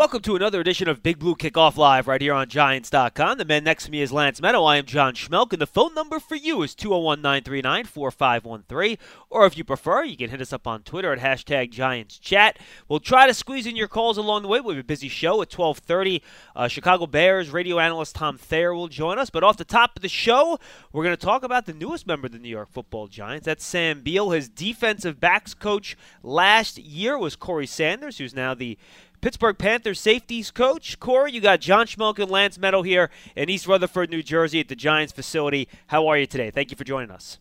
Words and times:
Welcome 0.00 0.22
to 0.22 0.34
another 0.34 0.62
edition 0.62 0.88
of 0.88 1.02
Big 1.02 1.18
Blue 1.18 1.34
Kickoff 1.34 1.76
Live 1.76 2.08
right 2.08 2.22
here 2.22 2.32
on 2.32 2.48
Giants.com. 2.48 3.36
The 3.36 3.44
man 3.44 3.64
next 3.64 3.84
to 3.84 3.90
me 3.90 4.00
is 4.00 4.10
Lance 4.10 4.40
Medow. 4.40 4.66
I 4.66 4.78
am 4.78 4.86
John 4.86 5.12
Schmelk, 5.12 5.52
and 5.52 5.60
the 5.60 5.66
phone 5.66 5.92
number 5.92 6.18
for 6.18 6.36
you 6.36 6.62
is 6.62 6.74
201 6.74 7.20
939 7.20 7.84
4513. 7.84 8.96
Or 9.28 9.44
if 9.44 9.58
you 9.58 9.62
prefer, 9.62 10.02
you 10.04 10.16
can 10.16 10.30
hit 10.30 10.40
us 10.40 10.54
up 10.54 10.66
on 10.66 10.84
Twitter 10.84 11.12
at 11.12 11.18
hashtag 11.18 11.70
GiantsChat. 11.74 12.56
We'll 12.88 13.00
try 13.00 13.26
to 13.26 13.34
squeeze 13.34 13.66
in 13.66 13.76
your 13.76 13.88
calls 13.88 14.16
along 14.16 14.40
the 14.40 14.48
way. 14.48 14.58
We 14.60 14.74
have 14.74 14.82
a 14.82 14.86
busy 14.86 15.10
show 15.10 15.42
at 15.42 15.52
1230. 15.52 16.22
Uh, 16.56 16.66
Chicago 16.66 17.06
Bears 17.06 17.50
radio 17.50 17.78
analyst 17.78 18.14
Tom 18.14 18.38
Thayer 18.38 18.74
will 18.74 18.88
join 18.88 19.18
us. 19.18 19.28
But 19.28 19.44
off 19.44 19.58
the 19.58 19.66
top 19.66 19.96
of 19.96 20.00
the 20.00 20.08
show, 20.08 20.58
we're 20.94 21.04
going 21.04 21.16
to 21.16 21.22
talk 21.22 21.44
about 21.44 21.66
the 21.66 21.74
newest 21.74 22.06
member 22.06 22.24
of 22.24 22.32
the 22.32 22.38
New 22.38 22.48
York 22.48 22.70
football 22.72 23.06
Giants. 23.06 23.44
That's 23.44 23.66
Sam 23.66 24.00
Beal. 24.00 24.30
His 24.30 24.48
defensive 24.48 25.20
backs 25.20 25.52
coach 25.52 25.94
last 26.22 26.78
year 26.78 27.18
was 27.18 27.36
Corey 27.36 27.66
Sanders, 27.66 28.16
who's 28.16 28.34
now 28.34 28.54
the 28.54 28.78
Pittsburgh 29.20 29.58
Panthers 29.58 30.00
safeties 30.00 30.50
coach. 30.50 30.98
Corey, 30.98 31.32
you 31.32 31.40
got 31.40 31.60
John 31.60 31.86
Schmelk 31.86 32.18
and 32.18 32.30
Lance 32.30 32.56
Medow 32.56 32.84
here 32.84 33.10
in 33.36 33.50
East 33.50 33.66
Rutherford, 33.66 34.10
New 34.10 34.22
Jersey 34.22 34.60
at 34.60 34.68
the 34.68 34.76
Giants 34.76 35.12
facility. 35.12 35.68
How 35.88 36.06
are 36.06 36.16
you 36.16 36.26
today? 36.26 36.50
Thank 36.50 36.70
you 36.70 36.76
for 36.76 36.84
joining 36.84 37.10
us. 37.10 37.38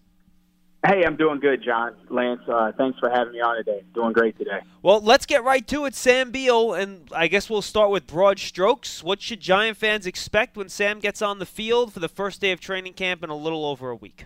Hey, 0.86 1.04
I'm 1.06 1.18
doing 1.18 1.40
good, 1.40 1.62
John. 1.64 1.94
Lance, 2.10 2.42
uh, 2.48 2.72
thanks 2.78 2.98
for 3.00 3.10
having 3.10 3.34
me 3.34 3.42
on 3.42 3.58
today. 3.58 3.84
Doing 3.94 4.14
great 4.14 4.38
today. 4.38 4.60
Well, 4.82 5.02
let's 5.02 5.26
get 5.26 5.44
right 5.44 5.66
to 5.68 5.86
it. 5.86 5.94
Sam 5.94 6.32
Beal, 6.32 6.74
and 6.74 7.10
I 7.14 7.28
guess 7.28 7.50
we'll 7.50 7.62
start 7.62 7.92
with 7.92 8.08
broad 8.08 8.40
strokes. 8.40 9.04
What 9.04 9.22
should 9.22 9.42
Giant 9.42 9.78
fans 9.78 10.06
expect 10.06 10.56
when 10.56 10.70
Sam 10.70 11.00
gets 11.00 11.22
on 11.22 11.40
the 11.40 11.46
field 11.46 11.94
for 11.94 12.00
the 12.00 12.08
first 12.08 12.40
day 12.40 12.52
of 12.52 12.62
training 12.62 12.94
camp 12.94 13.24
in 13.24 13.30
a 13.30 13.36
little 13.36 13.66
over 13.66 13.90
a 13.90 13.96
week? 13.96 14.26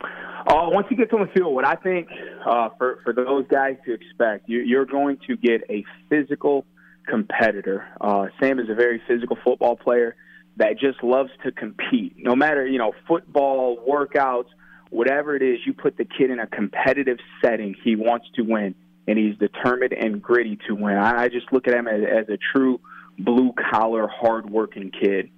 Uh, 0.00 0.70
once 0.70 0.86
you 0.90 0.96
get 0.96 1.12
on 1.12 1.20
the 1.20 1.32
field, 1.32 1.54
what 1.54 1.66
I 1.66 1.74
think 1.74 2.08
uh, 2.46 2.70
for 2.78 3.00
for 3.04 3.12
those 3.12 3.46
guys 3.48 3.76
to 3.86 3.92
expect, 3.92 4.48
you, 4.48 4.60
you're 4.60 4.86
going 4.86 5.18
to 5.26 5.36
get 5.36 5.62
a 5.68 5.84
physical 6.08 6.64
competitor. 7.06 7.86
Uh, 8.00 8.26
Sam 8.40 8.58
is 8.58 8.68
a 8.70 8.74
very 8.74 9.02
physical 9.08 9.36
football 9.44 9.76
player 9.76 10.16
that 10.56 10.78
just 10.78 11.02
loves 11.02 11.30
to 11.44 11.52
compete. 11.52 12.14
No 12.16 12.36
matter 12.36 12.66
you 12.66 12.78
know 12.78 12.92
football 13.06 13.78
workouts, 13.88 14.48
whatever 14.90 15.34
it 15.34 15.42
is, 15.42 15.58
you 15.66 15.72
put 15.72 15.96
the 15.96 16.04
kid 16.04 16.30
in 16.30 16.38
a 16.38 16.46
competitive 16.46 17.18
setting. 17.42 17.74
He 17.82 17.96
wants 17.96 18.26
to 18.36 18.42
win, 18.42 18.74
and 19.06 19.18
he's 19.18 19.36
determined 19.36 19.92
and 19.92 20.22
gritty 20.22 20.58
to 20.68 20.74
win. 20.74 20.96
I, 20.96 21.24
I 21.24 21.28
just 21.28 21.52
look 21.52 21.66
at 21.66 21.74
him 21.74 21.88
as, 21.88 22.02
as 22.02 22.28
a 22.28 22.38
true 22.54 22.80
blue 23.18 23.52
collar, 23.70 24.08
hard 24.08 24.48
working 24.48 24.92
kid. 24.92 25.30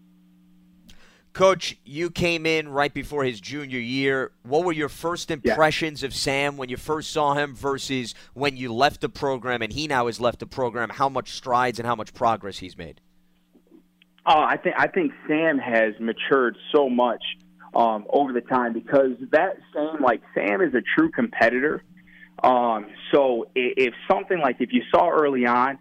Coach, 1.32 1.76
you 1.84 2.10
came 2.10 2.44
in 2.44 2.68
right 2.68 2.92
before 2.92 3.22
his 3.24 3.40
junior 3.40 3.78
year. 3.78 4.32
What 4.42 4.64
were 4.64 4.72
your 4.72 4.88
first 4.88 5.30
impressions 5.30 6.02
yeah. 6.02 6.08
of 6.08 6.14
Sam 6.14 6.56
when 6.56 6.68
you 6.68 6.76
first 6.76 7.10
saw 7.10 7.34
him 7.34 7.54
versus 7.54 8.14
when 8.34 8.56
you 8.56 8.72
left 8.74 9.00
the 9.00 9.08
program 9.08 9.62
and 9.62 9.72
he 9.72 9.86
now 9.86 10.06
has 10.06 10.20
left 10.20 10.40
the 10.40 10.46
program? 10.46 10.88
How 10.88 11.08
much 11.08 11.30
strides 11.32 11.78
and 11.78 11.86
how 11.86 11.94
much 11.94 12.12
progress 12.14 12.58
he's 12.58 12.76
made? 12.76 13.00
Oh, 14.26 14.40
I 14.40 14.56
think 14.56 14.74
I 14.76 14.88
think 14.88 15.12
Sam 15.28 15.58
has 15.58 15.94
matured 16.00 16.56
so 16.74 16.90
much 16.90 17.22
um, 17.74 18.06
over 18.10 18.32
the 18.32 18.42
time 18.42 18.72
because 18.72 19.12
that 19.30 19.56
same 19.74 20.02
like 20.02 20.22
Sam 20.34 20.60
is 20.60 20.74
a 20.74 20.82
true 20.96 21.10
competitor. 21.10 21.82
Um, 22.42 22.86
so 23.12 23.46
if, 23.54 23.88
if 23.88 23.94
something 24.10 24.38
like 24.38 24.56
if 24.60 24.72
you 24.72 24.82
saw 24.90 25.10
early 25.10 25.46
on 25.46 25.78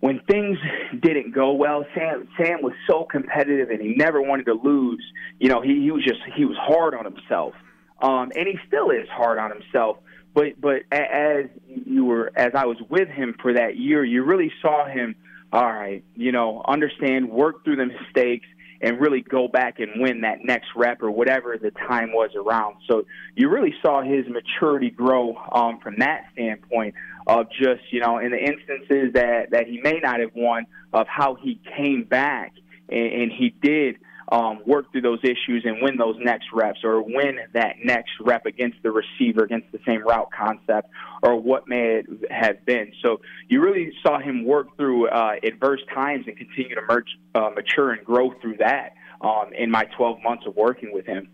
when 0.00 0.20
things 0.30 0.58
didn't 1.00 1.34
go 1.34 1.52
well, 1.52 1.84
Sam 1.94 2.28
Sam 2.40 2.62
was 2.62 2.74
so 2.88 3.04
competitive 3.04 3.70
and 3.70 3.80
he 3.80 3.94
never 3.94 4.22
wanted 4.22 4.46
to 4.46 4.54
lose. 4.54 5.04
You 5.38 5.48
know, 5.48 5.60
he, 5.60 5.82
he 5.82 5.90
was 5.90 6.04
just 6.04 6.20
he 6.36 6.44
was 6.44 6.56
hard 6.56 6.94
on 6.94 7.04
himself, 7.04 7.54
um, 8.00 8.30
and 8.36 8.46
he 8.46 8.58
still 8.66 8.90
is 8.90 9.08
hard 9.08 9.38
on 9.38 9.50
himself. 9.50 9.98
But 10.34 10.60
but 10.60 10.82
as 10.92 11.46
you 11.66 12.04
were 12.04 12.32
as 12.36 12.52
I 12.54 12.66
was 12.66 12.78
with 12.88 13.08
him 13.08 13.34
for 13.42 13.54
that 13.54 13.76
year, 13.76 14.04
you 14.04 14.24
really 14.24 14.52
saw 14.62 14.86
him. 14.86 15.16
All 15.50 15.64
right, 15.64 16.04
you 16.14 16.30
know, 16.30 16.62
understand, 16.68 17.30
work 17.30 17.64
through 17.64 17.76
the 17.76 17.86
mistakes, 17.86 18.46
and 18.80 19.00
really 19.00 19.22
go 19.22 19.48
back 19.48 19.80
and 19.80 20.00
win 20.00 20.20
that 20.20 20.44
next 20.44 20.68
rep 20.76 21.02
or 21.02 21.10
whatever 21.10 21.56
the 21.56 21.70
time 21.70 22.12
was 22.12 22.30
around. 22.36 22.76
So 22.88 23.04
you 23.34 23.48
really 23.48 23.74
saw 23.82 24.02
his 24.02 24.26
maturity 24.28 24.90
grow 24.90 25.36
um, 25.52 25.80
from 25.80 25.96
that 25.98 26.26
standpoint 26.32 26.94
of 27.28 27.50
just, 27.50 27.82
you 27.90 28.00
know, 28.00 28.18
in 28.18 28.30
the 28.30 28.38
instances 28.38 29.12
that, 29.12 29.50
that 29.50 29.66
he 29.66 29.80
may 29.82 30.00
not 30.02 30.20
have 30.20 30.34
won, 30.34 30.66
of 30.92 31.06
how 31.06 31.34
he 31.34 31.60
came 31.76 32.04
back 32.04 32.54
and, 32.88 33.12
and 33.22 33.32
he 33.32 33.50
did 33.50 33.96
um, 34.30 34.60
work 34.66 34.90
through 34.92 35.02
those 35.02 35.20
issues 35.22 35.64
and 35.64 35.82
win 35.82 35.96
those 35.96 36.16
next 36.18 36.46
reps 36.52 36.80
or 36.84 37.02
win 37.02 37.38
that 37.54 37.76
next 37.82 38.10
rep 38.20 38.46
against 38.46 38.76
the 38.82 38.90
receiver, 38.90 39.44
against 39.44 39.70
the 39.72 39.78
same 39.86 40.02
route 40.02 40.28
concept 40.36 40.88
or 41.22 41.36
what 41.36 41.66
may 41.66 42.02
have 42.30 42.64
been. 42.64 42.92
So 43.02 43.20
you 43.48 43.62
really 43.62 43.92
saw 44.02 44.18
him 44.20 44.44
work 44.44 44.76
through 44.76 45.08
uh, 45.08 45.36
adverse 45.42 45.80
times 45.94 46.24
and 46.26 46.36
continue 46.36 46.74
to 46.74 46.82
merge, 46.88 47.08
uh, 47.34 47.50
mature 47.54 47.92
and 47.92 48.04
grow 48.04 48.32
through 48.40 48.58
that 48.58 48.94
um, 49.20 49.52
in 49.56 49.70
my 49.70 49.84
12 49.96 50.22
months 50.22 50.44
of 50.46 50.56
working 50.56 50.92
with 50.92 51.06
him. 51.06 51.28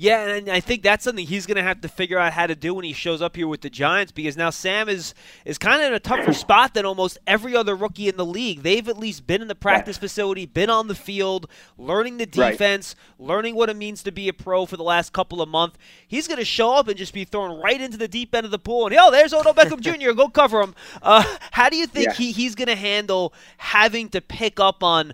Yeah, 0.00 0.28
and 0.28 0.48
I 0.48 0.60
think 0.60 0.84
that's 0.84 1.02
something 1.02 1.26
he's 1.26 1.44
going 1.44 1.56
to 1.56 1.62
have 1.64 1.80
to 1.80 1.88
figure 1.88 2.20
out 2.20 2.32
how 2.32 2.46
to 2.46 2.54
do 2.54 2.72
when 2.72 2.84
he 2.84 2.92
shows 2.92 3.20
up 3.20 3.34
here 3.34 3.48
with 3.48 3.62
the 3.62 3.68
Giants 3.68 4.12
because 4.12 4.36
now 4.36 4.50
Sam 4.50 4.88
is 4.88 5.12
is 5.44 5.58
kind 5.58 5.82
of 5.82 5.88
in 5.88 5.92
a 5.92 5.98
tougher 5.98 6.32
spot 6.44 6.74
than 6.74 6.86
almost 6.86 7.18
every 7.26 7.56
other 7.56 7.74
rookie 7.74 8.08
in 8.08 8.16
the 8.16 8.24
league. 8.24 8.62
They've 8.62 8.88
at 8.88 8.96
least 8.96 9.26
been 9.26 9.42
in 9.42 9.48
the 9.48 9.56
practice 9.56 9.98
facility, 9.98 10.46
been 10.46 10.70
on 10.70 10.86
the 10.86 10.94
field, 10.94 11.50
learning 11.76 12.18
the 12.18 12.26
defense, 12.26 12.94
right. 13.18 13.26
learning 13.26 13.56
what 13.56 13.70
it 13.70 13.76
means 13.76 14.04
to 14.04 14.12
be 14.12 14.28
a 14.28 14.32
pro 14.32 14.66
for 14.66 14.76
the 14.76 14.84
last 14.84 15.12
couple 15.12 15.42
of 15.42 15.48
months. 15.48 15.78
He's 16.06 16.28
going 16.28 16.38
to 16.38 16.44
show 16.44 16.74
up 16.74 16.86
and 16.86 16.96
just 16.96 17.12
be 17.12 17.24
thrown 17.24 17.60
right 17.60 17.80
into 17.80 17.96
the 17.96 18.06
deep 18.06 18.36
end 18.36 18.44
of 18.44 18.52
the 18.52 18.58
pool, 18.60 18.86
and 18.86 18.96
oh, 18.96 19.10
there's 19.10 19.34
Odell 19.34 19.52
Beckham 19.52 19.80
Jr. 19.80 20.12
Go 20.12 20.28
cover 20.28 20.62
him. 20.62 20.76
Uh, 21.02 21.24
how 21.50 21.68
do 21.68 21.76
you 21.76 21.88
think 21.88 22.06
yeah. 22.06 22.12
he, 22.12 22.30
he's 22.30 22.54
going 22.54 22.68
to 22.68 22.76
handle 22.76 23.34
having 23.56 24.10
to 24.10 24.20
pick 24.20 24.60
up 24.60 24.84
on 24.84 25.12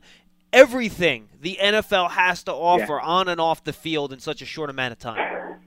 everything 0.55 1.29
the 1.43 1.59
NFL 1.61 2.11
has 2.13 2.45
to 2.45 2.53
offer 2.53 2.99
yeah. 3.03 3.07
on 3.07 3.29
and 3.29 3.41
off 3.41 3.65
the 3.65 3.73
field 3.73 4.13
in 4.13 4.21
such 4.21 4.41
a 4.41 4.47
short 4.47 4.71
amount 4.71 4.93
of 4.93 4.99
time? 4.99 5.59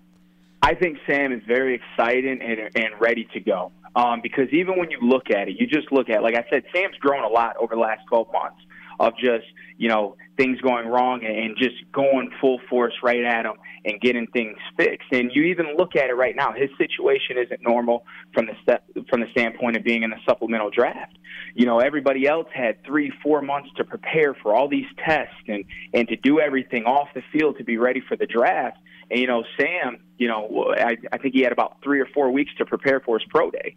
I 0.62 0.74
think 0.74 0.98
Sam 1.06 1.32
is 1.32 1.42
very 1.48 1.76
excited 1.76 2.42
and, 2.42 2.72
and 2.76 3.00
ready 3.00 3.28
to 3.34 3.40
go. 3.40 3.72
Um, 3.96 4.22
because 4.22 4.48
even 4.52 4.78
when 4.78 4.90
you 4.92 5.00
look 5.02 5.30
at 5.30 5.48
it, 5.48 5.56
you 5.60 5.68
just 5.68 5.92
look 5.92 6.10
at, 6.10 6.24
like 6.24 6.36
I 6.36 6.46
said, 6.50 6.64
Sam's 6.74 6.96
grown 7.00 7.24
a 7.24 7.28
lot 7.28 7.58
over 7.58 7.76
the 7.76 7.82
last 7.82 8.02
12 8.10 8.28
months 8.32 8.62
of 9.00 9.14
just, 9.18 9.46
you 9.78 9.90
know, 9.90 10.16
things 10.38 10.60
going 10.62 10.88
wrong 10.88 11.24
and 11.26 11.58
just 11.58 11.76
going 11.92 12.32
full 12.40 12.60
force 12.70 12.94
right 13.04 13.24
at 13.24 13.46
him 13.46 13.54
and 13.86 14.00
getting 14.02 14.28
things 14.28 14.58
fixed. 14.78 15.08
And 15.12 15.32
you 15.34 15.44
even 15.44 15.76
look 15.78 15.96
at 15.96 16.10
it 16.10 16.14
right 16.14 16.36
now, 16.36 16.54
his 16.54 16.70
situation 16.78 17.38
isn't 17.38 17.62
normal 17.62 18.06
from 18.34 18.46
the 18.46 18.54
step, 18.62 18.86
from 19.10 19.22
the 19.22 19.28
standpoint 19.32 19.78
of 19.78 19.84
being 19.84 20.04
in 20.04 20.10
the 20.10 20.20
supplemental 20.28 20.70
draft. 20.70 21.18
You 21.56 21.66
know, 21.66 21.80
everybody 21.80 22.28
else 22.28 22.48
had 22.54 22.84
three, 22.86 23.12
four 23.24 23.42
months 23.42 23.70
to 23.78 23.84
prepare 23.84 24.34
for 24.36 24.54
all 24.54 24.68
these 24.68 24.88
tests 25.04 25.36
and 25.48 25.66
and 25.94 26.08
to 26.08 26.16
do 26.16 26.40
everything 26.40 26.86
off 26.86 27.10
the 27.14 27.24
field 27.32 27.58
to 27.58 27.64
be 27.64 27.78
ready 27.78 28.02
for 28.08 28.16
the 28.16 28.28
draft. 28.28 28.78
And 29.10 29.20
you 29.20 29.28
know, 29.28 29.44
Sam, 29.60 30.00
you 30.18 30.28
know, 30.28 30.74
I, 30.78 30.98
I 31.12 31.18
think 31.18 31.34
he 31.34 31.42
had 31.42 31.52
about 31.52 31.78
three 31.84 32.00
or 32.00 32.08
four 32.14 32.32
weeks 32.32 32.52
to 32.58 32.66
prepare 32.66 33.00
for 33.00 33.20
his 33.20 33.28
pro 33.30 33.52
day. 33.52 33.76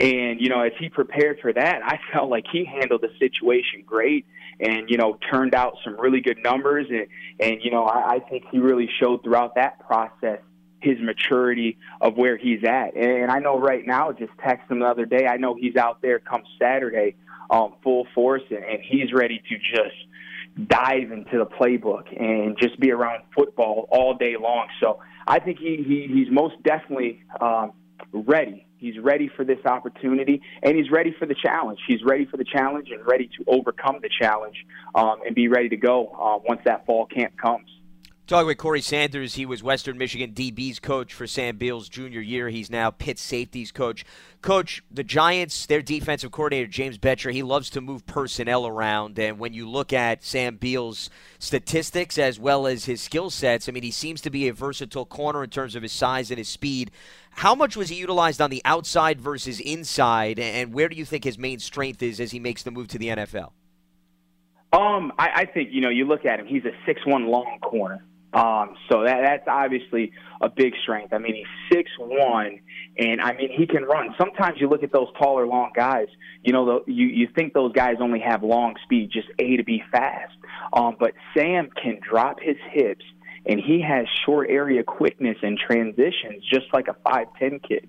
And 0.00 0.40
you 0.40 0.48
know, 0.48 0.60
as 0.60 0.72
he 0.78 0.88
prepared 0.88 1.40
for 1.40 1.52
that, 1.52 1.80
I 1.84 1.98
felt 2.12 2.30
like 2.30 2.44
he 2.50 2.64
handled 2.64 3.02
the 3.02 3.10
situation 3.18 3.82
great 3.86 4.26
and 4.60 4.90
you 4.90 4.96
know 4.96 5.18
turned 5.30 5.54
out 5.54 5.76
some 5.84 5.98
really 6.00 6.20
good 6.20 6.38
numbers 6.42 6.86
and 6.90 7.06
and 7.38 7.62
you 7.62 7.70
know 7.70 7.84
I, 7.84 8.16
I 8.16 8.18
think 8.18 8.44
he 8.50 8.58
really 8.58 8.90
showed 9.00 9.22
throughout 9.22 9.54
that 9.54 9.78
process 9.86 10.40
his 10.80 10.98
maturity 11.00 11.76
of 12.00 12.16
where 12.16 12.36
he's 12.36 12.62
at. 12.64 12.96
And 12.96 13.30
I 13.30 13.40
know 13.40 13.58
right 13.58 13.84
now, 13.84 14.12
just 14.12 14.32
text 14.44 14.70
him 14.70 14.80
the 14.80 14.86
other 14.86 15.06
day. 15.06 15.26
I 15.26 15.36
know 15.36 15.54
he's 15.54 15.76
out 15.76 16.00
there 16.02 16.18
come 16.18 16.42
Saturday, 16.60 17.16
um, 17.50 17.74
full 17.82 18.06
force, 18.14 18.42
and, 18.50 18.64
and 18.64 18.78
he's 18.80 19.12
ready 19.12 19.42
to 19.48 19.58
just 19.58 19.96
dive 20.66 21.12
into 21.12 21.38
the 21.38 21.46
playbook 21.46 22.04
and 22.18 22.56
just 22.58 22.78
be 22.80 22.90
around 22.90 23.22
football 23.34 23.88
all 23.90 24.14
day 24.14 24.36
long. 24.40 24.68
So 24.80 25.00
I 25.26 25.38
think 25.38 25.58
he, 25.58 25.84
he 25.86 26.12
he's 26.12 26.30
most 26.30 26.62
definitely 26.62 27.22
um, 27.40 27.72
ready 28.12 28.66
He's 28.78 28.98
ready 28.98 29.28
for 29.36 29.44
this 29.44 29.58
opportunity, 29.66 30.40
and 30.62 30.76
he's 30.76 30.90
ready 30.90 31.14
for 31.18 31.26
the 31.26 31.34
challenge. 31.34 31.80
He's 31.86 32.02
ready 32.04 32.26
for 32.26 32.36
the 32.36 32.44
challenge 32.44 32.88
and 32.90 33.04
ready 33.04 33.28
to 33.36 33.44
overcome 33.48 33.98
the 34.00 34.08
challenge 34.20 34.54
um, 34.94 35.16
and 35.26 35.34
be 35.34 35.48
ready 35.48 35.68
to 35.68 35.76
go 35.76 36.08
uh, 36.08 36.38
once 36.48 36.60
that 36.64 36.86
fall 36.86 37.06
camp 37.06 37.36
comes. 37.36 37.68
Talking 38.28 38.48
with 38.48 38.58
Corey 38.58 38.82
Sanders, 38.82 39.36
he 39.36 39.46
was 39.46 39.62
Western 39.62 39.96
Michigan 39.96 40.32
DB's 40.32 40.80
coach 40.80 41.14
for 41.14 41.26
Sam 41.26 41.56
Beal's 41.56 41.88
junior 41.88 42.20
year. 42.20 42.50
He's 42.50 42.68
now 42.68 42.90
Pitt 42.90 43.18
safeties 43.18 43.72
coach. 43.72 44.04
Coach, 44.42 44.82
the 44.90 45.02
Giants, 45.02 45.64
their 45.64 45.80
defensive 45.80 46.30
coordinator, 46.30 46.66
James 46.66 46.98
Bettcher, 46.98 47.32
he 47.32 47.42
loves 47.42 47.70
to 47.70 47.80
move 47.80 48.04
personnel 48.04 48.66
around. 48.66 49.18
And 49.18 49.38
when 49.38 49.54
you 49.54 49.66
look 49.66 49.94
at 49.94 50.22
Sam 50.22 50.56
Beal's 50.56 51.08
statistics 51.38 52.18
as 52.18 52.38
well 52.38 52.66
as 52.66 52.84
his 52.84 53.00
skill 53.00 53.30
sets, 53.30 53.66
I 53.66 53.72
mean, 53.72 53.82
he 53.82 53.90
seems 53.90 54.20
to 54.20 54.30
be 54.30 54.46
a 54.46 54.52
versatile 54.52 55.06
corner 55.06 55.42
in 55.42 55.48
terms 55.48 55.74
of 55.74 55.82
his 55.82 55.92
size 55.92 56.30
and 56.30 56.36
his 56.36 56.50
speed. 56.50 56.90
How 57.30 57.54
much 57.54 57.78
was 57.78 57.88
he 57.88 57.96
utilized 57.96 58.42
on 58.42 58.50
the 58.50 58.60
outside 58.66 59.22
versus 59.22 59.58
inside? 59.58 60.38
And 60.38 60.74
where 60.74 60.90
do 60.90 60.96
you 60.96 61.06
think 61.06 61.24
his 61.24 61.38
main 61.38 61.60
strength 61.60 62.02
is 62.02 62.20
as 62.20 62.32
he 62.32 62.40
makes 62.40 62.62
the 62.62 62.72
move 62.72 62.88
to 62.88 62.98
the 62.98 63.08
NFL? 63.08 63.52
Um, 64.74 65.14
I, 65.18 65.30
I 65.34 65.44
think, 65.46 65.70
you 65.72 65.80
know, 65.80 65.88
you 65.88 66.04
look 66.04 66.26
at 66.26 66.38
him, 66.38 66.46
he's 66.46 66.66
a 66.66 66.72
six 66.84 67.06
one 67.06 67.28
long 67.28 67.58
corner 67.62 68.04
Um, 68.32 68.76
so 68.90 69.04
that 69.04 69.22
that's 69.22 69.48
obviously 69.48 70.12
a 70.40 70.50
big 70.50 70.74
strength. 70.82 71.14
I 71.14 71.18
mean, 71.18 71.34
he's 71.34 71.46
six 71.72 71.90
one, 71.98 72.60
and 72.98 73.20
I 73.22 73.34
mean 73.34 73.50
he 73.56 73.66
can 73.66 73.84
run. 73.84 74.14
Sometimes 74.18 74.60
you 74.60 74.68
look 74.68 74.82
at 74.82 74.92
those 74.92 75.08
taller, 75.18 75.46
long 75.46 75.70
guys. 75.74 76.08
You 76.42 76.52
know, 76.52 76.66
the, 76.66 76.92
you 76.92 77.06
you 77.06 77.28
think 77.34 77.54
those 77.54 77.72
guys 77.72 77.96
only 78.00 78.20
have 78.20 78.42
long 78.42 78.74
speed, 78.84 79.10
just 79.12 79.28
A 79.38 79.56
to 79.56 79.64
B 79.64 79.82
fast. 79.90 80.34
Um, 80.74 80.96
but 81.00 81.14
Sam 81.34 81.70
can 81.82 82.00
drop 82.06 82.38
his 82.40 82.56
hips, 82.70 83.04
and 83.46 83.58
he 83.58 83.80
has 83.80 84.06
short 84.26 84.50
area 84.50 84.82
quickness 84.82 85.38
and 85.42 85.58
transitions, 85.58 86.44
just 86.52 86.66
like 86.74 86.88
a 86.88 86.96
five 87.10 87.28
ten 87.38 87.60
kid. 87.66 87.88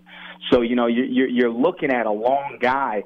So 0.52 0.62
you 0.62 0.76
know, 0.76 0.88
you're 0.88 1.28
you're 1.28 1.52
looking 1.52 1.92
at 1.92 2.06
a 2.06 2.12
long 2.12 2.60
guy 2.62 3.04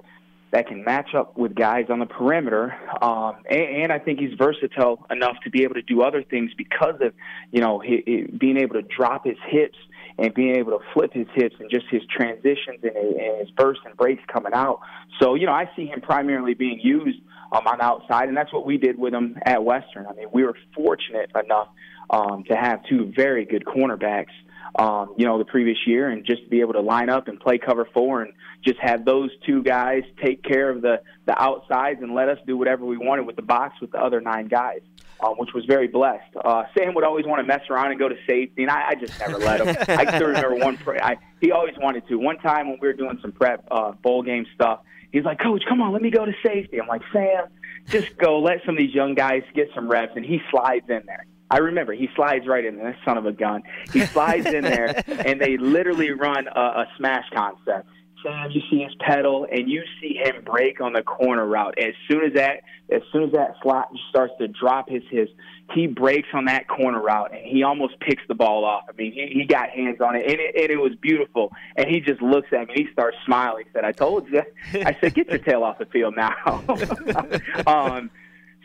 that 0.53 0.67
can 0.67 0.83
match 0.83 1.15
up 1.15 1.35
with 1.35 1.55
guys 1.55 1.85
on 1.89 1.97
the 1.97 2.05
perimeter. 2.05 2.75
Um, 3.01 3.37
and, 3.49 3.83
and 3.83 3.91
I 3.91 3.97
think 3.97 4.19
he's 4.19 4.33
versatile 4.37 5.03
enough 5.09 5.35
to 5.43 5.49
be 5.49 5.63
able 5.63 5.73
to 5.73 5.81
do 5.81 6.03
other 6.03 6.23
things 6.23 6.51
because 6.55 6.93
of, 7.01 7.13
you 7.51 7.59
know, 7.59 7.79
he, 7.79 8.03
he, 8.05 8.21
being 8.37 8.57
able 8.57 8.75
to 8.75 8.83
drop 8.83 9.25
his 9.25 9.37
hips 9.49 9.77
and 10.19 10.31
being 10.35 10.55
able 10.55 10.77
to 10.77 10.85
flip 10.93 11.11
his 11.11 11.25
hips 11.33 11.55
and 11.59 11.71
just 11.71 11.85
his 11.89 12.03
transitions 12.15 12.79
and, 12.83 12.95
and 12.95 13.39
his 13.39 13.49
bursts 13.49 13.81
and 13.83 13.97
breaks 13.97 14.21
coming 14.31 14.53
out. 14.53 14.79
So, 15.19 15.33
you 15.33 15.47
know, 15.47 15.53
I 15.53 15.71
see 15.75 15.87
him 15.87 16.01
primarily 16.01 16.53
being 16.53 16.79
used 16.79 17.19
um, 17.51 17.65
on 17.65 17.79
the 17.79 17.83
outside, 17.83 18.27
and 18.27 18.37
that's 18.37 18.53
what 18.53 18.63
we 18.63 18.77
did 18.77 18.99
with 18.99 19.15
him 19.15 19.39
at 19.47 19.63
Western. 19.63 20.05
I 20.05 20.13
mean, 20.13 20.27
we 20.31 20.43
were 20.43 20.55
fortunate 20.75 21.31
enough 21.43 21.69
um, 22.11 22.43
to 22.43 22.55
have 22.55 22.81
two 22.87 23.11
very 23.15 23.45
good 23.45 23.65
cornerbacks 23.65 24.33
um, 24.75 25.13
you 25.17 25.25
know, 25.25 25.37
the 25.37 25.45
previous 25.45 25.77
year, 25.85 26.09
and 26.09 26.25
just 26.25 26.43
to 26.43 26.49
be 26.49 26.61
able 26.61 26.73
to 26.73 26.81
line 26.81 27.09
up 27.09 27.27
and 27.27 27.39
play 27.39 27.57
cover 27.57 27.87
four, 27.93 28.21
and 28.23 28.33
just 28.63 28.79
have 28.79 29.05
those 29.05 29.29
two 29.45 29.61
guys 29.61 30.03
take 30.23 30.43
care 30.43 30.69
of 30.69 30.81
the 30.81 31.01
the 31.25 31.41
outsides 31.41 32.01
and 32.01 32.13
let 32.13 32.29
us 32.29 32.39
do 32.47 32.57
whatever 32.57 32.85
we 32.85 32.97
wanted 32.97 33.25
with 33.25 33.35
the 33.35 33.41
box 33.41 33.79
with 33.81 33.91
the 33.91 33.99
other 33.99 34.21
nine 34.21 34.47
guys. 34.47 34.81
Um, 35.23 35.35
which 35.37 35.53
was 35.53 35.63
very 35.63 35.87
blessed. 35.87 36.35
Uh, 36.43 36.63
Sam 36.77 36.93
would 36.95 37.05
always 37.05 37.25
want 37.25 37.39
to 37.39 37.47
mess 37.47 37.61
around 37.69 37.91
and 37.91 37.99
go 37.99 38.09
to 38.09 38.15
safety, 38.27 38.63
and 38.63 38.69
I, 38.69 38.89
I 38.89 38.95
just 38.95 39.17
never 39.21 39.37
let 39.37 39.61
him. 39.61 39.77
I 39.87 40.17
still 40.17 40.27
remember 40.27 40.55
one. 40.55 40.75
Pre- 40.75 40.99
I, 40.99 41.17
he 41.39 41.51
always 41.51 41.75
wanted 41.77 42.05
to. 42.09 42.17
One 42.17 42.39
time 42.39 42.67
when 42.67 42.77
we 42.81 42.87
were 42.89 42.93
doing 42.93 43.17
some 43.21 43.31
prep 43.31 43.65
uh, 43.71 43.93
bowl 43.93 44.21
game 44.21 44.45
stuff, 44.53 44.81
he's 45.13 45.23
like, 45.23 45.39
"Coach, 45.39 45.63
come 45.69 45.81
on, 45.81 45.93
let 45.93 46.01
me 46.01 46.09
go 46.09 46.25
to 46.25 46.33
safety." 46.45 46.81
I'm 46.81 46.89
like, 46.89 47.03
"Sam, 47.13 47.45
just 47.87 48.17
go. 48.17 48.39
Let 48.39 48.65
some 48.65 48.75
of 48.75 48.79
these 48.79 48.93
young 48.93 49.13
guys 49.13 49.43
get 49.53 49.69
some 49.73 49.87
reps." 49.87 50.11
And 50.17 50.25
he 50.25 50.41
slides 50.51 50.89
in 50.89 51.03
there. 51.05 51.25
I 51.51 51.59
remember 51.59 51.93
he 51.93 52.09
slides 52.15 52.47
right 52.47 52.65
in 52.65 52.77
there. 52.77 52.97
Son 53.05 53.17
of 53.17 53.25
a 53.25 53.31
gun. 53.31 53.63
He 53.91 54.05
slides 54.05 54.47
in 54.47 54.63
there, 54.63 55.03
and 55.07 55.39
they 55.39 55.57
literally 55.57 56.11
run 56.11 56.47
a, 56.47 56.59
a 56.59 56.87
smash 56.97 57.25
concept. 57.33 57.87
Sam, 58.23 58.51
you 58.51 58.61
see 58.71 58.81
his 58.81 58.95
pedal, 58.99 59.45
and 59.51 59.69
you 59.69 59.83
see 60.01 60.15
him 60.15 60.43
break 60.45 60.79
on 60.81 60.93
the 60.93 61.03
corner 61.03 61.45
route. 61.45 61.77
As 61.77 61.93
soon 62.09 62.23
as 62.23 62.33
that, 62.33 62.61
as 62.91 63.01
soon 63.11 63.23
as 63.23 63.31
that 63.33 63.55
slot 63.61 63.89
starts 64.09 64.33
to 64.39 64.47
drop 64.47 64.89
his 64.89 65.03
his, 65.11 65.27
he 65.73 65.87
breaks 65.87 66.29
on 66.33 66.45
that 66.45 66.67
corner 66.67 67.01
route, 67.01 67.33
and 67.33 67.45
he 67.45 67.63
almost 67.63 67.99
picks 67.99 68.23
the 68.27 68.35
ball 68.35 68.63
off. 68.63 68.83
I 68.89 68.93
mean, 68.93 69.11
he, 69.11 69.39
he 69.39 69.45
got 69.45 69.69
hands 69.69 69.99
on 70.01 70.15
it, 70.15 70.23
and 70.25 70.39
it, 70.39 70.55
and 70.55 70.69
it 70.69 70.77
was 70.77 70.93
beautiful. 71.01 71.51
And 71.75 71.87
he 71.87 71.99
just 71.99 72.21
looks 72.21 72.47
at 72.51 72.67
me, 72.67 72.73
and 72.75 72.87
he 72.87 72.87
starts 72.91 73.17
smiling. 73.25 73.65
He 73.65 73.71
said, 73.73 73.83
"I 73.83 73.91
told 73.91 74.27
you." 74.29 74.43
I 74.73 74.95
said, 75.01 75.13
"Get 75.13 75.27
your 75.27 75.39
tail 75.39 75.63
off 75.63 75.79
the 75.79 75.85
field 75.85 76.15
now." 76.15 76.63
um, 77.67 78.09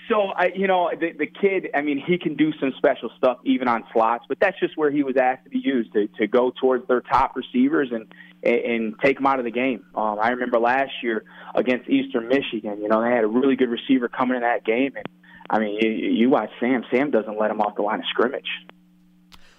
so 0.08 0.28
I, 0.28 0.52
you 0.55 0.66
know, 0.66 0.90
the, 0.99 1.12
the 1.12 1.26
kid. 1.26 1.69
I 1.75 1.82
mean, 1.82 2.02
he 2.05 2.19
can 2.19 2.34
do 2.34 2.52
some 2.58 2.72
special 2.78 3.10
stuff 3.16 3.38
even 3.44 3.69
on 3.69 3.84
slots, 3.93 4.25
but 4.28 4.38
that's 4.40 4.58
just 4.58 4.76
where 4.76 4.90
he 4.90 5.02
was 5.02 5.16
asked 5.16 5.44
to 5.44 5.50
be 5.50 5.58
used 5.58 5.93
to 5.93 6.08
to 6.19 6.26
go 6.26 6.52
towards 6.60 6.87
their 6.88 7.00
top 7.00 7.37
receivers 7.37 7.90
and 7.93 8.12
and 8.43 8.94
take 9.00 9.16
them 9.16 9.26
out 9.26 9.38
of 9.38 9.44
the 9.44 9.50
game. 9.50 9.84
Um, 9.94 10.19
I 10.20 10.31
remember 10.31 10.58
last 10.58 10.93
year 11.02 11.25
against 11.55 11.88
Eastern 11.88 12.28
Michigan. 12.28 12.81
You 12.81 12.88
know, 12.88 13.02
they 13.02 13.10
had 13.10 13.25
a 13.25 13.28
really 13.28 13.56
good 13.56 13.69
receiver 13.69 14.08
coming 14.08 14.37
in 14.37 14.43
that 14.43 14.64
game, 14.64 14.93
and 14.96 15.06
I 15.50 15.58
mean, 15.58 15.78
you, 15.81 15.90
you 15.90 16.31
watch 16.31 16.50
Sam. 16.61 16.84
Sam 16.90 17.11
doesn't 17.11 17.38
let 17.38 17.50
him 17.50 17.61
off 17.61 17.76
the 17.76 17.82
line 17.82 18.00
of 18.00 18.06
scrimmage. 18.11 18.49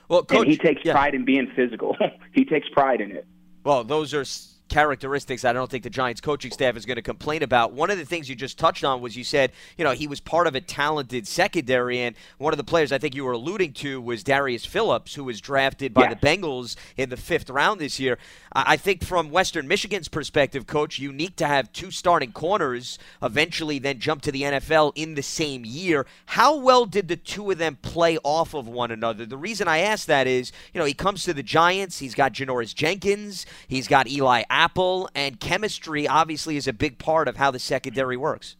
Well, 0.08 0.24
coach, 0.24 0.42
and 0.42 0.50
he 0.50 0.58
takes 0.58 0.82
yeah. 0.84 0.94
pride 0.94 1.14
in 1.14 1.26
being 1.26 1.52
physical. 1.56 1.96
he 2.34 2.46
takes 2.46 2.68
pride 2.70 3.02
in 3.02 3.12
it. 3.12 3.28
Well, 3.64 3.84
those 3.84 4.14
are 4.14 4.26
characteristics 4.70 5.44
I 5.44 5.54
don't 5.54 5.70
think 5.70 5.84
the 5.84 5.90
Giants 5.90 6.22
coaching 6.22 6.52
staff 6.52 6.78
is 6.78 6.86
going 6.86 6.96
to 6.96 7.02
complain 7.02 7.44
about. 7.44 7.74
One 7.74 7.90
of 7.90 7.98
the 7.98 8.06
things 8.06 8.30
you 8.30 8.36
just 8.36 8.58
touched 8.58 8.84
on 8.84 9.02
was 9.02 9.18
you 9.18 9.24
said, 9.24 9.52
you 9.78 9.84
know, 9.84 9.92
he 9.92 10.08
was 10.08 10.20
part 10.20 10.48
of 10.48 10.56
a 10.56 10.62
talented 10.62 11.28
secondary, 11.28 12.00
and 12.00 12.16
one 12.38 12.54
of 12.54 12.58
the 12.58 12.64
players 12.64 12.92
I 12.92 12.98
think 12.98 13.16
you 13.16 13.26
were 13.26 13.34
alluding 13.34 13.74
to 13.74 14.00
was 14.02 14.24
Darius 14.24 14.66
Phillips, 14.66 15.16
who 15.16 15.24
was 15.24 15.42
drafted 15.42 15.94
by 15.94 16.08
the 16.08 16.16
Bengals 16.16 16.76
in 16.98 17.10
the 17.10 17.18
fifth 17.18 17.50
round 17.50 17.82
this 17.82 18.00
year. 18.00 18.18
I 18.54 18.78
think 18.78 19.04
from 19.04 19.30
Western 19.30 19.68
Michigan's 19.68 20.08
perspective, 20.08 20.68
coach, 20.68 21.00
unique 21.00 21.36
to 21.38 21.48
have 21.48 21.72
two 21.74 21.92
starting 21.92 22.32
corners 22.32 22.98
eventually 23.22 23.80
then 23.80 24.00
jump 24.00 24.22
to 24.24 24.32
the 24.32 24.44
NFL 24.44 24.94
in 24.96 25.16
the 25.16 25.24
same 25.24 25.66
year. 25.66 26.06
How 26.26 26.58
well 26.58 26.86
did 26.86 27.08
the 27.08 27.16
two 27.16 27.52
of 27.52 27.58
them 27.58 27.78
play 27.82 28.18
off 28.24 28.54
of 28.54 28.68
one 28.68 28.92
another? 28.92 29.26
The 29.26 29.38
reason 29.38 29.68
I 29.68 29.80
ask 29.80 30.08
that 30.08 30.28
is, 30.28 30.52
you 30.74 30.80
know, 30.80 30.86
he 30.86 30.94
comes 30.94 31.24
to 31.24 31.34
the 31.34 31.44
Giants, 31.44 32.00
he's 32.00 32.16
got 32.16 32.34
Janoris 32.34 32.74
Jenkins, 32.74 33.46
he's 33.68 33.88
got 33.88 34.08
Eli 34.08 34.44
Apple, 34.60 35.10
and 35.16 35.40
chemistry 35.40 36.06
obviously 36.06 36.58
is 36.58 36.68
a 36.68 36.74
big 36.74 36.98
part 36.98 37.30
of 37.30 37.38
how 37.38 37.50
the 37.50 37.60
secondary 37.60 38.18
works. 38.18 38.58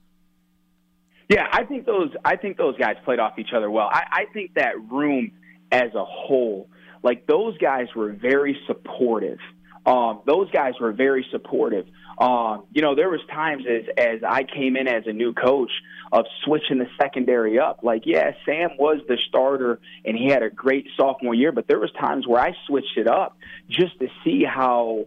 Yeah, 1.28 1.46
I 1.52 1.66
think 1.66 1.86
those 1.86 2.12
I 2.24 2.38
think 2.38 2.58
those 2.58 2.78
guys 2.78 2.96
played 3.04 3.20
off 3.20 3.38
each 3.38 3.54
other 3.54 3.70
well. 3.70 3.90
I, 3.92 4.04
I 4.12 4.26
think 4.34 4.54
that 4.56 4.80
room 4.90 5.32
as 5.72 5.94
a 5.94 6.06
whole, 6.06 6.70
like 7.04 7.28
those 7.28 7.58
guys 7.58 7.88
were 7.96 8.14
very 8.14 8.58
supportive 8.66 9.40
um, 9.86 10.22
those 10.26 10.50
guys 10.52 10.74
were 10.80 10.92
very 10.92 11.26
supportive. 11.32 11.88
Um, 12.20 12.66
you 12.72 12.82
know, 12.82 12.96
there 12.96 13.10
was 13.10 13.22
times 13.32 13.64
as 13.68 13.84
as 13.98 14.22
I 14.28 14.44
came 14.44 14.76
in 14.76 14.88
as 14.88 15.04
a 15.08 15.14
new 15.14 15.34
coach 15.34 15.72
of 16.12 16.26
switching 16.44 16.80
the 16.80 16.88
secondary 17.02 17.60
up. 17.60 17.80
Like, 17.82 18.04
yeah, 18.06 18.32
Sam 18.46 18.72
was 18.78 19.00
the 19.08 19.18
starter 19.28 19.80
and 20.04 20.18
he 20.18 20.28
had 20.28 20.44
a 20.44 20.50
great 20.50 20.88
sophomore 20.98 21.34
year, 21.34 21.52
but 21.52 21.68
there 21.68 21.80
was 21.80 21.92
times 21.94 22.28
where 22.28 22.42
I 22.42 22.56
switched 22.68 22.98
it 22.98 23.08
up 23.08 23.38
just 23.70 24.00
to 24.00 24.10
see 24.24 24.44
how, 24.44 25.06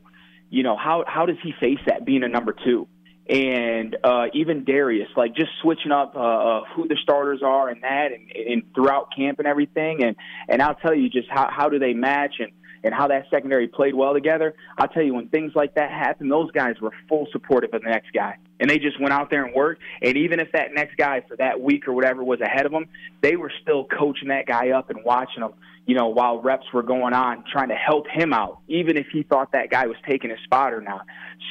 you 0.53 0.63
know, 0.63 0.77
how 0.77 1.03
how 1.07 1.25
does 1.25 1.39
he 1.43 1.55
face 1.59 1.79
that 1.87 2.05
being 2.05 2.23
a 2.23 2.29
number 2.29 2.55
two? 2.65 2.87
And 3.27 3.97
uh, 4.05 4.27
even 4.35 4.65
Darius, 4.65 5.09
like 5.17 5.35
just 5.35 5.51
switching 5.63 5.93
up 5.93 6.15
uh, 6.15 6.19
uh, 6.21 6.65
who 6.77 6.87
the 6.87 6.99
starters 7.03 7.41
are 7.43 7.71
and 7.71 7.83
that, 7.83 8.09
and, 8.13 8.31
and 8.31 8.63
throughout 8.75 9.09
camp 9.17 9.39
and 9.39 9.49
everything, 9.49 10.05
and 10.05 10.15
and 10.51 10.61
I'll 10.61 10.75
tell 10.75 10.95
you 10.95 11.09
just 11.09 11.29
how 11.31 11.49
how 11.51 11.71
do 11.71 11.79
they 11.79 11.95
match 11.95 12.35
and 12.39 12.53
and 12.85 12.93
how 12.93 13.09
that 13.09 13.25
secondary 13.31 13.67
played 13.67 13.95
well 13.95 14.13
together. 14.13 14.55
I'll 14.77 14.89
tell 14.89 15.03
you 15.03 15.15
when 15.15 15.29
things 15.29 15.53
like 15.55 15.77
that 15.77 15.91
happen, 15.91 16.29
those 16.29 16.51
guys 16.51 16.75
were 16.83 16.93
full 17.09 17.27
supportive 17.33 17.73
of 17.73 17.81
the 17.81 17.89
next 17.89 18.13
guy, 18.13 18.37
and 18.63 18.71
they 18.71 18.79
just 18.79 18.99
went 19.01 19.13
out 19.13 19.29
there 19.29 19.45
and 19.45 19.55
worked. 19.55 19.83
And 20.01 20.17
even 20.17 20.41
if 20.41 20.53
that 20.53 20.73
next 20.73 20.97
guy 20.97 21.21
for 21.27 21.37
that 21.37 21.61
week 21.61 21.89
or 21.89 21.93
whatever 21.93 22.23
was 22.23 22.41
ahead 22.41 22.65
of 22.65 22.73
them, 22.73 22.87
they 23.21 23.37
were 23.37 23.53
still 23.61 23.85
coaching 23.85 24.29
that 24.29 24.47
guy 24.47 24.71
up 24.71 24.89
and 24.89 25.05
watching 25.05 25.43
him 25.43 25.53
you 25.87 25.97
know, 25.97 26.09
while 26.09 26.41
reps 26.41 26.67
were 26.73 26.83
going 26.83 27.13
on, 27.13 27.43
trying 27.51 27.69
to 27.69 27.75
help 27.75 28.07
him 28.07 28.33
out, 28.33 28.61
even 28.69 28.97
if 28.97 29.07
he 29.13 29.25
thought 29.25 29.51
that 29.53 29.69
guy 29.69 29.87
was 29.87 29.97
taking 30.09 30.31
his 30.31 30.39
spot 30.45 30.73
or 30.73 30.81
not. 30.81 31.05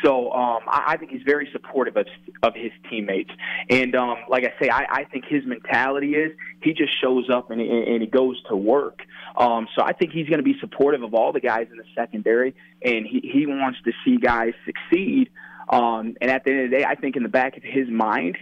So 0.03 0.31
um, 0.31 0.61
I, 0.67 0.93
I 0.93 0.97
think 0.97 1.11
he's 1.11 1.23
very 1.23 1.49
supportive 1.51 1.97
of 1.97 2.07
of 2.41 2.55
his 2.55 2.71
teammates, 2.89 3.31
and 3.69 3.93
um, 3.93 4.17
like 4.29 4.45
I 4.45 4.53
say, 4.61 4.69
I, 4.69 4.85
I 4.89 5.03
think 5.03 5.25
his 5.25 5.45
mentality 5.45 6.15
is 6.15 6.31
he 6.61 6.73
just 6.73 6.99
shows 7.01 7.29
up 7.29 7.51
and, 7.51 7.59
and 7.59 8.01
he 8.01 8.07
goes 8.07 8.41
to 8.43 8.55
work. 8.55 9.01
Um, 9.35 9.67
so 9.75 9.83
I 9.83 9.91
think 9.91 10.11
he's 10.11 10.27
going 10.27 10.39
to 10.39 10.43
be 10.43 10.57
supportive 10.59 11.03
of 11.03 11.13
all 11.13 11.33
the 11.33 11.41
guys 11.41 11.67
in 11.69 11.77
the 11.77 11.83
secondary, 11.93 12.55
and 12.81 13.05
he, 13.05 13.19
he 13.21 13.45
wants 13.45 13.79
to 13.83 13.91
see 14.05 14.17
guys 14.17 14.53
succeed. 14.65 15.29
Um, 15.69 16.15
and 16.21 16.29
at 16.31 16.43
the 16.43 16.51
end 16.51 16.65
of 16.65 16.71
the 16.71 16.77
day, 16.77 16.85
I 16.85 16.95
think 16.95 17.15
in 17.15 17.23
the 17.23 17.29
back 17.29 17.57
of 17.57 17.63
his 17.63 17.89
mind, 17.89 18.37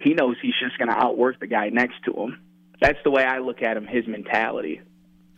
he 0.00 0.14
knows 0.14 0.36
he's 0.40 0.54
just 0.60 0.78
going 0.78 0.88
to 0.88 0.96
outwork 0.96 1.40
the 1.40 1.46
guy 1.46 1.68
next 1.68 2.02
to 2.06 2.12
him. 2.12 2.40
That's 2.80 2.98
the 3.04 3.10
way 3.10 3.24
I 3.24 3.38
look 3.38 3.62
at 3.62 3.76
him. 3.76 3.86
His 3.86 4.06
mentality. 4.06 4.80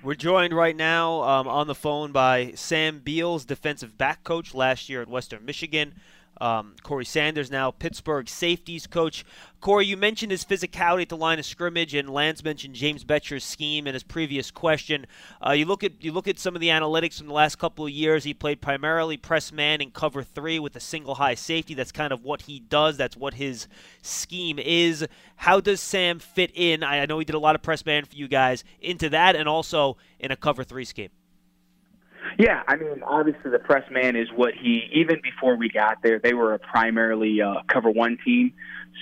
We're 0.03 0.15
joined 0.15 0.53
right 0.53 0.75
now 0.75 1.23
um, 1.23 1.47
on 1.47 1.69
the 1.69 1.77
phone 1.77 2.11
by 2.11 2.53
Sam 2.57 2.99
Beal's, 2.99 3.45
defensive 3.45 3.97
back 3.97 4.25
coach 4.25 4.53
last 4.53 4.89
year 4.89 5.01
at 5.01 5.09
Western 5.09 5.45
Michigan. 5.45 5.95
Um, 6.43 6.75
Corey 6.83 7.05
Sanders 7.05 7.53
now 7.53 7.71
Pittsburgh 7.71 8.29
safeties 8.29 8.89
coach. 8.89 9.25
Corey, 9.61 9.87
you 9.87 9.97
mentioned 9.97 10.33
his 10.33 10.45
physicality 10.45 11.03
at 11.03 11.09
the 11.09 11.17
line 11.17 11.39
of 11.39 11.47
scrimmage, 11.47 11.95
and 11.95 12.11
Lance 12.11 12.43
mentioned 12.43 12.75
James 12.75 13.05
Bettcher's 13.05 13.45
scheme 13.45 13.87
in 13.87 13.95
his 13.95 14.03
previous 14.03 14.51
question. 14.51 15.07
Uh, 15.41 15.53
you 15.53 15.65
look 15.67 15.85
at 15.85 16.03
you 16.03 16.11
look 16.11 16.27
at 16.27 16.41
some 16.41 16.57
of 16.57 16.61
the 16.61 16.67
analytics 16.67 17.19
from 17.19 17.29
the 17.29 17.33
last 17.33 17.61
couple 17.61 17.85
of 17.85 17.93
years. 17.93 18.25
He 18.25 18.35
played 18.35 18.61
primarily 18.61 19.17
press 19.17 19.53
man 19.53 19.81
and 19.81 19.95
cover 19.95 20.25
three 20.25 20.59
with 20.59 20.75
a 20.75 20.81
single 20.81 21.15
high 21.15 21.37
safety. 21.37 21.75
That's 21.75 21.93
kind 21.93 22.13
of 22.13 22.25
what 22.25 22.43
he 22.43 22.59
does. 22.59 22.97
That's 22.97 23.17
what 23.17 23.35
his 23.35 23.69
scheme 24.03 24.59
is. 24.59 25.07
How 25.37 25.61
does 25.61 25.81
Sam 25.81 26.19
fit 26.19 26.51
in? 26.55 26.83
I 26.83 27.07
know 27.07 27.21
he 27.21 27.25
did 27.25 27.37
a 27.37 27.39
lot 27.39 27.55
of 27.55 27.63
press 27.63 27.87
man 27.87 28.05
for 28.05 28.17
you 28.17 28.27
guys 28.27 28.65
into 28.81 29.09
that, 29.11 29.37
and 29.37 29.49
also 29.49 29.97
in 30.19 30.33
a 30.33 30.37
cover 30.37 30.65
three 30.65 30.87
scheme. 30.87 31.11
Yeah, 32.39 32.63
I 32.67 32.77
mean, 32.77 33.03
obviously 33.03 33.51
the 33.51 33.59
press 33.59 33.85
man 33.91 34.17
is 34.17 34.29
what 34.35 34.55
he. 34.55 34.89
Even 34.93 35.21
before 35.23 35.57
we 35.57 35.69
got 35.69 36.03
there, 36.03 36.19
they 36.19 36.35
were 36.35 36.55
a 36.55 36.59
primarily 36.59 37.41
uh, 37.41 37.63
cover 37.69 37.91
one 37.91 38.19
team. 38.25 38.53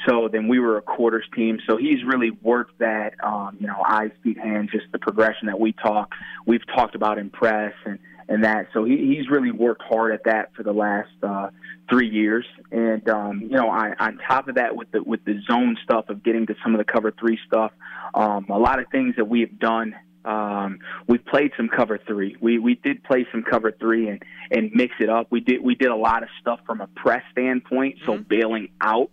So 0.06 0.28
then 0.28 0.48
we 0.48 0.58
were 0.58 0.78
a 0.78 0.82
quarters 0.82 1.26
team. 1.34 1.58
So 1.68 1.76
he's 1.76 2.04
really 2.04 2.30
worked 2.30 2.78
that, 2.78 3.14
um, 3.22 3.56
you 3.60 3.66
know, 3.66 3.82
eyes, 3.86 4.10
feet, 4.22 4.38
hands, 4.38 4.70
just 4.70 4.86
the 4.92 4.98
progression 4.98 5.46
that 5.46 5.58
we 5.58 5.72
talk. 5.72 6.12
We've 6.46 6.66
talked 6.74 6.94
about 6.94 7.18
in 7.18 7.30
press 7.30 7.74
and 7.84 7.98
and 8.28 8.44
that. 8.44 8.68
So 8.72 8.84
he, 8.84 8.96
he's 8.96 9.28
really 9.28 9.50
worked 9.50 9.82
hard 9.82 10.12
at 10.12 10.24
that 10.24 10.54
for 10.54 10.62
the 10.62 10.72
last 10.72 11.10
uh, 11.22 11.50
three 11.90 12.08
years. 12.08 12.46
And 12.70 13.06
um, 13.08 13.42
you 13.42 13.56
know, 13.56 13.68
on, 13.68 13.94
on 13.98 14.18
top 14.26 14.48
of 14.48 14.54
that, 14.54 14.76
with 14.76 14.90
the 14.92 15.02
with 15.02 15.24
the 15.24 15.40
zone 15.50 15.76
stuff 15.82 16.08
of 16.08 16.22
getting 16.22 16.46
to 16.46 16.54
some 16.62 16.74
of 16.74 16.78
the 16.78 16.84
cover 16.84 17.12
three 17.18 17.38
stuff, 17.46 17.72
um, 18.14 18.46
a 18.48 18.58
lot 18.58 18.78
of 18.78 18.86
things 18.90 19.16
that 19.16 19.26
we 19.26 19.40
have 19.40 19.58
done 19.58 19.94
Um, 20.24 20.80
we 21.06 21.18
played 21.18 21.52
some 21.56 21.68
cover 21.68 21.98
three. 22.06 22.36
We 22.40 22.58
we 22.58 22.74
did 22.74 23.02
play 23.04 23.26
some 23.32 23.42
cover 23.42 23.72
three 23.72 24.08
and 24.08 24.22
and 24.50 24.70
mix 24.74 24.94
it 25.00 25.08
up. 25.08 25.28
We 25.30 25.40
did 25.40 25.62
we 25.62 25.74
did 25.74 25.88
a 25.88 25.96
lot 25.96 26.22
of 26.22 26.28
stuff 26.40 26.60
from 26.66 26.80
a 26.80 26.86
press 26.88 27.22
standpoint, 27.32 27.96
so 28.04 28.18
Mhm. 28.18 28.28
bailing 28.28 28.68
out 28.80 29.12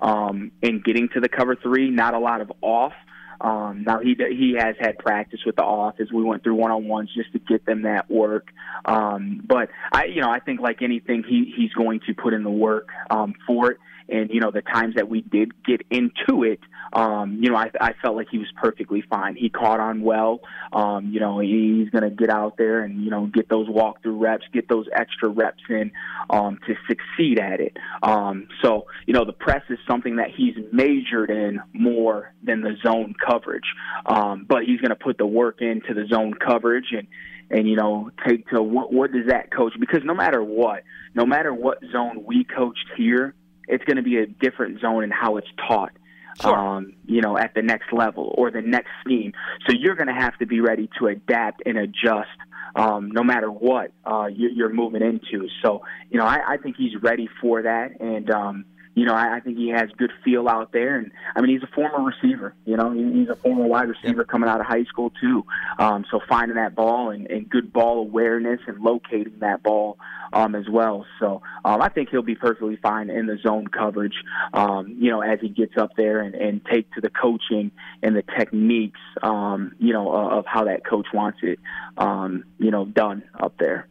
um, 0.00 0.52
and 0.62 0.82
getting 0.82 1.08
to 1.10 1.20
the 1.20 1.28
cover 1.28 1.56
three. 1.56 1.90
Not 1.90 2.14
a 2.14 2.18
lot 2.18 2.40
of 2.40 2.50
off. 2.62 2.94
Um, 3.38 3.84
now 3.86 3.98
he 3.98 4.14
he 4.14 4.56
has 4.58 4.76
had 4.80 4.98
practice 4.98 5.40
with 5.44 5.56
the 5.56 5.62
off 5.62 6.00
as 6.00 6.10
we 6.10 6.22
went 6.22 6.42
through 6.42 6.54
one 6.54 6.70
on 6.70 6.88
ones 6.88 7.10
just 7.14 7.32
to 7.32 7.38
get 7.38 7.66
them 7.66 7.82
that 7.82 8.10
work. 8.10 8.48
Um, 8.86 9.42
but 9.46 9.68
I 9.92 10.06
you 10.06 10.22
know 10.22 10.30
I 10.30 10.40
think 10.40 10.60
like 10.60 10.80
anything 10.80 11.22
he 11.22 11.52
he's 11.54 11.72
going 11.72 12.00
to 12.06 12.14
put 12.14 12.32
in 12.32 12.44
the 12.44 12.50
work 12.50 12.88
um, 13.10 13.34
for 13.46 13.72
it. 13.72 13.78
And 14.08 14.30
you 14.30 14.40
know 14.40 14.50
the 14.50 14.62
times 14.62 14.94
that 14.96 15.08
we 15.08 15.20
did 15.20 15.52
get 15.64 15.82
into 15.90 16.44
it, 16.44 16.60
um, 16.92 17.38
you 17.40 17.50
know 17.50 17.56
I, 17.56 17.70
I 17.80 17.92
felt 18.02 18.16
like 18.16 18.28
he 18.30 18.38
was 18.38 18.48
perfectly 18.60 19.02
fine. 19.08 19.36
He 19.36 19.48
caught 19.48 19.80
on 19.80 20.02
well. 20.02 20.40
Um, 20.72 21.10
you 21.12 21.20
know 21.20 21.40
he's 21.40 21.90
going 21.90 22.04
to 22.04 22.10
get 22.10 22.30
out 22.30 22.56
there 22.56 22.80
and 22.80 23.02
you 23.02 23.10
know 23.10 23.26
get 23.26 23.48
those 23.48 23.68
walkthrough 23.68 24.20
reps, 24.20 24.44
get 24.52 24.68
those 24.68 24.86
extra 24.92 25.28
reps 25.28 25.62
in 25.68 25.90
um, 26.30 26.58
to 26.66 26.74
succeed 26.88 27.38
at 27.38 27.60
it. 27.60 27.76
Um, 28.02 28.48
so 28.62 28.86
you 29.06 29.14
know 29.14 29.24
the 29.24 29.32
press 29.32 29.62
is 29.70 29.78
something 29.88 30.16
that 30.16 30.28
he's 30.36 30.54
majored 30.72 31.30
in 31.30 31.60
more 31.72 32.32
than 32.42 32.62
the 32.62 32.76
zone 32.84 33.14
coverage. 33.26 33.66
Um, 34.06 34.46
but 34.48 34.64
he's 34.64 34.80
going 34.80 34.90
to 34.90 34.96
put 34.96 35.18
the 35.18 35.26
work 35.26 35.60
into 35.60 35.94
the 35.94 36.06
zone 36.06 36.34
coverage 36.34 36.92
and 36.92 37.08
and 37.50 37.68
you 37.68 37.76
know 37.76 38.10
take 38.26 38.48
to 38.48 38.62
what 38.62 38.92
what 38.92 39.12
does 39.12 39.26
that 39.28 39.52
coach 39.52 39.72
because 39.78 40.00
no 40.04 40.14
matter 40.14 40.42
what, 40.42 40.82
no 41.14 41.24
matter 41.24 41.52
what 41.52 41.78
zone 41.92 42.24
we 42.24 42.44
coached 42.44 42.86
here 42.96 43.34
it's 43.68 43.84
going 43.84 43.96
to 43.96 44.02
be 44.02 44.18
a 44.18 44.26
different 44.26 44.80
zone 44.80 45.04
in 45.04 45.10
how 45.10 45.36
it's 45.36 45.48
taught. 45.68 45.92
Sure. 46.40 46.54
Um, 46.54 46.92
you 47.06 47.22
know, 47.22 47.38
at 47.38 47.54
the 47.54 47.62
next 47.62 47.92
level 47.94 48.34
or 48.36 48.50
the 48.50 48.60
next 48.60 48.90
scheme. 49.02 49.32
So 49.66 49.74
you're 49.74 49.94
going 49.94 50.08
to 50.08 50.12
have 50.12 50.36
to 50.38 50.44
be 50.46 50.60
ready 50.60 50.90
to 50.98 51.06
adapt 51.06 51.62
and 51.64 51.78
adjust, 51.78 52.28
um, 52.74 53.10
no 53.10 53.22
matter 53.24 53.50
what 53.50 53.92
uh, 54.04 54.26
you- 54.26 54.50
you're 54.50 54.68
moving 54.72 55.00
into. 55.00 55.48
So, 55.62 55.82
you 56.10 56.18
know, 56.18 56.26
I, 56.26 56.40
I 56.46 56.56
think 56.58 56.76
he's 56.76 56.94
ready 57.00 57.26
for 57.40 57.62
that, 57.62 57.98
and 58.00 58.30
um, 58.30 58.64
you 58.96 59.04
know, 59.04 59.14
I, 59.14 59.36
I 59.36 59.40
think 59.40 59.58
he 59.58 59.68
has 59.68 59.90
good 59.98 60.10
feel 60.24 60.48
out 60.48 60.72
there. 60.72 60.96
And 60.96 61.12
I 61.36 61.42
mean, 61.42 61.50
he's 61.50 61.62
a 61.62 61.72
former 61.72 62.02
receiver. 62.02 62.54
You 62.64 62.78
know, 62.78 62.92
he, 62.92 63.12
he's 63.12 63.28
a 63.28 63.36
former 63.36 63.66
wide 63.66 63.90
receiver 63.90 64.24
coming 64.24 64.48
out 64.48 64.58
of 64.58 64.66
high 64.66 64.84
school 64.84 65.12
too. 65.20 65.44
Um, 65.78 66.06
so 66.10 66.18
finding 66.26 66.56
that 66.56 66.74
ball 66.74 67.10
and, 67.10 67.30
and 67.30 67.48
good 67.48 67.74
ball 67.74 67.98
awareness 67.98 68.58
and 68.66 68.80
locating 68.80 69.38
that 69.40 69.62
ball 69.62 69.98
um, 70.32 70.54
as 70.54 70.66
well. 70.68 71.04
So 71.20 71.42
um, 71.62 71.82
I 71.82 71.90
think 71.90 72.08
he'll 72.08 72.22
be 72.22 72.34
perfectly 72.34 72.78
fine 72.82 73.10
in 73.10 73.26
the 73.26 73.36
zone 73.46 73.68
coverage. 73.68 74.16
Um, 74.54 74.96
you 74.98 75.10
know, 75.10 75.20
as 75.20 75.40
he 75.42 75.50
gets 75.50 75.76
up 75.76 75.90
there 75.98 76.20
and, 76.20 76.34
and 76.34 76.64
take 76.64 76.90
to 76.94 77.02
the 77.02 77.10
coaching 77.10 77.72
and 78.02 78.16
the 78.16 78.22
techniques. 78.22 79.00
Um, 79.22 79.74
you 79.78 79.92
know, 79.92 80.10
of, 80.10 80.32
of 80.32 80.44
how 80.46 80.64
that 80.64 80.86
coach 80.86 81.06
wants 81.12 81.40
it. 81.42 81.58
Um, 81.98 82.44
you 82.58 82.70
know, 82.70 82.86
done 82.86 83.24
up 83.38 83.58
there. 83.58 83.88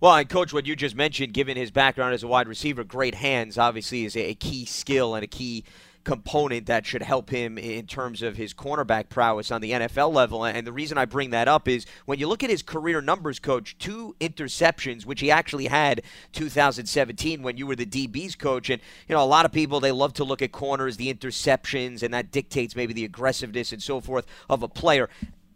Well, 0.00 0.14
and 0.14 0.28
coach, 0.28 0.52
what 0.52 0.64
you 0.64 0.76
just 0.76 0.94
mentioned, 0.94 1.32
given 1.32 1.56
his 1.56 1.72
background 1.72 2.14
as 2.14 2.22
a 2.22 2.28
wide 2.28 2.46
receiver, 2.46 2.84
great 2.84 3.16
hands 3.16 3.58
obviously 3.58 4.04
is 4.04 4.16
a, 4.16 4.34
key 4.34 4.64
skill 4.64 5.16
and 5.16 5.24
a 5.24 5.26
key 5.26 5.64
component 6.04 6.66
that 6.66 6.86
should 6.86 7.02
help 7.02 7.30
him 7.30 7.58
in 7.58 7.84
terms 7.84 8.22
of 8.22 8.36
his 8.36 8.54
cornerback 8.54 9.08
prowess 9.08 9.50
on 9.50 9.60
the 9.60 9.72
NFL 9.72 10.14
level. 10.14 10.44
And 10.44 10.64
the 10.64 10.72
reason 10.72 10.96
I 10.96 11.04
bring 11.04 11.30
that 11.30 11.48
up 11.48 11.66
is 11.66 11.84
when 12.06 12.20
you 12.20 12.28
look 12.28 12.44
at 12.44 12.48
his 12.48 12.62
career 12.62 13.00
numbers, 13.00 13.40
coach, 13.40 13.76
two 13.78 14.14
interceptions, 14.20 15.04
which 15.04 15.20
he 15.20 15.32
actually 15.32 15.66
had 15.66 16.02
2017 16.32 17.42
when 17.42 17.56
you 17.56 17.66
were 17.66 17.74
the 17.74 17.84
DB's 17.84 18.36
coach. 18.36 18.70
And, 18.70 18.80
you 19.08 19.16
know, 19.16 19.22
a 19.22 19.26
lot 19.26 19.44
of 19.46 19.52
people, 19.52 19.80
they 19.80 19.90
love 19.90 20.12
to 20.14 20.24
look 20.24 20.42
at 20.42 20.52
corners, 20.52 20.96
the 20.96 21.12
interceptions, 21.12 22.04
and 22.04 22.14
that 22.14 22.30
dictates 22.30 22.76
maybe 22.76 22.94
the 22.94 23.04
aggressiveness 23.04 23.72
and 23.72 23.82
so 23.82 24.00
forth 24.00 24.26
of 24.48 24.62
a 24.62 24.68
player 24.68 25.10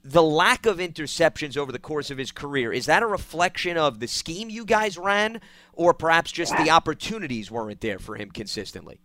the 0.05 0.23
lack 0.23 0.67
of 0.67 0.79
interceptions 0.79 1.57
over 1.57 1.71
the 1.71 1.79
course 1.79 2.11
of 2.11 2.19
his 2.19 2.33
career 2.33 2.73
is 2.73 2.87
that 2.87 3.03
a 3.03 3.07
reflection 3.07 3.77
of 3.77 4.01
the 4.01 4.09
scheme 4.09 4.51
you 4.51 4.65
guys 4.65 4.99
ran 4.99 5.41
or 5.73 5.95
perhaps 5.95 6.33
just 6.33 6.57
the 6.57 6.71
opportunities 6.71 7.51
weren't 7.51 7.81
there 7.81 7.99
for 7.99 8.17
him 8.17 8.31
consistently 8.31 9.01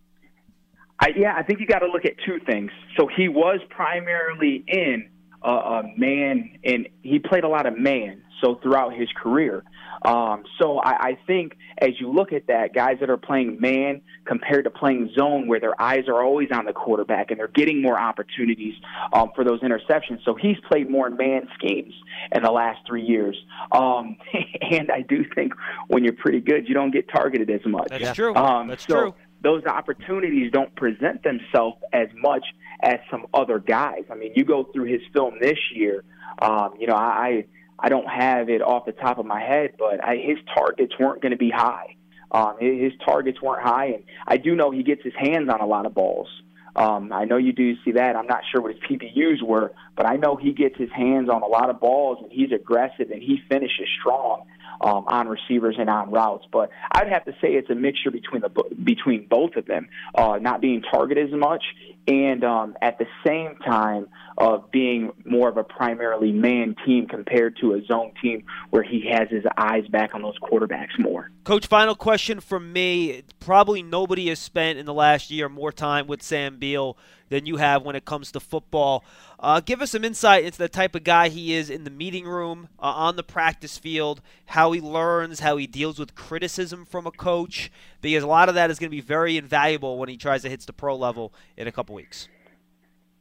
I, 1.00 1.10
yeah, 1.16 1.34
I 1.36 1.42
think 1.42 1.60
you 1.60 1.66
got 1.66 1.80
to 1.80 1.86
look 1.86 2.04
at 2.04 2.14
two 2.26 2.40
things. 2.44 2.70
So 2.96 3.06
he 3.06 3.28
was 3.28 3.60
primarily 3.70 4.64
in 4.66 5.08
a, 5.42 5.50
a 5.50 5.82
man, 5.96 6.58
and 6.64 6.88
he 7.02 7.18
played 7.18 7.44
a 7.44 7.48
lot 7.48 7.66
of 7.66 7.78
man. 7.78 8.22
So 8.42 8.56
throughout 8.56 8.94
his 8.94 9.08
career, 9.20 9.62
um, 10.02 10.44
so 10.60 10.78
I, 10.78 10.90
I 10.90 11.18
think 11.26 11.56
as 11.78 11.90
you 12.00 12.10
look 12.12 12.32
at 12.32 12.46
that, 12.48 12.74
guys 12.74 12.96
that 13.00 13.10
are 13.10 13.16
playing 13.16 13.60
man 13.60 14.00
compared 14.24 14.64
to 14.64 14.70
playing 14.70 15.10
zone, 15.16 15.48
where 15.48 15.60
their 15.60 15.80
eyes 15.80 16.04
are 16.08 16.22
always 16.22 16.48
on 16.52 16.64
the 16.64 16.72
quarterback 16.72 17.30
and 17.30 17.38
they're 17.38 17.48
getting 17.48 17.82
more 17.82 17.98
opportunities 17.98 18.74
um, 19.12 19.30
for 19.34 19.44
those 19.44 19.60
interceptions. 19.60 20.24
So 20.24 20.34
he's 20.34 20.56
played 20.68 20.90
more 20.90 21.10
man 21.10 21.48
schemes 21.54 21.94
in 22.32 22.42
the 22.42 22.50
last 22.50 22.80
three 22.86 23.04
years, 23.04 23.36
um, 23.72 24.16
and 24.70 24.90
I 24.90 25.02
do 25.02 25.24
think 25.34 25.52
when 25.88 26.04
you're 26.04 26.12
pretty 26.12 26.40
good, 26.40 26.68
you 26.68 26.74
don't 26.74 26.90
get 26.90 27.08
targeted 27.08 27.50
as 27.50 27.64
much. 27.66 27.88
That's 27.88 28.14
true. 28.14 28.34
Um, 28.34 28.68
That's 28.68 28.86
so 28.86 29.00
true. 29.00 29.14
Those 29.40 29.64
opportunities 29.66 30.50
don't 30.50 30.74
present 30.74 31.22
themselves 31.22 31.76
as 31.92 32.08
much 32.16 32.44
as 32.82 32.98
some 33.10 33.26
other 33.32 33.60
guys. 33.60 34.02
I 34.10 34.16
mean, 34.16 34.32
you 34.34 34.44
go 34.44 34.64
through 34.72 34.86
his 34.86 35.00
film 35.12 35.34
this 35.40 35.58
year. 35.74 36.02
Um, 36.40 36.74
you 36.78 36.86
know, 36.86 36.94
I 36.94 37.44
I 37.78 37.88
don't 37.88 38.08
have 38.08 38.48
it 38.48 38.60
off 38.60 38.86
the 38.86 38.92
top 38.92 39.18
of 39.18 39.26
my 39.26 39.40
head, 39.40 39.74
but 39.78 40.04
I, 40.04 40.16
his 40.16 40.38
targets 40.54 40.94
weren't 40.98 41.22
going 41.22 41.32
to 41.32 41.38
be 41.38 41.50
high. 41.50 41.96
Um, 42.30 42.56
his, 42.60 42.92
targets 43.04 43.40
weren't 43.40 43.62
high, 43.62 43.86
and 43.86 44.04
I 44.26 44.36
do 44.36 44.54
know 44.54 44.70
he 44.70 44.82
gets 44.82 45.02
his 45.02 45.14
hands 45.14 45.48
on 45.48 45.60
a 45.60 45.66
lot 45.66 45.86
of 45.86 45.94
balls. 45.94 46.28
Um, 46.76 47.12
I 47.12 47.24
know 47.24 47.38
you 47.38 47.52
do 47.52 47.74
see 47.84 47.92
that. 47.92 48.16
I'm 48.16 48.26
not 48.26 48.42
sure 48.52 48.60
what 48.60 48.72
his 48.72 48.82
PBUs 48.82 49.42
were, 49.42 49.72
but 49.96 50.06
I 50.06 50.16
know 50.16 50.36
he 50.36 50.52
gets 50.52 50.76
his 50.76 50.90
hands 50.90 51.30
on 51.30 51.42
a 51.42 51.46
lot 51.46 51.70
of 51.70 51.80
balls, 51.80 52.18
and 52.22 52.30
he's 52.30 52.52
aggressive, 52.52 53.10
and 53.10 53.22
he 53.22 53.40
finishes 53.48 53.88
strong 53.98 54.44
um, 54.80 55.04
on 55.08 55.28
receivers 55.28 55.76
and 55.78 55.88
on 55.88 56.10
routes. 56.10 56.46
But 56.52 56.70
I'd 56.92 57.08
have 57.08 57.24
to 57.24 57.32
say 57.40 57.54
it's 57.54 57.70
a 57.70 57.74
mixture 57.74 58.10
between 58.10 58.42
the 58.42 58.50
between 58.82 59.26
both 59.26 59.56
of 59.56 59.66
them, 59.66 59.88
uh, 60.14 60.38
not 60.40 60.60
being 60.60 60.82
targeted 60.82 61.32
as 61.32 61.38
much, 61.38 61.64
and 62.06 62.44
um, 62.44 62.76
at 62.80 62.98
the 62.98 63.06
same 63.26 63.56
time 63.56 64.06
of 64.38 64.70
being 64.70 65.10
more 65.24 65.48
of 65.48 65.56
a 65.56 65.64
primarily 65.64 66.30
man 66.30 66.76
team 66.86 67.06
compared 67.08 67.56
to 67.60 67.74
a 67.74 67.84
zone 67.84 68.12
team 68.22 68.44
where 68.70 68.84
he 68.84 69.04
has 69.10 69.28
his 69.28 69.44
eyes 69.56 69.86
back 69.88 70.14
on 70.14 70.22
those 70.22 70.38
quarterbacks 70.38 70.96
more. 70.98 71.30
Coach, 71.42 71.66
final 71.66 71.96
question 71.96 72.38
from 72.38 72.72
me. 72.72 73.24
Probably 73.40 73.82
nobody 73.82 74.28
has 74.28 74.38
spent 74.38 74.78
in 74.78 74.86
the 74.86 74.94
last 74.94 75.30
year 75.30 75.48
more 75.48 75.72
time 75.72 76.06
with 76.06 76.22
Sam 76.22 76.56
Beal 76.56 76.96
than 77.30 77.46
you 77.46 77.56
have 77.56 77.82
when 77.82 77.96
it 77.96 78.04
comes 78.04 78.30
to 78.32 78.40
football. 78.40 79.04
Uh, 79.40 79.60
give 79.60 79.82
us 79.82 79.90
some 79.90 80.04
insight 80.04 80.44
into 80.44 80.58
the 80.58 80.68
type 80.68 80.94
of 80.94 81.02
guy 81.02 81.28
he 81.28 81.52
is 81.52 81.68
in 81.68 81.82
the 81.82 81.90
meeting 81.90 82.24
room, 82.24 82.68
uh, 82.78 82.84
on 82.84 83.16
the 83.16 83.22
practice 83.24 83.76
field, 83.76 84.20
how 84.46 84.70
he 84.72 84.80
learns, 84.80 85.40
how 85.40 85.56
he 85.56 85.66
deals 85.66 85.98
with 85.98 86.14
criticism 86.14 86.84
from 86.84 87.06
a 87.06 87.10
coach, 87.10 87.70
because 88.00 88.22
a 88.22 88.26
lot 88.26 88.48
of 88.48 88.54
that 88.54 88.70
is 88.70 88.78
going 88.78 88.88
to 88.88 88.96
be 88.96 89.00
very 89.00 89.36
invaluable 89.36 89.98
when 89.98 90.08
he 90.08 90.16
tries 90.16 90.42
to 90.42 90.48
hit 90.48 90.60
the 90.60 90.72
pro 90.72 90.96
level 90.96 91.32
in 91.56 91.66
a 91.66 91.72
couple 91.72 91.94
weeks. 91.94 92.28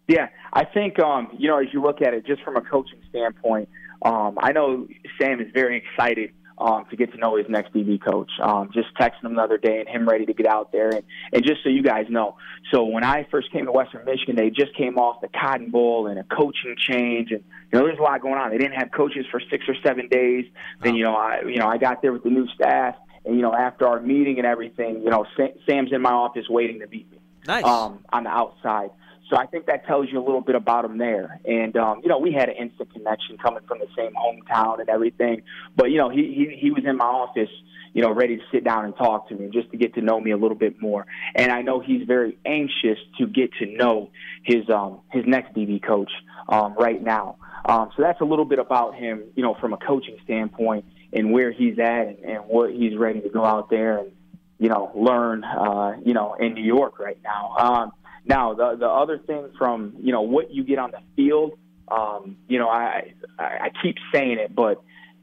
Yeah, 0.07 0.29
I 0.53 0.63
think 0.65 0.99
um, 0.99 1.29
you 1.37 1.49
know 1.49 1.59
as 1.59 1.67
you 1.73 1.81
look 1.81 2.01
at 2.01 2.13
it, 2.13 2.25
just 2.25 2.41
from 2.43 2.55
a 2.55 2.61
coaching 2.61 2.99
standpoint, 3.09 3.69
um, 4.01 4.37
I 4.39 4.51
know 4.53 4.87
Sam 5.19 5.41
is 5.41 5.47
very 5.53 5.77
excited 5.77 6.31
um, 6.57 6.85
to 6.89 6.95
get 6.95 7.11
to 7.11 7.17
know 7.17 7.35
his 7.35 7.45
next 7.49 7.73
DB 7.73 8.01
coach. 8.03 8.31
Um, 8.41 8.69
just 8.73 8.87
texting 8.99 9.25
him 9.25 9.35
the 9.35 9.41
other 9.41 9.57
day 9.57 9.79
and 9.79 9.87
him 9.87 10.07
ready 10.07 10.25
to 10.25 10.33
get 10.33 10.47
out 10.47 10.71
there. 10.71 10.89
And, 10.89 11.03
and 11.31 11.43
just 11.45 11.61
so 11.63 11.69
you 11.69 11.83
guys 11.83 12.05
know, 12.09 12.37
so 12.71 12.83
when 12.85 13.03
I 13.03 13.27
first 13.29 13.51
came 13.51 13.65
to 13.65 13.71
Western 13.71 14.05
Michigan, 14.05 14.35
they 14.35 14.49
just 14.49 14.75
came 14.75 14.97
off 14.97 15.21
the 15.21 15.27
Cotton 15.27 15.69
Bowl 15.69 16.07
and 16.07 16.19
a 16.19 16.23
coaching 16.23 16.75
change, 16.77 17.31
and 17.31 17.43
you 17.71 17.79
know 17.79 17.85
there's 17.85 17.99
a 17.99 18.01
lot 18.01 18.21
going 18.21 18.35
on. 18.35 18.49
They 18.51 18.57
didn't 18.57 18.75
have 18.79 18.91
coaches 18.91 19.25
for 19.29 19.41
six 19.51 19.65
or 19.67 19.75
seven 19.85 20.07
days. 20.07 20.45
Then 20.81 20.95
you 20.95 21.03
know 21.03 21.15
I 21.15 21.41
you 21.41 21.57
know 21.57 21.67
I 21.67 21.77
got 21.77 22.01
there 22.01 22.13
with 22.13 22.23
the 22.23 22.29
new 22.29 22.47
staff, 22.55 22.95
and 23.25 23.35
you 23.35 23.41
know 23.41 23.53
after 23.53 23.87
our 23.87 24.01
meeting 24.01 24.37
and 24.37 24.47
everything, 24.47 25.01
you 25.03 25.09
know 25.09 25.25
Sam's 25.69 25.91
in 25.91 26.01
my 26.01 26.11
office 26.11 26.45
waiting 26.49 26.79
to 26.79 26.87
meet 26.87 27.11
me 27.11 27.19
Nice. 27.45 27.65
um, 27.65 28.03
on 28.11 28.23
the 28.23 28.29
outside. 28.29 28.89
So 29.29 29.35
I 29.35 29.45
think 29.45 29.65
that 29.65 29.85
tells 29.85 30.07
you 30.11 30.19
a 30.19 30.25
little 30.25 30.41
bit 30.41 30.55
about 30.55 30.85
him 30.85 30.97
there. 30.97 31.39
And 31.45 31.75
um, 31.75 31.99
you 32.01 32.09
know, 32.09 32.17
we 32.17 32.31
had 32.31 32.49
an 32.49 32.55
instant 32.55 32.93
connection 32.93 33.37
coming 33.37 33.63
from 33.67 33.79
the 33.79 33.87
same 33.95 34.13
hometown 34.13 34.79
and 34.79 34.89
everything. 34.89 35.41
But 35.75 35.91
you 35.91 35.97
know, 35.97 36.09
he 36.09 36.33
he, 36.33 36.57
he 36.57 36.71
was 36.71 36.83
in 36.85 36.97
my 36.97 37.05
office, 37.05 37.49
you 37.93 38.01
know, 38.01 38.11
ready 38.11 38.37
to 38.37 38.43
sit 38.51 38.63
down 38.63 38.85
and 38.85 38.95
talk 38.95 39.27
to 39.29 39.35
me 39.35 39.49
just 39.51 39.69
to 39.71 39.77
get 39.77 39.95
to 39.95 40.01
know 40.01 40.19
me 40.19 40.31
a 40.31 40.37
little 40.37 40.57
bit 40.57 40.81
more. 40.81 41.05
And 41.35 41.51
I 41.51 41.61
know 41.61 41.79
he's 41.79 42.07
very 42.07 42.37
anxious 42.45 42.99
to 43.17 43.27
get 43.27 43.51
to 43.59 43.65
know 43.65 44.11
his 44.43 44.69
um 44.69 45.01
his 45.11 45.25
next 45.25 45.53
DB 45.53 45.83
coach 45.83 46.11
um 46.47 46.75
right 46.77 47.01
now. 47.01 47.37
Um, 47.65 47.89
so 47.97 48.03
that's 48.03 48.21
a 48.21 48.25
little 48.25 48.45
bit 48.45 48.59
about 48.59 48.95
him, 48.95 49.23
you 49.35 49.43
know, 49.43 49.55
from 49.59 49.73
a 49.73 49.77
coaching 49.77 50.17
standpoint 50.23 50.85
and 51.11 51.31
where 51.31 51.51
he's 51.51 51.77
at 51.79 52.07
and, 52.07 52.19
and 52.19 52.45
what 52.45 52.71
he's 52.71 52.95
ready 52.97 53.19
to 53.21 53.29
go 53.29 53.43
out 53.43 53.69
there 53.69 53.99
and 53.99 54.11
you 54.59 54.69
know 54.69 54.91
learn 54.95 55.43
uh, 55.43 55.93
you 56.03 56.13
know 56.13 56.33
in 56.35 56.53
New 56.53 56.63
York 56.63 56.99
right 56.99 57.19
now. 57.23 57.55
Um, 57.57 57.91
now, 58.27 58.53
the 58.53 58.75
the 58.77 58.87
other 58.87 59.17
thing 59.17 59.49
from 59.57 59.95
you 59.99 60.11
know 60.11 60.21
what 60.21 60.53
you 60.53 60.63
get 60.63 60.79
on 60.79 60.91
the 60.91 61.01
field, 61.15 61.57
um, 61.87 62.37
you 62.47 62.59
know, 62.59 62.67
I, 62.67 63.13
I 63.39 63.43
I 63.43 63.71
keep 63.81 63.95
saying 64.13 64.39
it, 64.39 64.53
but 64.53 64.81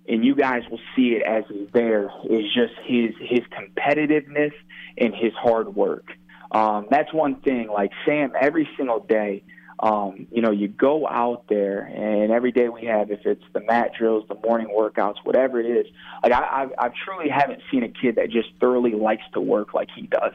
and 0.08 0.25
you 0.25 0.34
guys 0.34 0.62
will 0.70 0.80
see 0.94 1.11
it 1.11 1.23
as 1.23 1.44
he's 1.49 1.68
there 1.73 2.11
is 2.28 2.44
just 2.54 2.75
his 2.84 3.12
his 3.20 3.40
competitiveness 3.52 4.52
and 4.99 5.14
his 5.14 5.32
hard 5.34 5.75
work. 5.75 6.06
Um, 6.50 6.87
that's 6.90 7.12
one 7.12 7.37
thing. 7.37 7.68
Like 7.68 7.90
Sam, 8.06 8.32
every 8.40 8.68
single 8.76 9.00
day, 9.00 9.42
um, 9.78 10.26
you 10.30 10.40
know, 10.40 10.50
you 10.50 10.68
go 10.68 11.08
out 11.08 11.44
there, 11.49 11.80
and 11.80 12.30
every 12.30 12.52
day 12.52 12.68
we 12.68 12.84
have, 12.87 13.11
if 13.11 13.26
it's 13.26 13.44
the 13.52 13.61
mat 13.61 13.92
drills, 13.99 14.25
the 14.28 14.37
morning 14.37 14.68
workouts, 14.75 15.16
whatever 15.25 15.61
it 15.61 15.66
is, 15.66 15.87
like 16.23 16.32
I, 16.32 16.38
I, 16.78 16.87
I 16.87 16.90
truly 17.04 17.28
haven't 17.28 17.61
seen 17.70 17.82
a 17.82 17.88
kid 17.88 18.16
that 18.16 18.30
just 18.30 18.49
thoroughly 18.61 18.92
likes 18.92 19.25
to 19.34 19.40
work 19.40 19.75
like 19.75 19.88
he 19.94 20.06
does. 20.06 20.32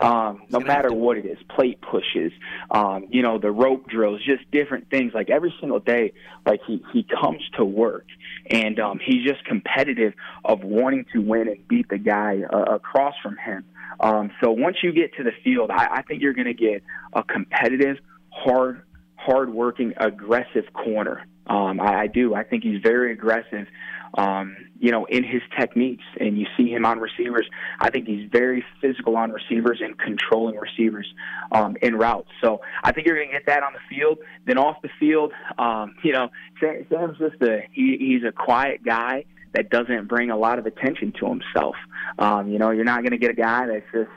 Um, 0.00 0.42
no 0.48 0.60
matter 0.60 0.90
what 0.92 1.18
it 1.18 1.26
is, 1.26 1.36
plate 1.54 1.78
pushes, 1.82 2.32
um, 2.70 3.06
you 3.10 3.20
know, 3.22 3.38
the 3.38 3.50
rope 3.50 3.86
drills, 3.86 4.22
just 4.24 4.50
different 4.50 4.88
things. 4.88 5.12
Like 5.14 5.28
every 5.28 5.52
single 5.60 5.78
day, 5.80 6.14
like 6.46 6.60
he 6.66 6.82
he 6.92 7.02
comes 7.02 7.42
to 7.58 7.64
work, 7.64 8.06
and 8.50 8.80
um, 8.80 8.98
he's 9.04 9.26
just 9.26 9.44
competitive 9.44 10.14
of 10.44 10.64
wanting 10.64 11.04
to 11.12 11.20
win 11.20 11.48
and 11.48 11.68
beat 11.68 11.88
the 11.90 11.98
guy 11.98 12.42
uh, 12.50 12.76
across 12.76 13.14
from 13.22 13.36
him. 13.36 13.64
Um, 14.00 14.30
so 14.42 14.50
once 14.50 14.78
you 14.82 14.92
get 14.92 15.14
to 15.16 15.22
the 15.22 15.32
field, 15.44 15.70
I, 15.70 15.96
I 15.96 16.02
think 16.02 16.22
you're 16.22 16.32
going 16.32 16.46
to 16.46 16.54
get 16.54 16.82
a 17.12 17.22
competitive, 17.22 17.98
hard, 18.30 18.82
hard-working, 19.16 19.94
aggressive 19.98 20.72
corner. 20.72 21.26
Um, 21.46 21.80
I, 21.80 22.02
I 22.02 22.06
do. 22.06 22.34
I 22.34 22.44
think 22.44 22.62
he's 22.62 22.80
very 22.82 23.12
aggressive 23.12 23.66
um, 24.14 24.56
you 24.78 24.90
know, 24.90 25.04
in 25.06 25.24
his 25.24 25.42
techniques. 25.58 26.04
And 26.18 26.38
you 26.38 26.46
see 26.56 26.68
him 26.68 26.84
on 26.84 26.98
receivers. 26.98 27.48
I 27.78 27.90
think 27.90 28.06
he's 28.06 28.28
very 28.30 28.64
physical 28.80 29.16
on 29.16 29.32
receivers 29.32 29.80
and 29.82 29.98
controlling 29.98 30.56
receivers 30.56 31.12
um, 31.52 31.76
in 31.82 31.96
routes. 31.96 32.30
So 32.42 32.60
I 32.82 32.92
think 32.92 33.06
you're 33.06 33.16
going 33.16 33.28
to 33.28 33.32
get 33.32 33.46
that 33.46 33.62
on 33.62 33.72
the 33.72 33.94
field. 33.94 34.18
Then 34.46 34.58
off 34.58 34.82
the 34.82 34.90
field, 34.98 35.32
um, 35.58 35.94
you 36.04 36.12
know, 36.12 36.30
Sam's 36.60 37.18
just 37.18 37.40
a 37.42 37.62
he, 37.72 37.96
he's 37.98 38.24
a 38.24 38.32
quiet 38.32 38.84
guy 38.84 39.24
that 39.52 39.68
doesn't 39.68 40.06
bring 40.06 40.30
a 40.30 40.36
lot 40.36 40.58
of 40.58 40.66
attention 40.66 41.12
to 41.18 41.26
himself. 41.26 41.74
Um, 42.18 42.48
you 42.48 42.58
know, 42.58 42.70
you're 42.70 42.84
not 42.84 43.00
going 43.00 43.12
to 43.12 43.18
get 43.18 43.30
a 43.30 43.34
guy 43.34 43.66
that's 43.66 43.86
just 43.92 44.10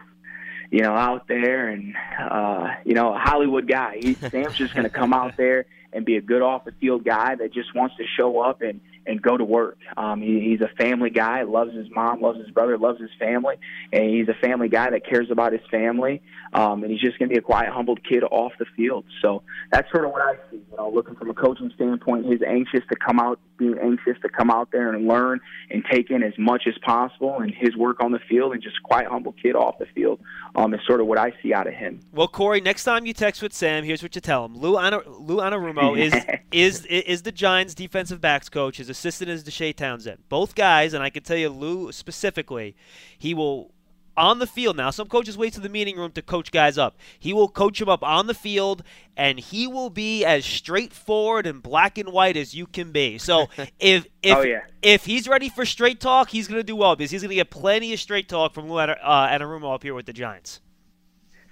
you 0.72 0.82
know 0.82 0.94
out 0.94 1.28
there 1.28 1.70
and 1.70 1.96
uh, 2.20 2.68
you 2.84 2.94
know 2.94 3.14
a 3.14 3.20
Hollywood 3.20 3.68
guy. 3.68 3.98
He, 4.00 4.14
Sam's 4.14 4.56
just 4.56 4.74
going 4.74 4.86
to 4.86 4.90
come 4.90 5.14
out 5.14 5.36
there 5.38 5.66
and 5.92 6.06
be 6.06 6.18
a 6.18 6.22
good 6.22 6.42
off 6.42 6.66
the 6.66 6.72
field 6.80 7.06
guy 7.06 7.36
that 7.36 7.54
just 7.54 7.76
wants 7.76 7.96
to 7.98 8.04
show 8.18 8.40
up 8.40 8.62
and 8.62 8.82
and 9.06 9.22
go 9.22 9.38
to 9.38 9.44
work. 9.44 9.78
Um, 9.98 10.22
he, 10.22 10.40
he's 10.40 10.62
a 10.62 10.70
family 10.76 11.10
guy, 11.10 11.44
loves 11.44 11.74
his 11.74 11.88
mom, 11.92 12.22
loves 12.22 12.40
his 12.40 12.50
brother, 12.50 12.78
loves 12.78 13.00
his 13.00 13.10
family, 13.20 13.56
and 13.92 14.10
he's 14.10 14.28
a 14.30 14.34
family 14.34 14.70
guy 14.70 14.90
that 14.90 15.06
cares 15.06 15.30
about 15.32 15.52
his 15.52 15.62
family. 15.70 16.22
Um, 16.54 16.84
and 16.84 16.92
he's 16.92 17.02
just 17.02 17.18
going 17.18 17.30
to 17.30 17.34
be 17.34 17.40
a 17.40 17.42
quiet, 17.42 17.70
humbled 17.72 18.08
kid 18.08 18.24
off 18.24 18.52
the 18.60 18.66
field. 18.78 19.06
So 19.22 19.42
that's 19.72 19.92
sort 19.92 20.06
of 20.06 20.12
what 20.12 20.22
I 20.22 20.36
see. 20.52 20.58
You 20.58 20.78
know, 20.78 20.90
looking 20.90 21.16
from 21.16 21.32
a 21.32 21.34
coaching 21.34 21.72
standpoint, 21.74 22.28
he's 22.28 22.44
anxious 22.44 22.82
to 22.90 22.96
come 22.96 23.20
out, 23.20 23.40
being 23.58 23.76
anxious 23.82 24.22
to 24.22 24.30
come 24.30 24.52
out 24.52 24.70
there 24.72 24.94
and 24.94 25.08
learn 25.08 25.40
and 25.72 25.84
take 25.92 26.12
in 26.12 26.22
as 26.22 26.34
much 26.38 26.64
as 26.68 26.76
possible, 26.86 27.40
and 27.40 27.52
his 27.54 27.76
work 27.76 28.04
on 28.04 28.12
the 28.12 28.20
field, 28.30 28.54
and 28.54 28.62
just 28.62 28.82
quiet, 28.84 29.08
humble 29.08 29.34
kid 29.34 29.56
off 29.56 29.80
the 29.80 29.88
field 29.96 30.20
um, 30.56 30.74
is 30.74 30.80
sort 30.86 31.02
of 31.02 31.08
what 31.08 31.18
I 31.18 31.34
see 31.42 31.54
out 31.54 31.66
of 31.66 31.74
him. 31.74 32.00
Well, 32.12 32.28
Corey, 32.28 32.62
next 32.62 32.84
time 32.84 33.08
you 33.08 33.14
text 33.14 33.42
with 33.42 33.54
Sam, 33.54 33.84
here's 33.84 34.04
what 34.04 34.14
you 34.14 34.22
tell 34.22 34.46
him: 34.46 34.56
Lou, 34.56 34.78
Ana- 34.78 35.02
Lou 35.08 35.38
Anarumo 35.38 35.98
is 36.00 36.14
is 36.52 36.86
is 36.86 37.24
the 37.24 37.32
Giants' 37.32 37.74
defensive 37.74 38.22
backs 38.22 38.50
coach. 38.50 38.78
His 38.78 38.90
assistant 38.94 39.30
is 39.30 39.44
Deshea 39.44 39.76
Townsend. 39.76 40.20
Both 40.30 40.56
guys, 40.56 40.94
and 40.94 41.04
I 41.04 41.10
can 41.10 41.24
tell 41.24 41.36
you 41.36 41.50
Lou 41.50 41.92
specifically, 41.92 42.76
he 43.18 43.34
will 43.34 43.72
on 44.16 44.38
the 44.38 44.48
field 44.48 44.78
now. 44.78 44.92
Some 44.92 45.08
coaches 45.08 45.38
wait 45.38 45.54
to 45.54 45.60
the 45.60 45.70
meeting 45.70 45.98
room 45.98 46.12
to 46.12 46.22
coach 46.22 46.52
guys 46.52 46.78
up. 46.78 46.96
He 47.18 47.34
will 47.34 47.50
coach 47.50 47.80
them 47.80 47.90
up 47.90 48.04
on 48.04 48.28
the 48.28 48.34
field, 48.34 48.84
and 49.18 49.40
he 49.40 49.66
will 49.66 49.90
be 49.90 50.24
as 50.24 50.46
straightforward 50.46 51.48
and 51.48 51.64
black 51.64 51.98
and 51.98 52.10
white 52.10 52.38
as 52.38 52.54
you 52.54 52.68
can 52.68 52.92
be. 52.92 53.18
So 53.18 53.48
if 53.80 54.06
if 54.22 54.38
oh, 54.38 54.42
yeah. 54.42 54.62
if 54.82 55.06
he's 55.06 55.28
ready 55.28 55.50
for 55.50 55.66
straight 55.66 56.00
talk, 56.00 56.30
he's 56.30 56.48
going 56.48 56.60
to 56.60 56.64
do 56.64 56.76
well 56.76 56.96
because 56.96 57.12
he's 57.12 57.22
going 57.22 57.30
to 57.30 57.36
get 57.36 57.50
plenty 57.50 57.94
of 57.94 58.00
straight 58.00 58.30
talk 58.30 58.54
from 58.54 58.70
Lou 58.70 58.78
uh, 58.78 58.96
Anarumo 59.28 59.74
up 59.74 59.84
here 59.84 59.96
with 59.96 60.06
the 60.06 60.14
Giants. 60.14 60.60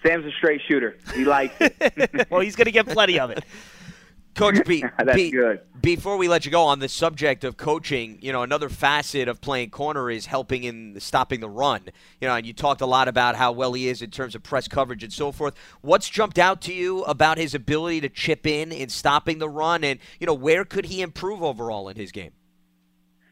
Sam's 0.05 0.25
a 0.25 0.31
straight 0.31 0.61
shooter. 0.67 0.97
He 1.13 1.25
likes 1.25 1.55
it. 1.59 2.27
well, 2.31 2.41
he's 2.41 2.55
going 2.55 2.65
to 2.65 2.71
get 2.71 2.87
plenty 2.87 3.19
of 3.19 3.29
it. 3.31 3.43
Coach 4.35 4.59
B, 4.65 4.83
good. 5.31 5.61
Before 5.81 6.15
we 6.15 6.27
let 6.27 6.45
you 6.45 6.51
go 6.51 6.63
on 6.63 6.79
the 6.79 6.87
subject 6.87 7.43
of 7.43 7.57
coaching, 7.57 8.17
you 8.21 8.31
know, 8.31 8.43
another 8.43 8.69
facet 8.69 9.27
of 9.27 9.41
playing 9.41 9.71
corner 9.71 10.09
is 10.09 10.25
helping 10.25 10.63
in 10.63 10.99
stopping 10.99 11.41
the 11.41 11.49
run. 11.49 11.81
You 12.19 12.27
know, 12.27 12.35
and 12.35 12.45
you 12.45 12.53
talked 12.53 12.81
a 12.81 12.85
lot 12.85 13.07
about 13.07 13.35
how 13.35 13.51
well 13.51 13.73
he 13.73 13.89
is 13.89 14.01
in 14.01 14.09
terms 14.09 14.35
of 14.35 14.43
press 14.43 14.67
coverage 14.67 15.03
and 15.03 15.11
so 15.11 15.31
forth. 15.31 15.55
What's 15.81 16.09
jumped 16.09 16.39
out 16.39 16.61
to 16.61 16.73
you 16.73 17.03
about 17.03 17.37
his 17.37 17.53
ability 17.53 18.01
to 18.01 18.09
chip 18.09 18.47
in 18.47 18.71
in 18.71 18.89
stopping 18.89 19.39
the 19.39 19.49
run, 19.49 19.83
and 19.83 19.99
you 20.19 20.27
know, 20.27 20.33
where 20.33 20.63
could 20.63 20.85
he 20.85 21.01
improve 21.01 21.43
overall 21.43 21.89
in 21.89 21.97
his 21.97 22.11
game? 22.11 22.31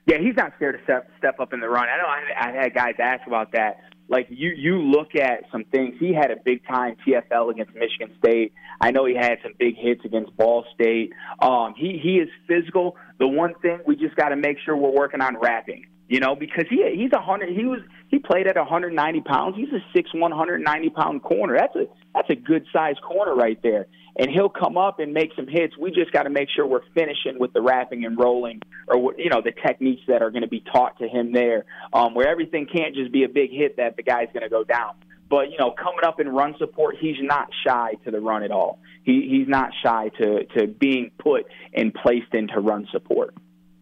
Yeah, 0.06 0.18
he's 0.18 0.36
not 0.36 0.54
scared 0.56 0.78
to 0.78 0.84
step 0.84 1.10
step 1.18 1.40
up 1.40 1.54
in 1.54 1.60
the 1.60 1.70
run. 1.70 1.88
I 1.88 1.98
know 1.98 2.08
I, 2.08 2.50
I 2.50 2.64
had 2.64 2.74
guys 2.74 2.96
ask 3.00 3.26
about 3.28 3.52
that 3.52 3.89
like 4.10 4.28
you 4.30 4.50
you 4.50 4.82
look 4.82 5.16
at 5.16 5.44
some 5.52 5.64
things. 5.66 5.96
He 6.00 6.14
had 6.14 6.32
a 6.32 6.36
big 6.44 6.66
time 6.68 6.98
TFL 7.08 7.52
against 7.52 7.74
Michigan 7.76 8.12
State. 8.18 8.54
I 8.82 8.92
know 8.92 9.06
he 9.06 9.16
had 9.16 9.38
some 9.44 9.54
big 9.58 9.76
hits 9.78 10.02
against 10.04 10.36
Ball 10.36 10.66
State. 10.74 11.14
Um, 11.42 11.76
he 11.78 12.00
he 12.02 12.16
is 12.18 12.30
physical. 12.48 12.98
The 13.20 13.28
one 13.28 13.54
thing 13.62 13.80
we 13.86 13.96
just 13.96 14.16
got 14.16 14.30
to 14.30 14.36
make 14.36 14.58
sure 14.66 14.76
we're 14.76 14.92
working 14.92 15.22
on 15.22 15.38
wrapping. 15.40 15.86
You 16.08 16.20
know, 16.20 16.36
because 16.36 16.66
he 16.70 16.84
he's 16.96 17.12
a 17.14 17.22
hundred. 17.22 17.50
He 17.56 17.66
was 17.66 17.82
he 18.08 18.18
played 18.18 18.48
at 18.48 18.56
190 18.56 19.22
pounds. 19.22 19.56
He's 19.56 19.70
a 19.70 19.80
six 19.96 20.12
190 20.14 20.90
pound 20.90 21.22
corner. 21.22 21.56
That's 21.56 21.76
a 21.76 21.86
that's 22.16 22.30
a 22.32 22.36
good 22.36 22.66
sized 22.74 23.02
corner 23.04 23.36
right 23.36 23.62
there 23.62 23.86
and 24.16 24.30
he'll 24.30 24.50
come 24.50 24.78
up 24.78 25.00
and 25.00 25.14
make 25.14 25.32
some 25.36 25.48
hits. 25.48 25.78
We 25.78 25.92
just 25.92 26.12
got 26.12 26.24
to 26.24 26.30
make 26.30 26.50
sure 26.56 26.66
we're 26.66 26.82
finishing 26.94 27.40
with 27.40 27.54
the 27.54 27.62
wrapping 27.62 28.06
and 28.06 28.18
rolling, 28.18 28.62
or 28.88 29.14
you 29.18 29.30
know, 29.30 29.42
the 29.42 29.52
techniques 29.52 30.02
that 30.08 30.22
are 30.22 30.32
going 30.32 30.44
to 30.44 30.48
be 30.48 30.64
taught 30.74 30.98
to 31.00 31.08
him 31.08 31.32
there, 31.32 31.66
um, 31.94 32.14
where 32.14 32.28
everything 32.28 32.68
can't 32.68 32.96
just 32.96 33.12
be 33.12 33.24
a 33.24 33.30
big 33.30 33.52
hit 33.52 33.78
that 33.78 33.96
the 33.96 34.04
guy's 34.04 34.28
going 34.34 34.44
to 34.44 34.50
go 34.50 34.64
down. 34.64 34.94
But 35.30 35.52
you 35.52 35.58
know, 35.60 35.72
coming 35.72 36.04
up 36.04 36.20
in 36.20 36.28
run 36.30 36.56
support, 36.58 36.96
he's 37.00 37.18
not 37.22 37.50
shy 37.66 37.94
to 38.06 38.12
the 38.12 38.20
run 38.20 38.44
at 38.44 38.52
all. 38.52 38.80
He 39.04 39.28
he's 39.30 39.48
not 39.48 39.72
shy 39.84 40.10
to 40.20 40.46
to 40.58 40.68
being 40.68 41.12
put 41.20 41.46
and 41.74 41.94
placed 41.94 42.34
into 42.34 42.60
run 42.60 42.88
support. 42.92 43.36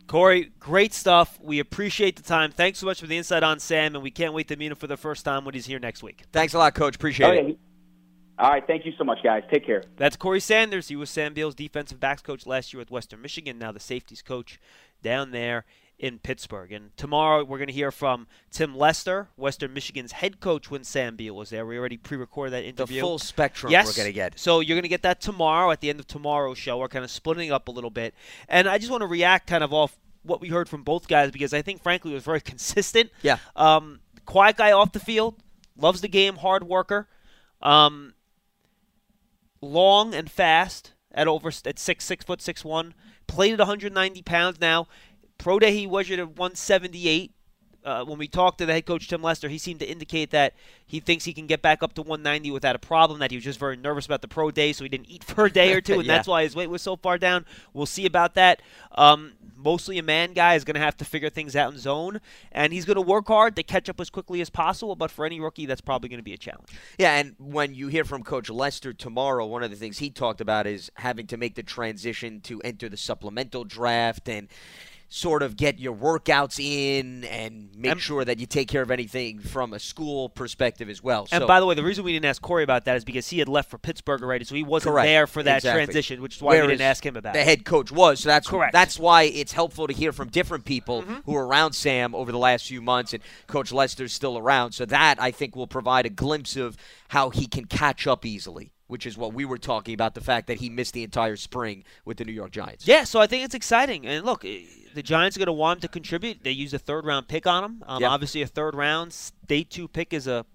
Corey, 0.08 0.52
great 0.60 0.94
stuff. 0.94 1.38
We 1.42 1.60
appreciate 1.60 2.16
the 2.16 2.24
time. 2.24 2.52
Thanks 2.52 2.80
so 2.80 2.86
much 2.86 3.02
for 3.02 3.08
the 3.08 3.18
insight 3.18 3.44
on 3.44 3.60
Sam, 3.60 3.94
and 3.94 4.02
we 4.02 4.12
can't 4.12 4.34
wait 4.34 4.48
to 4.48 4.56
meet 4.56 4.72
him 4.72 4.78
for 4.78 4.88
the 4.88 4.96
first 4.96 5.26
time 5.26 5.44
when 5.44 5.54
he's 5.54 5.66
here 5.66 5.80
next 5.80 6.02
week. 6.02 6.24
Thanks 6.32 6.54
a 6.54 6.58
lot, 6.58 6.74
Coach. 6.76 6.96
Appreciate 6.96 7.28
oh, 7.28 7.34
yeah. 7.34 7.42
it. 7.42 7.60
All 8.40 8.50
right, 8.50 8.66
thank 8.66 8.86
you 8.86 8.94
so 8.98 9.04
much, 9.04 9.20
guys. 9.24 9.44
Take 9.52 9.66
care. 9.66 9.84
That's 9.98 10.16
Corey 10.16 10.40
Sanders. 10.40 10.90
He 10.90 10.96
was 10.96 11.10
Sam 11.10 11.34
Beal's 11.34 11.56
defensive 11.56 12.00
backs 12.00 12.22
coach 12.22 12.46
last 12.46 12.72
year 12.72 12.80
with 12.80 12.92
Western 12.92 13.22
Michigan. 13.22 13.58
Now 13.58 13.72
the 13.72 13.80
safeties 13.80 14.22
coach 14.22 14.60
down 15.02 15.32
there 15.32 15.66
in 16.00 16.20
Pittsburgh. 16.20 16.72
And 16.72 16.96
tomorrow 16.96 17.44
we're 17.44 17.58
going 17.58 17.68
to 17.68 17.74
hear 17.74 17.92
from 17.92 18.28
Tim 18.52 18.76
Lester, 18.76 19.30
Western 19.36 19.74
Michigan's 19.74 20.12
head 20.12 20.40
coach 20.40 20.70
when 20.70 20.84
Sam 20.84 21.16
Beal 21.16 21.36
was 21.36 21.50
there. 21.50 21.66
We 21.66 21.78
already 21.78 21.98
pre-recorded 21.98 22.52
that 22.52 22.64
interview. 22.64 22.98
The 22.98 23.02
full 23.02 23.20
spectrum 23.20 23.72
yes. 23.72 23.88
we're 23.88 24.04
going 24.04 24.10
to 24.10 24.14
get. 24.14 24.40
So 24.40 24.60
you're 24.60 24.76
going 24.76 24.84
to 24.84 24.90
get 24.90 25.02
that 25.02 25.20
tomorrow 25.20 25.72
at 25.72 25.82
the 25.82 25.90
end 25.90 26.00
of 26.00 26.08
tomorrow's 26.08 26.58
show. 26.58 26.78
We're 26.78 26.88
kind 26.88 27.06
of 27.06 27.12
splitting 27.12 27.52
up 27.52 27.68
a 27.68 27.72
little 27.72 27.90
bit. 27.90 28.14
And 28.48 28.68
I 28.68 28.78
just 28.78 28.92
want 28.92 29.02
to 29.02 29.08
react 29.08 29.48
kind 29.48 29.64
of 29.64 29.74
off 29.74 29.98
what 30.24 30.42
we 30.42 30.50
heard 30.50 30.70
from 30.70 30.84
both 30.84 31.08
guys 31.08 31.32
because 31.32 31.54
I 31.54 31.62
think, 31.62 31.82
frankly, 31.82 32.12
it 32.12 32.16
was 32.16 32.24
very 32.24 32.42
consistent. 32.54 33.10
Yeah. 33.24 33.38
Um, 33.56 34.02
quiet 34.26 34.58
guy 34.58 34.72
off 34.74 34.92
the 34.92 35.00
field, 35.00 35.36
loves 35.78 36.02
the 36.02 36.08
game, 36.08 36.36
hard 36.36 36.64
worker. 36.64 37.08
Um, 37.62 38.14
long 39.62 40.14
and 40.14 40.30
fast 40.30 40.94
at 41.12 41.28
over 41.28 41.50
at 41.50 41.80
six 41.80 42.06
six 42.06 42.26
foot 42.26 42.42
six 42.42 42.64
one. 42.64 42.94
Played 43.28 43.54
at 43.54 43.60
190 43.60 44.22
pounds 44.22 44.60
now. 44.62 44.88
Pro 45.38 45.60
day 45.60 45.74
he 45.74 45.86
was 45.86 46.10
at 46.10 46.20
178 46.20 47.32
uh, 47.88 48.04
when 48.04 48.18
we 48.18 48.28
talked 48.28 48.58
to 48.58 48.66
the 48.66 48.74
head 48.74 48.86
coach 48.86 49.08
Tim 49.08 49.22
Lester, 49.22 49.48
he 49.48 49.58
seemed 49.58 49.80
to 49.80 49.86
indicate 49.86 50.32
that 50.32 50.54
he 50.86 51.00
thinks 51.00 51.24
he 51.24 51.34
can 51.34 51.48
get 51.48 51.62
back 51.62 51.82
up 51.82 51.94
to 51.94 52.02
190 52.02 52.52
without 52.52 52.76
a 52.76 52.80
problem. 52.80 53.20
That 53.20 53.32
he 53.32 53.38
was 53.38 53.46
just 53.46 53.60
very 53.60 53.78
nervous 53.78 54.06
about 54.06 54.22
the 54.22 54.28
pro 54.28 54.52
day, 54.52 54.74
so 54.74 54.84
he 54.84 54.90
didn't 54.90 55.10
eat 55.10 55.24
for 55.24 55.46
a 55.46 55.52
day 55.52 55.74
or 55.74 55.80
two, 55.80 55.94
and 55.94 56.04
yeah. 56.06 56.18
that's 56.18 56.28
why 56.28 56.44
his 56.44 56.54
weight 56.54 56.70
was 56.70 56.82
so 56.82 56.98
far 56.98 57.18
down. 57.18 57.46
We'll 57.74 57.86
see 57.86 58.06
about 58.06 58.34
that. 58.36 58.62
Um, 58.92 59.34
mostly 59.58 59.98
a 59.98 60.04
man 60.04 60.34
guy 60.34 60.56
is 60.56 60.64
going 60.64 60.76
to 60.76 60.82
have 60.82 60.98
to 60.98 61.06
figure 61.06 61.30
things 61.30 61.56
out 61.56 61.74
in 61.74 61.80
zone, 61.80 62.22
and 62.52 62.72
he's 62.72 62.86
going 62.86 62.96
to 62.96 63.02
work 63.02 63.28
hard 63.28 63.56
to 63.56 63.64
catch 63.64 63.90
up 63.90 64.00
as 64.00 64.10
quickly 64.10 64.42
as 64.42 64.50
possible. 64.50 64.96
But 64.96 65.12
for 65.12 65.26
any 65.26 65.40
rookie, 65.40 65.66
that's 65.66 65.82
probably 65.82 66.10
going 66.10 66.20
to 66.20 66.24
be 66.24 66.34
a 66.34 66.38
challenge. 66.38 66.70
Yeah, 66.98 67.18
and 67.18 67.36
when 67.40 67.74
you 67.74 67.88
hear 67.88 68.06
from 68.06 68.24
Coach 68.24 68.50
Lester 68.50 68.94
tomorrow, 68.94 69.46
one 69.46 69.64
of 69.64 69.72
the 69.72 69.76
things 69.76 69.98
he 69.98 70.10
talked 70.10 70.42
about 70.42 70.68
is 70.68 70.92
having 70.96 71.28
to 71.28 71.38
make 71.38 71.56
the 71.56 71.64
transition 71.64 72.42
to 72.42 72.62
enter 72.62 72.90
the 72.90 72.98
supplemental 72.98 73.64
draft 73.64 74.30
and 74.30 74.48
sort 75.10 75.42
of 75.42 75.56
get 75.56 75.80
your 75.80 75.96
workouts 75.96 76.60
in 76.60 77.24
and 77.26 77.70
make 77.76 77.94
and, 77.94 78.02
sure 78.02 78.26
that 78.26 78.40
you 78.40 78.46
take 78.46 78.68
care 78.68 78.82
of 78.82 78.92
anything 78.92 79.40
from 79.40 79.74
a 79.74 79.80
school 79.80 80.28
perspective 80.28 80.90
as 80.90 81.02
well. 81.02 81.28
And 81.32 81.42
so, 81.42 81.48
by 81.48 81.60
the 81.60 81.66
way, 81.66 81.76
the 81.76 81.84
reason 81.84 82.04
we 82.04 82.12
didn't 82.12 82.26
ask 82.26 82.42
Corey 82.42 82.64
about 82.64 82.86
that 82.86 82.98
is 82.98 83.06
because 83.06 83.30
he 83.30 83.40
had 83.40 83.48
left 83.48 83.70
for 83.70 83.78
Pittsburgh 83.78 84.22
already, 84.22 84.44
so 84.44 84.56
he 84.56 84.64
wasn't 84.64 84.94
correct. 84.94 85.06
there 85.06 85.26
for 85.26 85.44
that 85.44 85.58
exactly. 85.58 85.86
transition, 85.86 86.22
which 86.22 86.38
is 86.38 86.42
why 86.42 86.56
Whereas 86.56 86.68
we 86.68 86.74
didn't 86.74 86.82
ask 86.82 87.06
him 87.06 87.16
about 87.16 87.32
it. 87.32 87.34
the 87.34 87.42
it. 87.42 87.46
head 87.46 87.66
coach 87.66 87.92
was. 87.92 88.20
So 88.20 88.30
that's 88.30 88.48
correct. 88.48 88.74
That's 88.74 89.00
why 89.00 89.24
it's 89.24 89.54
helpful 89.54 89.88
to 89.88 89.94
hear 89.94 90.12
from 90.12 90.30
different 90.30 90.66
people 90.66 91.04
mm-hmm. 91.04 91.20
who 91.26 91.36
are 91.36 91.48
around 91.48 91.74
Sam 91.74 92.14
over 92.14 92.32
the 92.32 92.38
last 92.38 92.68
few 92.68 92.82
months, 92.82 93.14
and 93.14 93.24
Coach 93.48 93.72
Lester's 93.72 94.14
still 94.14 94.38
around. 94.38 94.74
So 94.74 94.86
that 94.86 95.22
I 95.22 95.32
think 95.32 95.56
will 95.56 95.68
provide 95.68 96.06
a 96.06 96.10
glimpse 96.10 96.58
of 96.58 96.76
how 97.10 97.30
he 97.30 97.48
can 97.48 97.66
catch 97.66 98.08
up 98.08 98.26
easily 98.26 98.72
which 98.88 99.06
is 99.06 99.18
what 99.18 99.34
we 99.34 99.46
were 99.46 99.58
talking 99.58 99.94
about 99.94 100.16
the 100.16 100.22
fact 100.22 100.48
that 100.48 100.58
he 100.58 100.70
missed 100.70 100.94
the 100.94 101.04
entire 101.04 101.36
spring 101.36 101.84
with 102.06 102.18
the 102.18 102.26
New 102.26 102.32
York 102.32 102.52
Giants. 102.52 102.88
Yeah, 102.88 103.04
so 103.04 103.20
I 103.20 103.28
think 103.28 103.44
it's 103.44 103.56
exciting. 103.56 104.06
And 104.06 104.26
look, 104.26 104.42
the 104.42 105.04
Giants 105.04 105.38
are 105.38 105.40
going 105.40 105.48
to 105.48 105.54
want 105.54 105.78
him 105.78 105.82
to 105.82 105.88
contribute. 105.88 106.44
They 106.44 106.52
use 106.52 106.74
a 106.74 106.80
third 106.80 107.06
round 107.06 107.28
pick 107.28 107.46
on 107.46 107.64
him. 107.64 107.84
Um, 107.86 108.02
yep. 108.02 108.12
Obviously, 108.12 108.42
a 108.42 108.48
third 108.48 108.76
round 108.76 109.16
day 109.46 109.64
two 109.64 109.88
pick 109.88 110.14
is 110.14 110.28
a, 110.28 110.46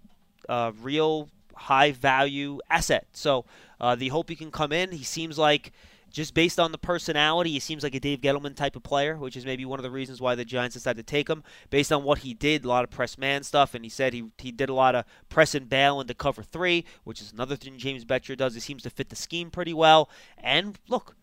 a 0.48 0.72
real 0.82 1.28
high 1.54 1.92
value 1.92 2.58
asset. 2.70 3.06
So 3.12 3.44
uh, 3.80 3.94
the 3.94 4.08
hope 4.08 4.28
he 4.28 4.36
can 4.36 4.50
come 4.50 4.72
in. 4.72 4.92
He 4.92 5.04
seems 5.04 5.38
like 5.38 5.72
just 6.12 6.34
based 6.34 6.60
on 6.60 6.72
the 6.72 6.78
personality, 6.78 7.50
he 7.50 7.60
seems 7.60 7.82
like 7.82 7.94
a 7.94 8.00
Dave 8.00 8.20
Gettleman 8.20 8.54
type 8.54 8.76
of 8.76 8.82
player, 8.82 9.16
which 9.16 9.36
is 9.36 9.46
maybe 9.46 9.64
one 9.64 9.78
of 9.78 9.82
the 9.82 9.90
reasons 9.90 10.20
why 10.20 10.34
the 10.34 10.44
Giants 10.44 10.74
decided 10.74 11.06
to 11.06 11.10
take 11.10 11.28
him. 11.28 11.42
Based 11.70 11.90
on 11.90 12.04
what 12.04 12.18
he 12.18 12.34
did, 12.34 12.64
a 12.64 12.68
lot 12.68 12.84
of 12.84 12.90
press 12.90 13.16
man 13.16 13.42
stuff, 13.42 13.74
and 13.74 13.84
he 13.84 13.88
said 13.88 14.12
he 14.12 14.24
he 14.38 14.52
did 14.52 14.68
a 14.68 14.74
lot 14.74 14.94
of 14.94 15.04
press 15.28 15.54
and 15.54 15.68
bail 15.68 16.00
into 16.00 16.14
cover 16.14 16.42
three, 16.42 16.84
which 17.04 17.20
is 17.20 17.32
another 17.32 17.56
thing 17.56 17.78
James 17.78 18.04
Bettcher 18.04 18.36
does. 18.36 18.54
He 18.54 18.60
seems 18.60 18.82
to 18.82 18.90
fit 18.90 19.08
the 19.08 19.16
scheme 19.16 19.50
pretty 19.50 19.72
well. 19.72 20.10
And 20.38 20.78
look, 20.88 21.16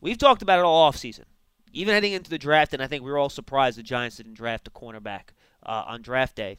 we've 0.00 0.18
talked 0.18 0.42
about 0.42 0.60
it 0.60 0.64
all 0.64 0.90
offseason. 0.90 1.24
Even 1.72 1.94
heading 1.94 2.12
into 2.12 2.30
the 2.30 2.38
draft, 2.38 2.72
and 2.72 2.82
I 2.82 2.86
think 2.86 3.04
we 3.04 3.10
were 3.10 3.18
all 3.18 3.28
surprised 3.28 3.78
the 3.78 3.82
Giants 3.82 4.16
didn't 4.16 4.34
draft 4.34 4.68
a 4.68 4.70
cornerback 4.70 5.30
uh, 5.64 5.84
on 5.86 6.02
draft 6.02 6.36
day. 6.36 6.58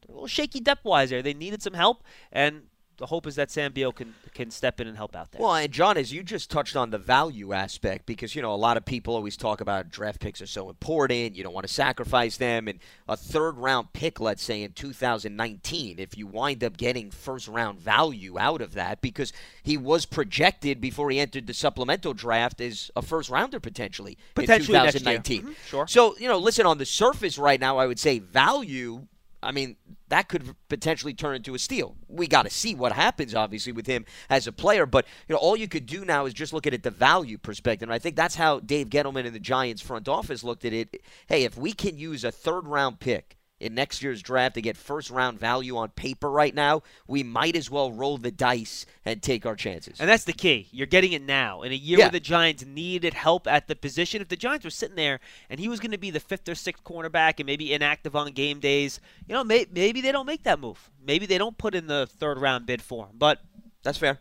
They're 0.00 0.12
a 0.12 0.16
little 0.16 0.26
shaky 0.26 0.60
depth 0.60 0.84
wise 0.84 1.10
there. 1.10 1.22
They 1.22 1.34
needed 1.34 1.62
some 1.62 1.74
help, 1.74 2.02
and 2.32 2.62
the 3.00 3.06
hope 3.06 3.26
is 3.26 3.34
that 3.36 3.50
Sam 3.50 3.72
Beal 3.72 3.92
can 3.92 4.14
can 4.34 4.50
step 4.50 4.78
in 4.78 4.86
and 4.86 4.96
help 4.96 5.16
out 5.16 5.32
there. 5.32 5.40
Well, 5.40 5.54
and 5.54 5.72
John, 5.72 5.96
as 5.96 6.12
you 6.12 6.22
just 6.22 6.50
touched 6.50 6.76
on 6.76 6.90
the 6.90 6.98
value 6.98 7.52
aspect, 7.54 8.04
because 8.04 8.36
you 8.36 8.42
know 8.42 8.54
a 8.54 8.56
lot 8.56 8.76
of 8.76 8.84
people 8.84 9.16
always 9.16 9.38
talk 9.38 9.62
about 9.62 9.90
draft 9.90 10.20
picks 10.20 10.40
are 10.42 10.46
so 10.46 10.68
important. 10.68 11.34
You 11.34 11.42
don't 11.42 11.54
want 11.54 11.66
to 11.66 11.72
sacrifice 11.72 12.36
them, 12.36 12.68
and 12.68 12.78
a 13.08 13.16
third 13.16 13.56
round 13.56 13.94
pick, 13.94 14.20
let's 14.20 14.42
say 14.42 14.62
in 14.62 14.72
2019, 14.72 15.98
if 15.98 16.16
you 16.16 16.26
wind 16.26 16.62
up 16.62 16.76
getting 16.76 17.10
first 17.10 17.48
round 17.48 17.80
value 17.80 18.38
out 18.38 18.60
of 18.60 18.74
that, 18.74 19.00
because 19.00 19.32
he 19.62 19.78
was 19.78 20.04
projected 20.04 20.80
before 20.80 21.10
he 21.10 21.18
entered 21.18 21.46
the 21.46 21.54
supplemental 21.54 22.12
draft 22.12 22.60
as 22.60 22.90
a 22.94 23.02
first 23.02 23.30
rounder 23.30 23.58
potentially, 23.58 24.18
potentially 24.34 24.76
in 24.76 24.84
2019. 24.84 25.42
Mm-hmm. 25.42 25.52
Sure. 25.66 25.86
So 25.88 26.16
you 26.18 26.28
know, 26.28 26.38
listen, 26.38 26.66
on 26.66 26.76
the 26.76 26.86
surface 26.86 27.38
right 27.38 27.58
now, 27.58 27.78
I 27.78 27.86
would 27.86 27.98
say 27.98 28.18
value 28.18 29.06
I 29.42 29.52
mean, 29.52 29.76
that 30.08 30.28
could 30.28 30.54
potentially 30.68 31.14
turn 31.14 31.36
into 31.36 31.54
a 31.54 31.58
steal. 31.58 31.96
We 32.08 32.26
got 32.26 32.42
to 32.42 32.50
see 32.50 32.74
what 32.74 32.92
happens, 32.92 33.34
obviously, 33.34 33.72
with 33.72 33.86
him 33.86 34.04
as 34.28 34.46
a 34.46 34.52
player. 34.52 34.86
But 34.86 35.06
you 35.28 35.34
know, 35.34 35.38
all 35.38 35.56
you 35.56 35.68
could 35.68 35.86
do 35.86 36.04
now 36.04 36.26
is 36.26 36.34
just 36.34 36.52
look 36.52 36.66
at 36.66 36.74
it 36.74 36.82
the 36.82 36.90
value 36.90 37.38
perspective. 37.38 37.88
And 37.88 37.94
I 37.94 37.98
think 37.98 38.16
that's 38.16 38.34
how 38.34 38.60
Dave 38.60 38.88
Gettleman 38.88 39.26
and 39.26 39.34
the 39.34 39.40
Giants 39.40 39.82
front 39.82 40.08
office 40.08 40.44
looked 40.44 40.64
at 40.64 40.72
it. 40.72 41.02
Hey, 41.26 41.44
if 41.44 41.56
we 41.56 41.72
can 41.72 41.96
use 41.96 42.24
a 42.24 42.30
third 42.30 42.66
round 42.66 43.00
pick 43.00 43.38
in 43.60 43.74
next 43.74 44.02
year's 44.02 44.22
draft 44.22 44.54
to 44.54 44.62
get 44.62 44.76
first 44.76 45.10
round 45.10 45.38
value 45.38 45.76
on 45.76 45.90
paper 45.90 46.30
right 46.30 46.54
now, 46.54 46.82
we 47.06 47.22
might 47.22 47.54
as 47.54 47.70
well 47.70 47.92
roll 47.92 48.16
the 48.18 48.30
dice 48.30 48.86
and 49.04 49.22
take 49.22 49.44
our 49.44 49.54
chances. 49.54 50.00
And 50.00 50.08
that's 50.08 50.24
the 50.24 50.32
key. 50.32 50.68
You're 50.72 50.86
getting 50.86 51.12
it 51.12 51.22
now. 51.22 51.62
In 51.62 51.70
a 51.70 51.74
year 51.74 51.98
Yeah. 51.98 52.06
where 52.06 52.12
the 52.12 52.20
Giants 52.20 52.64
needed 52.64 53.12
help 53.14 53.46
at 53.46 53.68
the 53.68 53.76
position, 53.76 54.22
if 54.22 54.28
the 54.28 54.36
Giants 54.36 54.64
were 54.64 54.70
sitting 54.70 54.96
there 54.96 55.20
and 55.50 55.60
he 55.60 55.68
was 55.68 55.78
going 55.78 55.90
to 55.92 55.98
be 55.98 56.10
the 56.10 56.20
fifth 56.20 56.48
or 56.48 56.54
sixth 56.54 56.82
cornerback 56.84 57.34
and 57.38 57.46
maybe 57.46 57.72
inactive 57.72 58.16
on 58.16 58.32
game 58.32 58.58
days, 58.60 58.98
you 59.28 59.34
know, 59.34 59.44
may, 59.44 59.66
maybe 59.70 60.00
they 60.00 60.10
don't 60.12 60.26
make 60.26 60.42
that 60.44 60.58
move. 60.58 60.90
Maybe 61.04 61.26
they 61.26 61.38
don't 61.38 61.58
put 61.58 61.74
in 61.74 61.86
the 61.86 62.06
third 62.06 62.38
round 62.38 62.64
bid 62.66 62.80
for 62.82 63.04
him. 63.06 63.12
But 63.18 63.40
That's 63.82 63.98
fair. 63.98 64.18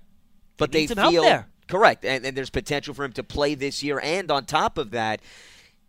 But 0.57 0.71
They 0.71 0.79
they 0.79 0.81
need 0.83 0.89
some 0.89 0.97
help 0.97 1.11
feel 1.13 1.23
there. 1.23 1.47
correct, 1.69 2.03
and, 2.03 2.25
and 2.25 2.35
there's 2.35 2.49
potential 2.49 2.93
for 2.93 3.05
him 3.05 3.13
to 3.13 3.23
play 3.23 3.55
this 3.55 3.81
year. 3.83 4.01
And 4.03 4.29
on 4.29 4.45
top 4.45 4.77
of 4.77 4.91
that, 4.91 5.21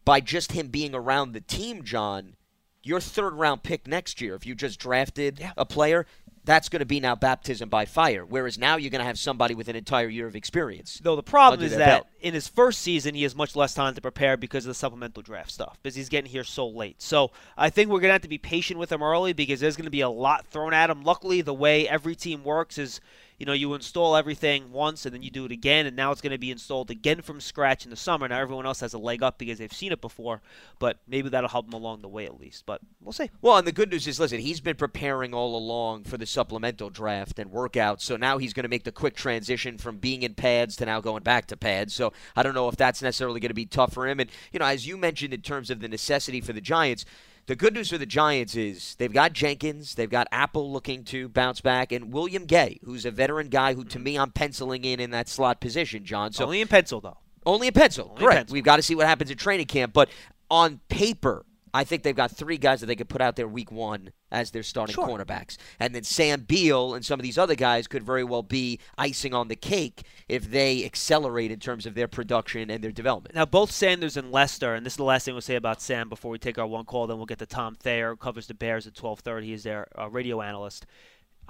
by 0.04 0.20
just 0.20 0.52
him 0.52 0.68
being 0.68 0.94
around 0.94 1.32
the 1.32 1.40
team, 1.40 1.82
John, 1.82 2.36
your 2.82 3.00
third 3.00 3.34
round 3.34 3.62
pick 3.62 3.86
next 3.86 4.20
year, 4.20 4.34
if 4.34 4.46
you 4.46 4.54
just 4.54 4.78
drafted 4.80 5.38
Yeah. 5.38 5.52
a 5.56 5.64
player, 5.64 6.06
that's 6.42 6.70
going 6.70 6.80
to 6.80 6.86
be 6.86 7.00
now 7.00 7.14
baptism 7.14 7.68
by 7.68 7.84
fire. 7.84 8.24
Whereas 8.24 8.56
now 8.58 8.76
you're 8.76 8.90
going 8.90 9.00
to 9.00 9.06
have 9.06 9.18
somebody 9.18 9.54
with 9.54 9.68
an 9.68 9.76
entire 9.76 10.08
year 10.08 10.26
of 10.26 10.34
experience. 10.34 10.98
Though 11.02 11.14
the 11.14 11.22
problem 11.22 11.60
is 11.62 11.72
that 11.72 11.86
belt. 11.86 12.06
in 12.22 12.32
his 12.32 12.48
first 12.48 12.80
season, 12.80 13.14
he 13.14 13.22
has 13.24 13.36
much 13.36 13.54
less 13.54 13.74
time 13.74 13.94
to 13.94 14.00
prepare 14.00 14.38
because 14.38 14.64
of 14.64 14.70
the 14.70 14.74
supplemental 14.74 15.22
draft 15.22 15.50
stuff, 15.50 15.78
because 15.82 15.94
he's 15.94 16.08
getting 16.08 16.30
here 16.30 16.44
so 16.44 16.66
late. 16.66 17.02
So 17.02 17.30
I 17.58 17.68
think 17.68 17.90
we're 17.90 18.00
going 18.00 18.08
to 18.08 18.14
have 18.14 18.22
to 18.22 18.28
be 18.28 18.38
patient 18.38 18.80
with 18.80 18.90
him 18.90 19.02
early 19.02 19.34
because 19.34 19.60
there's 19.60 19.76
going 19.76 19.84
to 19.84 19.90
be 19.90 20.00
a 20.00 20.08
lot 20.08 20.46
thrown 20.46 20.72
at 20.72 20.88
him. 20.88 21.04
Luckily, 21.04 21.42
the 21.42 21.54
way 21.54 21.86
every 21.86 22.16
team 22.16 22.42
works 22.42 22.78
is, 22.78 23.00
you 23.40 23.46
know, 23.46 23.54
you 23.54 23.72
install 23.72 24.16
everything 24.16 24.70
once 24.70 25.06
and 25.06 25.14
then 25.14 25.22
you 25.22 25.30
do 25.30 25.46
it 25.46 25.50
again, 25.50 25.86
and 25.86 25.96
now 25.96 26.12
it's 26.12 26.20
going 26.20 26.30
to 26.30 26.38
be 26.38 26.50
installed 26.50 26.90
again 26.90 27.22
from 27.22 27.40
scratch 27.40 27.84
in 27.84 27.90
the 27.90 27.96
summer. 27.96 28.28
Now 28.28 28.38
everyone 28.38 28.66
else 28.66 28.80
has 28.80 28.92
a 28.92 28.98
leg 28.98 29.22
up 29.22 29.38
because 29.38 29.58
they've 29.58 29.72
seen 29.72 29.92
it 29.92 30.02
before, 30.02 30.42
but 30.78 30.98
maybe 31.08 31.30
that'll 31.30 31.48
help 31.48 31.66
him 31.66 31.72
along 31.72 32.02
the 32.02 32.08
way 32.08 32.26
at 32.26 32.38
least. 32.38 32.66
But 32.66 32.82
we'll 33.00 33.14
see. 33.14 33.30
Well, 33.40 33.56
and 33.56 33.66
the 33.66 33.72
good 33.72 33.90
news 33.90 34.06
is, 34.06 34.20
listen, 34.20 34.40
he's 34.40 34.60
been 34.60 34.76
preparing 34.76 35.32
all 35.32 35.56
along 35.56 36.04
for 36.04 36.18
the 36.18 36.26
supplemental 36.26 36.90
draft 36.90 37.38
and 37.38 37.50
workouts. 37.50 38.02
So 38.02 38.16
now 38.16 38.36
he's 38.36 38.52
going 38.52 38.64
to 38.64 38.68
make 38.68 38.84
the 38.84 38.92
quick 38.92 39.16
transition 39.16 39.78
from 39.78 39.96
being 39.96 40.22
in 40.22 40.34
pads 40.34 40.76
to 40.76 40.84
now 40.84 41.00
going 41.00 41.22
back 41.22 41.46
to 41.46 41.56
pads. 41.56 41.94
So 41.94 42.12
I 42.36 42.42
don't 42.42 42.54
know 42.54 42.68
if 42.68 42.76
that's 42.76 43.00
necessarily 43.00 43.40
going 43.40 43.48
to 43.48 43.54
be 43.54 43.64
tough 43.64 43.94
for 43.94 44.06
him. 44.06 44.20
And, 44.20 44.30
you 44.52 44.58
know, 44.58 44.66
as 44.66 44.86
you 44.86 44.98
mentioned 44.98 45.32
in 45.32 45.40
terms 45.40 45.70
of 45.70 45.80
the 45.80 45.88
necessity 45.88 46.42
for 46.42 46.52
the 46.52 46.60
Giants, 46.60 47.06
the 47.46 47.56
good 47.56 47.74
news 47.74 47.90
for 47.90 47.98
the 47.98 48.06
Giants 48.06 48.54
is 48.54 48.94
they've 48.96 49.12
got 49.12 49.32
Jenkins, 49.32 49.94
they've 49.94 50.10
got 50.10 50.28
Apple 50.30 50.72
looking 50.72 51.04
to 51.04 51.28
bounce 51.28 51.60
back, 51.60 51.92
and 51.92 52.12
William 52.12 52.44
Gay, 52.44 52.78
who's 52.84 53.04
a 53.04 53.10
veteran 53.10 53.48
guy 53.48 53.74
who, 53.74 53.84
to 53.84 53.98
mm-hmm. 53.98 54.04
me, 54.04 54.18
I'm 54.18 54.30
penciling 54.30 54.84
in 54.84 55.00
in 55.00 55.10
that 55.10 55.28
slot 55.28 55.60
position, 55.60 56.04
John. 56.04 56.32
So 56.32 56.44
Only 56.44 56.60
in 56.60 56.68
pencil, 56.68 57.00
though. 57.00 57.18
only 57.44 57.66
in 57.68 57.72
pencil. 57.72 58.04
Only 58.10 58.14
in 58.14 58.20
Correct. 58.20 58.38
pencil. 58.38 58.54
We've 58.54 58.64
got 58.64 58.76
to 58.76 58.82
see 58.82 58.94
what 58.94 59.06
happens 59.06 59.30
at 59.30 59.38
training 59.38 59.66
camp. 59.66 59.92
But 59.92 60.10
on 60.50 60.80
paper, 60.88 61.44
I 61.72 61.84
think 61.84 62.02
they've 62.02 62.14
got 62.16 62.30
three 62.30 62.58
guys 62.58 62.80
that 62.80 62.86
they 62.86 62.96
could 62.96 63.08
put 63.08 63.20
out 63.20 63.36
there 63.36 63.46
week 63.48 63.70
one 63.70 64.10
as 64.30 64.50
their 64.50 64.62
starting 64.62 64.94
Sure. 64.94 65.06
cornerbacks. 65.06 65.56
And 65.78 65.94
then 65.94 66.02
Sam 66.04 66.42
Beal 66.42 66.94
and 66.94 67.04
some 67.04 67.18
of 67.20 67.24
these 67.24 67.38
other 67.38 67.54
guys 67.54 67.86
could 67.86 68.02
very 68.02 68.24
well 68.24 68.42
be 68.42 68.78
icing 68.98 69.34
on 69.34 69.48
the 69.48 69.56
cake 69.56 70.02
if 70.28 70.50
they 70.50 70.84
accelerate 70.84 71.50
in 71.50 71.60
terms 71.60 71.86
of 71.86 71.94
their 71.94 72.08
production 72.08 72.70
and 72.70 72.82
their 72.82 72.92
development. 72.92 73.34
Now, 73.34 73.44
both 73.46 73.70
Sanders 73.70 74.16
and 74.16 74.30
Lester, 74.32 74.74
and 74.74 74.84
this 74.84 74.94
is 74.94 74.98
the 74.98 75.04
last 75.04 75.24
thing 75.24 75.34
we'll 75.34 75.40
say 75.42 75.56
about 75.56 75.80
Sam 75.82 76.08
before 76.08 76.30
we 76.30 76.38
take 76.38 76.58
our 76.58 76.66
one 76.66 76.84
call. 76.84 77.06
Then 77.06 77.16
we'll 77.16 77.26
get 77.26 77.38
to 77.40 77.46
Tom 77.46 77.74
Thayer, 77.74 78.10
who 78.10 78.16
covers 78.16 78.46
the 78.46 78.54
Bears 78.54 78.86
at 78.86 78.94
12:30. 78.94 79.42
He's 79.44 79.62
their 79.64 79.86
uh, 79.98 80.08
radio 80.08 80.40
analyst. 80.42 80.86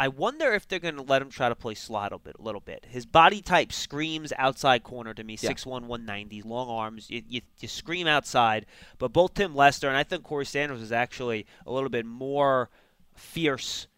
I 0.01 0.09
wonder 0.09 0.55
if 0.55 0.67
they're 0.67 0.79
going 0.79 0.97
to 0.97 1.03
let 1.03 1.21
him 1.21 1.29
try 1.29 1.51
to 1.51 1.55
play 1.55 1.75
slot 1.75 2.15
a 2.15 2.19
bit, 2.19 2.37
a 2.39 2.43
little 2.43 2.63
bit. 2.63 2.87
His 2.89 3.05
body 3.05 3.43
type 3.43 3.71
screams 3.71 4.33
outside 4.39 4.83
corner 4.83 5.13
to 5.13 5.23
me. 5.23 5.37
Yeah. 5.39 5.51
6'1", 5.51 5.67
190, 5.67 6.41
long 6.41 6.71
arms. 6.71 7.11
You, 7.11 7.23
you, 7.29 7.43
you 7.59 7.69
scream 7.69 8.07
outside. 8.07 8.65
But 8.97 9.13
both 9.13 9.35
Tim 9.35 9.55
Lester 9.55 9.89
and 9.89 9.99
I 9.99 10.03
think 10.03 10.23
Corey 10.23 10.47
Sanders 10.47 10.81
is 10.81 10.91
actually 10.91 11.45
a 11.67 11.71
little 11.71 11.91
bit 11.91 12.07
more 12.07 12.71
fierce 13.15 13.89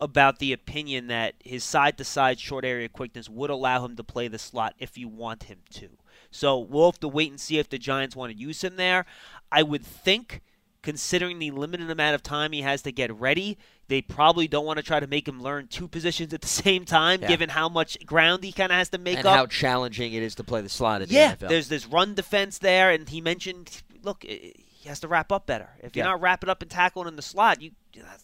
about 0.00 0.38
the 0.38 0.54
opinion 0.54 1.08
that 1.08 1.34
his 1.44 1.64
side 1.64 1.98
to 1.98 2.04
side 2.04 2.40
short 2.40 2.64
area 2.64 2.88
quickness 2.88 3.28
would 3.28 3.50
allow 3.50 3.84
him 3.84 3.96
to 3.96 4.04
play 4.04 4.26
the 4.26 4.38
slot 4.38 4.74
if 4.78 4.96
you 4.96 5.06
want 5.06 5.44
him 5.44 5.58
to. 5.70 5.90
So 6.30 6.58
we'll 6.58 6.90
have 6.90 7.00
to 7.00 7.08
wait 7.08 7.30
and 7.30 7.38
see 7.38 7.58
if 7.58 7.68
the 7.68 7.78
Giants 7.78 8.16
want 8.16 8.32
to 8.32 8.38
use 8.38 8.64
him 8.64 8.76
there. 8.76 9.04
I 9.52 9.62
would 9.62 9.84
think, 9.84 10.40
considering 10.84 11.40
the 11.40 11.50
limited 11.50 11.90
amount 11.90 12.14
of 12.14 12.22
time 12.22 12.52
he 12.52 12.62
has 12.62 12.82
to 12.82 12.92
get 12.92 13.12
ready, 13.18 13.58
they 13.88 14.00
probably 14.00 14.46
don't 14.46 14.64
want 14.64 14.76
to 14.76 14.82
try 14.82 15.00
to 15.00 15.06
make 15.08 15.26
him 15.26 15.42
learn 15.42 15.66
two 15.66 15.88
positions 15.88 16.32
at 16.32 16.40
the 16.42 16.46
same 16.62 16.84
time, 16.84 17.20
Yeah. 17.22 17.28
given 17.28 17.48
how 17.48 17.68
much 17.68 17.98
ground 18.06 18.44
he 18.44 18.52
kind 18.52 18.70
of 18.70 18.78
has 18.78 18.90
to 18.90 18.98
make 18.98 19.18
and 19.18 19.26
up. 19.26 19.34
how 19.34 19.46
challenging 19.46 20.12
it 20.12 20.22
is 20.22 20.36
to 20.36 20.44
play 20.44 20.60
the 20.60 20.68
slot 20.68 21.02
in 21.02 21.08
the 21.08 21.14
Yeah, 21.14 21.34
NFL. 21.34 21.48
there's 21.48 21.68
this 21.68 21.86
run 21.86 22.14
defense 22.14 22.58
there, 22.58 22.90
and 22.90 23.08
he 23.08 23.20
mentioned, 23.20 23.82
look, 24.02 24.22
he 24.22 24.54
has 24.86 25.00
to 25.00 25.08
wrap 25.08 25.32
up 25.32 25.46
better. 25.46 25.70
If 25.82 25.96
you're 25.96 26.04
Yeah. 26.04 26.12
not 26.12 26.20
wrapping 26.20 26.50
up 26.50 26.62
and 26.62 26.70
tackling 26.70 27.08
in 27.08 27.16
the 27.16 27.22
slot, 27.22 27.60
you 27.60 27.72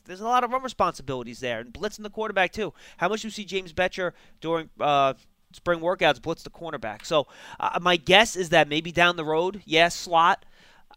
there's 0.05 0.21
a 0.21 0.25
lot 0.25 0.43
of 0.45 0.51
run 0.51 0.63
responsibilities 0.63 1.41
there, 1.41 1.61
and 1.61 1.73
blitzing 1.73 2.03
the 2.03 2.11
quarterback 2.11 2.53
too. 2.53 2.75
How 2.99 3.09
much 3.09 3.23
do 3.23 3.29
you 3.29 3.33
see 3.33 3.45
James 3.45 3.73
Bettcher 3.73 4.13
during 4.41 4.69
uh, 4.81 5.15
spring 5.53 5.79
workouts 5.81 6.21
blitz 6.21 6.43
the 6.43 6.51
cornerback? 6.51 7.07
So 7.07 7.27
uh, 7.61 7.79
my 7.81 7.97
guess 7.97 8.35
is 8.37 8.49
that 8.51 8.69
maybe 8.69 8.91
down 8.93 9.17
the 9.17 9.25
road, 9.25 9.63
yes, 9.65 9.95
slot. 9.95 10.45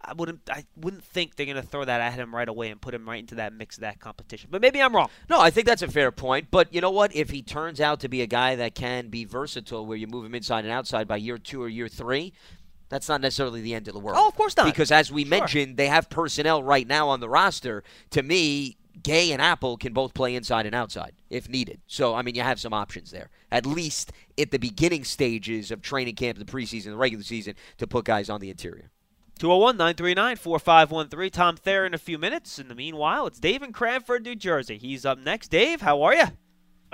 I 0.06 0.14
wouldn't. 0.14 0.42
I 0.50 0.66
wouldn't 0.76 1.04
think 1.04 1.36
they're 1.36 1.46
going 1.46 1.56
to 1.56 1.62
throw 1.62 1.86
that 1.86 2.02
at 2.02 2.14
him 2.14 2.36
right 2.36 2.48
away 2.48 2.70
and 2.70 2.82
put 2.82 2.94
him 2.94 3.08
right 3.08 3.20
into 3.20 3.36
that 3.36 3.54
mix 3.54 3.78
of 3.78 3.82
that 3.82 4.00
competition. 4.00 4.50
But 4.52 4.62
maybe 4.62 4.82
I'm 4.82 4.94
wrong. 4.96 5.10
No, 5.30 5.40
I 5.40 5.50
think 5.50 5.66
that's 5.66 5.82
a 5.82 5.88
fair 5.88 6.12
point. 6.12 6.48
But 6.52 6.74
you 6.74 6.82
know 6.82 6.92
what? 6.92 7.16
If 7.16 7.30
he 7.30 7.42
turns 7.42 7.80
out 7.80 8.00
to 8.02 8.10
be 8.10 8.22
a 8.22 8.28
guy 8.28 8.56
that 8.56 8.76
can 8.76 9.08
be 9.08 9.24
versatile, 9.26 9.86
where 9.86 9.98
you 9.98 10.08
move 10.08 10.26
him 10.26 10.36
inside 10.36 10.66
and 10.66 10.74
outside 10.74 11.08
by 11.08 11.18
year 11.18 11.38
two 11.38 11.62
or 11.64 11.70
year 11.70 11.88
three, 11.88 12.34
that's 12.90 13.08
not 13.10 13.22
necessarily 13.22 13.62
the 13.62 13.74
end 13.74 13.88
of 13.88 13.94
the 13.94 14.00
world. 14.00 14.18
Oh, 14.20 14.28
of 14.28 14.36
course 14.36 14.58
not. 14.58 14.66
Because 14.66 14.92
as 14.92 15.12
we 15.12 15.24
Sure. 15.24 15.30
mentioned, 15.30 15.78
they 15.78 15.88
have 15.88 16.10
personnel 16.10 16.62
right 16.62 16.86
now 16.86 17.08
on 17.10 17.20
the 17.22 17.30
roster. 17.30 17.84
To 18.12 18.22
me, 18.22 18.78
Gay 19.02 19.32
and 19.32 19.42
Apple 19.42 19.78
can 19.78 19.92
both 19.94 20.14
play 20.14 20.36
inside 20.36 20.66
and 20.68 20.76
outside 20.76 21.14
if 21.30 21.50
needed. 21.50 21.82
So, 21.88 22.14
I 22.14 22.22
mean, 22.22 22.36
you 22.36 22.42
have 22.44 22.60
some 22.60 22.74
options 22.74 23.10
there, 23.10 23.30
at 23.52 23.66
least 23.66 24.12
at 24.38 24.52
the 24.52 24.60
beginning 24.60 25.04
stages 25.04 25.72
of 25.72 25.82
training 25.82 26.16
camp, 26.16 26.38
the 26.38 26.46
preseason, 26.46 26.86
the 26.86 26.96
regular 26.96 27.24
season, 27.24 27.56
to 27.80 27.88
put 27.88 28.06
guys 28.06 28.30
on 28.30 28.40
the 28.40 28.50
interior. 28.52 28.92
201 29.40 29.78
939 29.78 30.36
4513. 30.38 31.32
Tom 31.32 31.58
Thayer 31.58 31.86
in 31.86 31.94
a 31.94 31.98
few 31.98 32.18
minutes. 32.18 32.60
In 32.60 32.68
the 32.68 32.76
meanwhile, 32.76 33.28
it's 33.28 33.40
Dave 33.40 33.64
in 33.64 33.74
Cranford, 33.74 34.24
New 34.24 34.36
Jersey. 34.36 34.78
He's 34.78 35.06
up 35.06 35.18
next. 35.20 35.50
Dave, 35.50 35.82
how 35.82 36.02
are 36.04 36.16
you? 36.16 36.26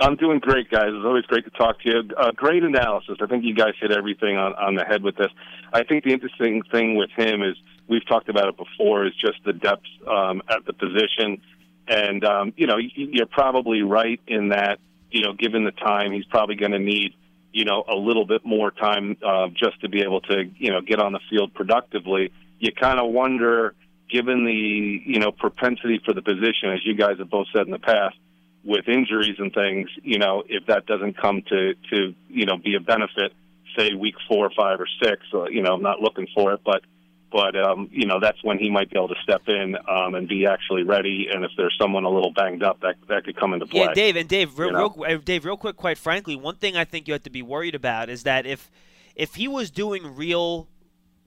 I'm 0.00 0.16
doing 0.16 0.38
great, 0.38 0.70
guys. 0.70 0.88
It's 0.88 1.04
always 1.04 1.24
great 1.26 1.44
to 1.44 1.50
talk 1.50 1.80
to 1.82 1.90
you. 1.90 2.02
Uh, 2.16 2.32
great 2.32 2.64
analysis. 2.64 3.18
I 3.20 3.26
think 3.26 3.44
you 3.44 3.54
guys 3.54 3.74
hit 3.80 3.92
everything 3.92 4.36
on, 4.36 4.54
on 4.54 4.74
the 4.74 4.84
head 4.84 5.02
with 5.02 5.16
this. 5.16 5.28
I 5.74 5.84
think 5.84 6.04
the 6.04 6.12
interesting 6.12 6.62
thing 6.72 6.96
with 6.96 7.10
him 7.16 7.42
is 7.42 7.56
we've 7.86 8.06
talked 8.08 8.30
about 8.30 8.48
it 8.48 8.56
before 8.56 9.06
is 9.06 9.12
just 9.14 9.44
the 9.44 9.52
depth 9.52 9.84
um, 10.08 10.40
at 10.48 10.64
the 10.66 10.72
position, 10.72 11.42
and 11.86 12.24
um, 12.24 12.54
you 12.56 12.66
know 12.66 12.78
you're 12.78 13.26
probably 13.26 13.82
right 13.82 14.20
in 14.26 14.48
that 14.48 14.78
you 15.10 15.22
know 15.22 15.34
given 15.34 15.64
the 15.64 15.72
time 15.72 16.12
he's 16.12 16.24
probably 16.24 16.54
going 16.54 16.72
to 16.72 16.78
need 16.78 17.12
you 17.52 17.64
know 17.64 17.84
a 17.88 17.96
little 17.96 18.26
bit 18.26 18.44
more 18.44 18.70
time 18.70 19.16
uh, 19.26 19.48
just 19.48 19.80
to 19.80 19.88
be 19.88 20.02
able 20.02 20.20
to 20.22 20.50
you 20.56 20.70
know 20.70 20.80
get 20.80 21.00
on 21.00 21.12
the 21.12 21.20
field 21.28 21.54
productively. 21.54 22.32
You 22.58 22.72
kind 22.72 23.00
of 23.00 23.10
wonder, 23.10 23.74
given 24.10 24.44
the 24.44 25.02
you 25.04 25.18
know 25.18 25.32
propensity 25.32 26.00
for 26.04 26.12
the 26.14 26.22
position, 26.22 26.70
as 26.72 26.80
you 26.84 26.94
guys 26.94 27.18
have 27.18 27.30
both 27.30 27.46
said 27.54 27.66
in 27.66 27.72
the 27.72 27.78
past 27.78 28.16
with 28.64 28.88
injuries 28.88 29.36
and 29.38 29.52
things, 29.52 29.88
you 30.02 30.18
know, 30.18 30.42
if 30.48 30.66
that 30.66 30.86
doesn't 30.86 31.16
come 31.16 31.42
to 31.48 31.74
to 31.90 32.14
you 32.28 32.46
know 32.46 32.56
be 32.56 32.74
a 32.74 32.80
benefit, 32.80 33.32
say 33.76 33.94
week 33.94 34.16
four, 34.28 34.50
five, 34.56 34.80
or 34.80 34.88
six, 35.02 35.22
uh, 35.34 35.44
you 35.44 35.62
know, 35.62 35.74
I'm 35.74 35.82
not 35.82 36.00
looking 36.00 36.26
for 36.34 36.52
it, 36.52 36.60
but 36.64 36.82
but 37.30 37.56
um, 37.56 37.88
you 37.92 38.06
know 38.06 38.18
that's 38.20 38.42
when 38.42 38.58
he 38.58 38.70
might 38.70 38.90
be 38.90 38.96
able 38.96 39.08
to 39.08 39.20
step 39.22 39.42
in 39.48 39.76
um, 39.88 40.14
and 40.14 40.28
be 40.28 40.46
actually 40.46 40.82
ready. 40.82 41.28
And 41.32 41.44
if 41.44 41.50
there's 41.56 41.76
someone 41.80 42.04
a 42.04 42.10
little 42.10 42.32
banged 42.32 42.62
up, 42.62 42.80
that 42.80 42.96
that 43.08 43.24
could 43.24 43.36
come 43.36 43.52
into 43.52 43.66
play. 43.66 43.80
Yeah, 43.80 43.94
Dave 43.94 44.16
and 44.16 44.28
Dave, 44.28 44.58
real, 44.58 44.68
you 44.68 44.72
know? 44.72 44.94
real, 44.96 45.16
uh, 45.16 45.20
Dave, 45.24 45.44
real 45.44 45.56
quick. 45.56 45.76
Quite 45.76 45.98
frankly, 45.98 46.36
one 46.36 46.56
thing 46.56 46.76
I 46.76 46.84
think 46.84 47.08
you 47.08 47.14
have 47.14 47.22
to 47.24 47.30
be 47.30 47.42
worried 47.42 47.74
about 47.74 48.08
is 48.08 48.24
that 48.24 48.46
if 48.46 48.70
if 49.14 49.34
he 49.34 49.48
was 49.48 49.70
doing 49.70 50.16
real 50.16 50.68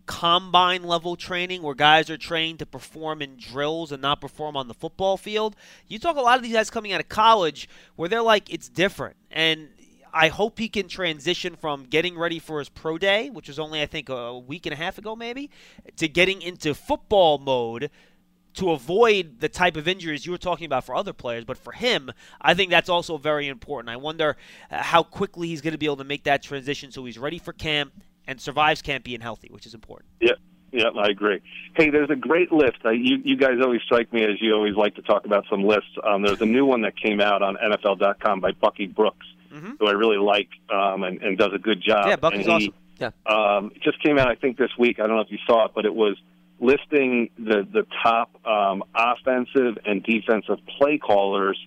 combine 0.05 0.83
level 0.83 1.15
training 1.15 1.61
where 1.61 1.75
guys 1.75 2.09
are 2.09 2.17
trained 2.17 2.59
to 2.59 2.65
perform 2.65 3.21
in 3.21 3.37
drills 3.37 3.91
and 3.91 4.01
not 4.01 4.19
perform 4.19 4.57
on 4.57 4.67
the 4.67 4.73
football 4.73 5.15
field. 5.17 5.55
You 5.87 5.97
talk 5.97 6.17
a 6.17 6.21
lot 6.21 6.37
of 6.37 6.43
these 6.43 6.53
guys 6.53 6.69
coming 6.69 6.91
out 6.91 6.99
of 6.99 7.07
college 7.07 7.69
where 7.95 8.09
they're 8.09 8.21
like 8.21 8.53
it's 8.53 8.67
different. 8.67 9.15
And 9.31 9.69
I 10.13 10.27
hope 10.27 10.59
he 10.59 10.69
can 10.69 10.87
transition 10.87 11.55
from 11.55 11.85
getting 11.85 12.17
ready 12.17 12.39
for 12.39 12.59
his 12.59 12.69
pro 12.69 12.97
day, 12.97 13.29
which 13.29 13.47
was 13.47 13.59
only 13.59 13.81
I 13.81 13.85
think 13.85 14.09
a 14.09 14.37
week 14.37 14.65
and 14.65 14.73
a 14.73 14.77
half 14.77 14.97
ago 14.97 15.15
maybe, 15.15 15.49
to 15.97 16.07
getting 16.07 16.41
into 16.41 16.73
football 16.73 17.37
mode 17.39 17.89
to 18.55 18.71
avoid 18.71 19.39
the 19.39 19.49
type 19.49 19.75
of 19.75 19.87
injuries 19.87 20.25
you 20.25 20.31
were 20.31 20.37
talking 20.37 20.65
about 20.65 20.83
for 20.83 20.95
other 20.95 21.13
players, 21.13 21.43
but 21.43 21.57
for 21.57 21.71
him, 21.73 22.11
I 22.39 22.53
think 22.53 22.69
that's 22.69 22.89
also 22.89 23.17
very 23.17 23.47
important. 23.47 23.89
I 23.89 23.97
wonder 23.97 24.37
uh, 24.69 24.81
how 24.81 25.03
quickly 25.03 25.47
he's 25.47 25.61
going 25.61 25.71
to 25.71 25.77
be 25.77 25.87
able 25.87 25.97
to 25.97 26.03
make 26.03 26.23
that 26.25 26.43
transition 26.43 26.91
so 26.91 27.03
he's 27.03 27.17
ready 27.17 27.39
for 27.39 27.53
camp 27.53 27.93
and 28.27 28.39
survives 28.39 28.81
camp 28.81 29.05
being 29.05 29.21
healthy, 29.21 29.49
which 29.51 29.65
is 29.65 29.73
important. 29.73 30.09
Yeah. 30.21 30.33
Yeah, 30.71 30.89
I 30.97 31.09
agree. 31.09 31.39
Hey, 31.75 31.91
there's 31.91 32.09
a 32.09 32.15
great 32.15 32.51
list. 32.51 32.77
Uh, 32.83 32.89
you, 32.89 33.17
you 33.23 33.37
guys 33.37 33.59
always 33.61 33.81
strike 33.83 34.11
me 34.11 34.23
as 34.23 34.41
you 34.41 34.55
always 34.55 34.75
like 34.75 34.95
to 34.95 35.03
talk 35.03 35.23
about 35.23 35.45
some 35.47 35.63
lists. 35.63 35.91
Um, 36.03 36.23
there's 36.23 36.41
a 36.41 36.47
new 36.47 36.65
one 36.65 36.81
that 36.81 36.97
came 36.97 37.21
out 37.21 37.43
on 37.43 37.57
NFL.com 37.63 38.39
by 38.39 38.53
Bucky 38.53 38.87
Brooks, 38.87 39.27
Mhm. 39.53 39.77
who 39.79 39.87
I 39.87 39.91
really 39.91 40.17
like 40.17 40.49
um, 40.73 41.03
and, 41.03 41.21
and 41.21 41.37
does 41.37 41.51
a 41.53 41.59
good 41.59 41.81
job. 41.81 42.07
Yeah, 42.07 42.15
Bucky's 42.15 42.47
and 42.47 42.61
he, 42.61 42.67
awesome. 42.99 43.11
Yeah. 43.27 43.57
Um, 43.57 43.71
it 43.75 43.81
just 43.83 44.01
came 44.03 44.17
out, 44.17 44.29
I 44.29 44.35
think, 44.35 44.57
this 44.57 44.71
week. 44.77 44.99
I 44.99 45.07
don't 45.07 45.15
know 45.15 45.21
if 45.21 45.31
you 45.31 45.39
saw 45.45 45.65
it, 45.65 45.71
but 45.75 45.85
it 45.85 45.93
was 45.93 46.17
listing 46.59 47.29
the 47.37 47.67
the 47.71 47.85
top 48.03 48.29
um, 48.47 48.83
offensive 48.95 49.77
and 49.85 50.03
defensive 50.03 50.57
play 50.77 50.97
callers 50.97 51.57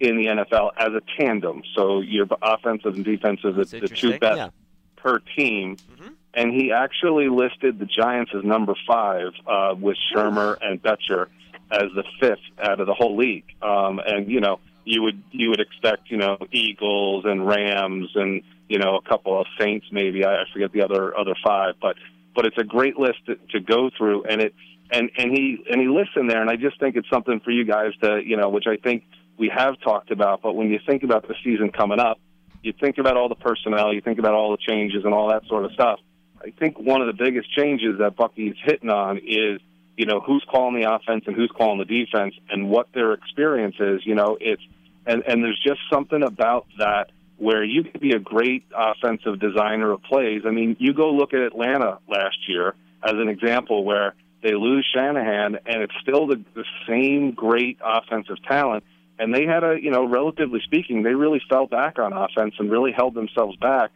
in 0.00 0.16
the 0.16 0.26
NFL 0.26 0.70
as 0.78 0.88
a 0.92 1.00
tandem. 1.18 1.62
So 1.76 2.00
your 2.00 2.26
offensive 2.42 2.94
and 2.94 3.04
defensive, 3.04 3.54
the, 3.56 3.64
the 3.64 3.88
two 3.88 4.18
best 4.18 4.36
Yeah. 4.36 4.48
per 4.96 5.18
team. 5.36 5.76
Mhm. 5.76 6.12
And 6.34 6.52
he 6.52 6.72
actually 6.72 7.28
listed 7.28 7.78
the 7.78 7.86
Giants 7.86 8.32
as 8.36 8.42
number 8.42 8.74
five 8.88 9.28
uh, 9.46 9.74
with 9.78 9.96
Shurmur 10.12 10.58
and 10.60 10.82
Bettcher 10.82 11.26
as 11.70 11.84
the 11.94 12.02
fifth 12.20 12.40
out 12.60 12.80
of 12.80 12.86
the 12.86 12.94
whole 12.94 13.16
league. 13.16 13.44
Um, 13.62 14.00
and 14.04 14.30
you 14.30 14.40
know, 14.40 14.58
you 14.84 15.02
would 15.02 15.22
you 15.30 15.50
would 15.50 15.60
expect 15.60 16.10
you 16.10 16.16
know 16.16 16.38
Eagles 16.52 17.24
and 17.26 17.46
Rams 17.46 18.10
and 18.14 18.42
you 18.68 18.78
know 18.78 18.96
a 18.96 19.08
couple 19.08 19.38
of 19.40 19.46
Saints 19.58 19.86
maybe. 19.90 20.24
I, 20.24 20.44
forget 20.52 20.72
the 20.72 20.82
other 20.82 21.16
other 21.16 21.34
five, 21.44 21.74
but 21.80 21.96
but 22.34 22.46
it's 22.46 22.58
a 22.58 22.64
great 22.64 22.98
list 22.98 23.24
to, 23.26 23.36
to 23.52 23.60
go 23.60 23.90
through. 23.96 24.24
And 24.24 24.40
it 24.40 24.54
and 24.90 25.10
and 25.16 25.30
he 25.32 25.64
and 25.70 25.80
he 25.80 25.88
lists 25.88 26.14
in 26.16 26.26
there. 26.26 26.40
And 26.40 26.50
I 26.50 26.56
just 26.56 26.78
think 26.80 26.96
it's 26.96 27.08
something 27.08 27.40
for 27.40 27.50
you 27.50 27.64
guys 27.64 27.92
to 28.02 28.20
you 28.24 28.36
know 28.36 28.48
which 28.48 28.66
I 28.66 28.76
think 28.76 29.04
we 29.36 29.50
have 29.54 29.80
talked 29.80 30.10
about, 30.10 30.42
but 30.42 30.54
when 30.54 30.70
you 30.70 30.78
think 30.86 31.02
about 31.02 31.26
the 31.26 31.34
season 31.42 31.70
coming 31.72 31.98
up, 31.98 32.20
you 32.62 32.72
think 32.72 32.98
about 32.98 33.16
all 33.16 33.28
the 33.28 33.34
personnel, 33.34 33.92
you 33.92 34.00
think 34.00 34.18
about 34.18 34.34
all 34.34 34.52
the 34.52 34.58
changes 34.58 35.04
and 35.04 35.12
all 35.12 35.28
that 35.30 35.44
sort 35.46 35.64
of 35.64 35.72
stuff. 35.72 35.98
I 36.40 36.50
think 36.50 36.78
one 36.78 37.00
of 37.00 37.06
the 37.06 37.24
biggest 37.24 37.52
changes 37.52 37.98
that 37.98 38.16
Bucky's 38.16 38.54
hitting 38.64 38.90
on 38.90 39.18
is, 39.18 39.60
you 39.96 40.06
know, 40.06 40.20
who's 40.20 40.44
calling 40.50 40.80
the 40.80 40.92
offense 40.92 41.24
and 41.26 41.36
who's 41.36 41.50
calling 41.56 41.78
the 41.78 41.84
defense 41.84 42.34
and 42.50 42.68
what 42.68 42.88
their 42.92 43.12
experience 43.12 43.76
is. 43.78 44.00
You 44.04 44.14
know, 44.14 44.36
it's 44.40 44.62
and 45.06 45.22
and 45.26 45.42
there's 45.42 45.60
just 45.64 45.80
something 45.92 46.22
about 46.22 46.66
that 46.78 47.10
where 47.36 47.64
you 47.64 47.84
could 47.84 48.00
be 48.00 48.12
a 48.12 48.18
great 48.18 48.64
offensive 48.74 49.40
designer 49.40 49.92
of 49.92 50.02
plays. 50.02 50.42
I 50.46 50.50
mean, 50.50 50.76
you 50.78 50.94
go 50.94 51.10
look 51.10 51.34
at 51.34 51.40
Atlanta 51.40 51.98
last 52.08 52.38
year 52.48 52.74
as 53.02 53.12
an 53.12 53.28
example 53.28 53.84
where 53.84 54.14
they 54.42 54.54
lose 54.54 54.86
Shanahan 54.94 55.58
and 55.66 55.82
it's 55.82 55.94
still 56.02 56.26
the, 56.26 56.42
the 56.54 56.64
same 56.88 57.32
great 57.32 57.78
offensive 57.84 58.36
talent. 58.48 58.84
And 59.18 59.34
they 59.34 59.46
had 59.46 59.64
a, 59.64 59.76
you 59.80 59.90
know, 59.90 60.06
relatively 60.06 60.60
speaking, 60.64 61.02
they 61.02 61.14
really 61.14 61.40
fell 61.48 61.66
back 61.66 61.98
on 61.98 62.12
offense 62.12 62.54
and 62.58 62.70
really 62.70 62.92
held 62.92 63.14
themselves 63.14 63.56
back 63.56 63.90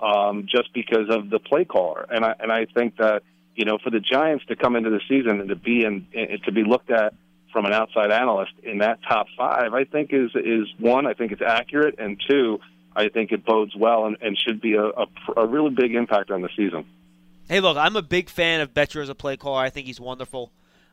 um, 0.00 0.46
just 0.48 0.72
because 0.72 1.08
of 1.08 1.30
the 1.30 1.38
play 1.38 1.64
caller. 1.64 2.06
And 2.10 2.24
I 2.24 2.34
and 2.40 2.50
I 2.50 2.66
think 2.66 2.96
that 2.96 3.22
you 3.54 3.64
know 3.64 3.78
for 3.82 3.90
the 3.90 4.00
Giants 4.00 4.44
to 4.46 4.56
come 4.56 4.76
into 4.76 4.90
the 4.90 5.00
season 5.08 5.40
and 5.40 5.48
to 5.48 5.56
be 5.56 5.84
in 5.84 6.06
and 6.14 6.42
to 6.44 6.52
be 6.52 6.64
looked 6.64 6.90
at 6.90 7.14
from 7.52 7.66
an 7.66 7.72
outside 7.72 8.10
analyst 8.10 8.52
in 8.62 8.78
that 8.78 8.98
top 9.06 9.26
five, 9.36 9.74
I 9.74 9.84
think 9.84 10.12
is 10.12 10.30
is 10.34 10.66
one. 10.78 11.06
I 11.06 11.14
think 11.14 11.32
it's 11.32 11.42
accurate, 11.42 11.96
and 11.98 12.20
two, 12.28 12.60
I 12.96 13.08
think 13.08 13.30
it 13.32 13.44
bodes 13.44 13.74
well 13.76 14.06
and, 14.06 14.16
and 14.22 14.38
should 14.38 14.60
be 14.60 14.74
a, 14.74 14.84
a, 14.84 15.06
a 15.36 15.46
really 15.46 15.70
big 15.70 15.94
impact 15.94 16.30
on 16.30 16.40
the 16.42 16.48
season. 16.56 16.86
Hey, 17.48 17.60
look, 17.60 17.76
I'm 17.76 17.96
a 17.96 18.02
big 18.02 18.30
fan 18.30 18.60
of 18.60 18.72
Bettcher 18.72 19.02
as 19.02 19.08
a 19.08 19.14
play 19.14 19.36
caller. 19.36 19.60
I 19.62 19.68
think 19.70 19.86
he's 19.86 20.00
wonderful. 20.00 20.50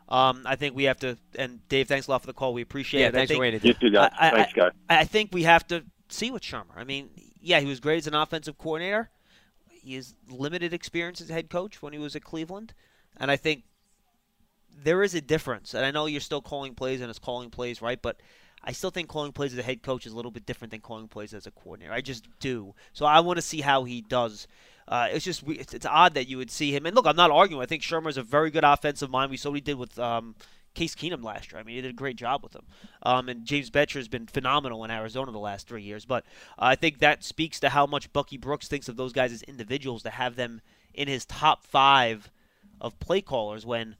Um, 0.09 0.41
I 0.45 0.55
think 0.55 0.75
we 0.75 0.85
have 0.85 0.97
to, 1.01 1.17
and 1.35 1.65
Dave, 1.69 1.87
thanks 1.87 2.07
a 2.07 2.11
lot 2.11 2.21
for 2.21 2.27
the 2.27 2.33
call. 2.33 2.53
We 2.53 2.63
appreciate 2.63 3.01
Yeah, 3.01 3.07
it. 3.07 3.09
I 3.09 3.11
thanks 3.19 3.27
think, 3.29 3.37
for 3.37 3.41
waiting. 3.41 3.61
You 3.63 3.73
two 3.75 3.91
guys, 3.91 4.11
I- 4.19 4.27
I- 4.27 4.31
thanks, 4.31 4.53
guys. 4.53 4.71
I 4.89 5.03
think 5.05 5.29
we 5.31 5.43
have 5.43 5.65
to 5.67 5.83
see 6.09 6.31
with 6.31 6.41
Shurmur. 6.41 6.75
I 6.75 6.83
mean, 6.83 7.09
yeah, 7.41 7.59
he 7.59 7.67
was 7.67 7.79
great 7.79 7.97
as 7.99 8.07
an 8.07 8.15
offensive 8.15 8.57
coordinator. 8.57 9.09
He 9.89 9.95
has 9.95 10.13
limited 10.29 10.71
experience 10.71 11.19
as 11.19 11.29
head 11.29 11.49
coach 11.49 11.81
when 11.81 11.93
he 11.93 11.99
was 11.99 12.15
at 12.15 12.23
Cleveland, 12.23 12.75
and 13.17 13.31
I 13.31 13.37
think 13.37 13.63
there 14.83 15.01
is 15.01 15.15
a 15.15 15.19
difference. 15.19 15.73
And 15.73 15.83
I 15.83 15.89
know 15.89 16.05
you're 16.05 16.21
still 16.21 16.43
calling 16.43 16.75
plays 16.75 17.01
and 17.01 17.09
it's 17.09 17.17
calling 17.17 17.49
plays 17.49 17.81
right, 17.81 17.99
but 17.99 18.21
I 18.63 18.71
still 18.71 18.91
think 18.91 19.09
calling 19.09 19.31
plays 19.31 19.51
as 19.51 19.57
a 19.57 19.63
head 19.63 19.81
coach 19.81 20.05
is 20.05 20.13
a 20.13 20.15
little 20.15 20.29
bit 20.29 20.45
different 20.45 20.69
than 20.69 20.81
calling 20.81 21.07
plays 21.07 21.33
as 21.33 21.47
a 21.47 21.51
coordinator. 21.51 21.91
I 21.91 22.01
just 22.01 22.27
do. 22.39 22.75
So 22.93 23.07
I 23.07 23.21
want 23.21 23.37
to 23.37 23.41
see 23.41 23.61
how 23.61 23.83
he 23.83 24.01
does. 24.01 24.47
Uh, 24.87 25.07
it's 25.11 25.25
just 25.25 25.41
it's, 25.47 25.73
it's 25.73 25.87
odd 25.87 26.13
that 26.13 26.27
you 26.27 26.37
would 26.37 26.51
see 26.51 26.71
him. 26.71 26.85
And 26.85 26.95
look, 26.95 27.07
I'm 27.07 27.15
not 27.15 27.31
arguing. 27.31 27.63
I 27.63 27.65
think 27.65 27.81
Shurmur's 27.81 28.17
a 28.17 28.21
very 28.21 28.51
good 28.51 28.63
offensive 28.63 29.09
mind. 29.09 29.31
We 29.31 29.37
saw 29.37 29.49
what 29.49 29.55
he 29.55 29.61
did 29.61 29.79
with 29.79 29.97
um, 29.97 30.35
Case 30.79 30.95
Keenum 30.95 31.23
last 31.23 31.51
year. 31.51 31.59
I 31.59 31.63
mean, 31.63 31.75
he 31.75 31.81
did 31.81 31.91
a 31.91 31.93
great 31.93 32.15
job 32.15 32.41
with 32.41 32.55
him. 32.55 32.63
Um, 33.03 33.27
and 33.27 33.43
James 33.45 33.69
Bettcher 33.69 33.95
has 33.95 34.07
been 34.07 34.27
phenomenal 34.27 34.85
in 34.85 34.91
Arizona 34.91 35.31
the 35.33 35.37
last 35.39 35.67
three 35.67 35.83
years. 35.83 36.05
But 36.05 36.23
uh, 36.57 36.65
I 36.71 36.75
think 36.75 36.99
that 36.99 37.23
speaks 37.25 37.59
to 37.59 37.69
how 37.69 37.85
much 37.85 38.13
Bucky 38.13 38.37
Brooks 38.37 38.69
thinks 38.69 38.87
of 38.87 38.95
those 38.95 39.11
guys 39.11 39.33
as 39.33 39.41
individuals 39.43 40.03
to 40.03 40.09
have 40.09 40.37
them 40.37 40.61
in 40.93 41.09
his 41.09 41.25
top 41.25 41.65
five 41.65 42.31
of 42.79 42.97
play 43.01 43.19
callers 43.19 43.65
when 43.65 43.97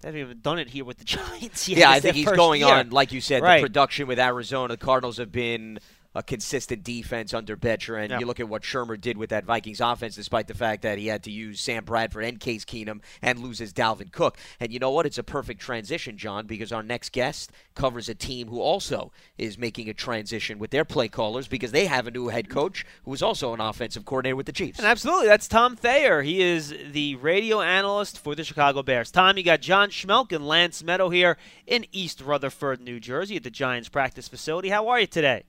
they 0.00 0.08
haven't 0.08 0.20
even 0.20 0.40
done 0.40 0.58
it 0.58 0.70
here 0.70 0.84
with 0.84 0.98
the 0.98 1.04
Giants 1.16 1.68
yet. 1.68 1.78
Yeah, 1.78 1.90
I 1.90 2.00
think 2.00 2.16
he's 2.16 2.26
going 2.32 2.62
year. 2.62 2.74
on, 2.74 2.90
like 2.90 3.12
you 3.12 3.20
said, 3.20 3.42
Right. 3.42 3.58
the 3.60 3.66
production 3.68 4.08
with 4.08 4.18
Arizona. 4.18 4.74
The 4.76 4.84
Cardinals 4.84 5.18
have 5.18 5.30
been 5.30 5.78
a 6.16 6.22
consistent 6.22 6.82
defense 6.82 7.34
under 7.34 7.56
Bettcher, 7.56 8.00
and 8.00 8.10
Yeah. 8.10 8.18
you 8.18 8.26
look 8.26 8.40
at 8.40 8.48
what 8.48 8.62
Shurmur 8.62 8.98
did 9.00 9.18
with 9.18 9.30
that 9.30 9.44
Vikings 9.44 9.80
offense, 9.80 10.16
despite 10.16 10.48
the 10.48 10.54
fact 10.54 10.82
that 10.82 10.98
he 10.98 11.08
had 11.08 11.22
to 11.24 11.30
use 11.30 11.60
Sam 11.60 11.84
Bradford 11.84 12.24
and 12.24 12.40
Case 12.40 12.64
Keenum 12.64 13.00
and 13.20 13.38
loses 13.38 13.72
Dalvin 13.72 14.10
Cook. 14.10 14.38
And 14.58 14.72
you 14.72 14.78
know 14.78 14.90
what? 14.90 15.04
It's 15.04 15.18
a 15.18 15.22
perfect 15.22 15.60
transition, 15.60 16.16
John, 16.16 16.46
because 16.46 16.72
our 16.72 16.82
next 16.82 17.12
guest 17.12 17.52
covers 17.74 18.08
a 18.08 18.14
team 18.14 18.48
who 18.48 18.60
also 18.60 19.12
is 19.36 19.58
making 19.58 19.88
a 19.90 19.94
transition 19.94 20.58
with 20.58 20.70
their 20.70 20.84
play 20.86 21.08
callers 21.08 21.48
because 21.48 21.72
they 21.72 21.86
have 21.86 22.06
a 22.06 22.10
new 22.10 22.28
head 22.28 22.48
coach 22.48 22.84
who 23.04 23.12
is 23.12 23.22
also 23.22 23.52
an 23.52 23.60
offensive 23.60 24.04
coordinator 24.06 24.36
with 24.36 24.46
the 24.46 24.52
Chiefs. 24.52 24.78
And 24.78 24.86
absolutely, 24.88 25.26
that's 25.26 25.46
Tom 25.48 25.76
Thayer. 25.76 26.22
He 26.22 26.40
is 26.40 26.72
the 26.92 27.16
radio 27.16 27.60
analyst 27.60 28.18
for 28.18 28.34
the 28.34 28.42
Chicago 28.44 28.82
Bears. 28.82 29.10
Tom, 29.10 29.36
you 29.36 29.42
got 29.42 29.60
John 29.60 29.90
Schmelk 29.90 30.32
and 30.32 30.48
Lance 30.48 30.82
Medow 30.82 31.12
here 31.12 31.36
in 31.66 31.84
East 31.92 32.22
Rutherford, 32.22 32.80
New 32.80 33.00
Jersey, 33.00 33.36
at 33.36 33.42
the 33.42 33.50
Giants 33.50 33.90
practice 33.90 34.28
facility. 34.28 34.70
How 34.70 34.88
are 34.88 35.00
you 35.00 35.06
today? 35.06 35.44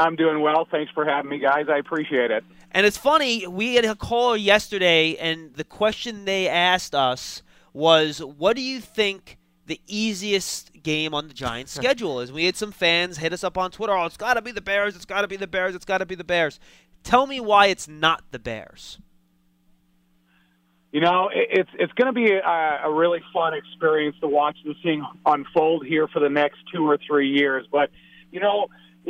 I'm 0.00 0.16
doing 0.16 0.40
well. 0.40 0.66
Thanks 0.70 0.90
for 0.92 1.04
having 1.04 1.30
me, 1.30 1.38
guys. 1.38 1.66
I 1.68 1.78
appreciate 1.78 2.30
it. 2.30 2.44
And 2.72 2.86
it's 2.86 2.96
funny, 2.96 3.46
we 3.46 3.74
had 3.74 3.84
a 3.84 3.94
caller 3.94 4.36
yesterday, 4.36 5.16
and 5.16 5.54
the 5.54 5.64
question 5.64 6.24
they 6.24 6.48
asked 6.48 6.94
us 6.94 7.42
was, 7.72 8.22
"What 8.22 8.56
do 8.56 8.62
you 8.62 8.80
think 8.80 9.38
the 9.66 9.80
easiest 9.86 10.82
game 10.82 11.12
on 11.14 11.28
the 11.28 11.34
Giants' 11.34 11.72
schedule 11.74 12.20
is?" 12.20 12.32
We 12.32 12.44
had 12.44 12.56
some 12.56 12.72
fans 12.72 13.18
hit 13.18 13.32
us 13.32 13.44
up 13.44 13.58
on 13.58 13.70
Twitter. 13.70 13.92
Oh, 13.92 14.06
it's 14.06 14.16
got 14.16 14.34
to 14.34 14.42
be 14.42 14.52
the 14.52 14.60
Bears. 14.60 14.96
It's 14.96 15.04
got 15.04 15.22
to 15.22 15.28
be 15.28 15.36
the 15.36 15.46
Bears. 15.46 15.74
It's 15.74 15.84
got 15.84 15.98
to 15.98 16.06
be 16.06 16.14
the 16.14 16.24
Bears. 16.24 16.58
Tell 17.02 17.26
me 17.26 17.40
why 17.40 17.66
it's 17.66 17.88
not 17.88 18.22
the 18.30 18.38
Bears. 18.38 18.98
You 20.92 21.00
know, 21.00 21.28
it's 21.32 21.70
it's 21.78 21.92
going 21.92 22.06
to 22.06 22.12
be 22.12 22.32
a, 22.32 22.80
a 22.84 22.92
really 22.92 23.20
fun 23.32 23.54
experience 23.54 24.16
to 24.20 24.28
watch 24.28 24.56
this 24.64 24.76
thing 24.82 25.04
unfold 25.26 25.86
here 25.86 26.08
for 26.08 26.20
the 26.20 26.30
next 26.30 26.58
two 26.72 26.88
or 26.88 26.98
three 27.06 27.28
years. 27.28 27.66
But 27.70 27.90
you 28.32 28.40
know, 28.40 28.68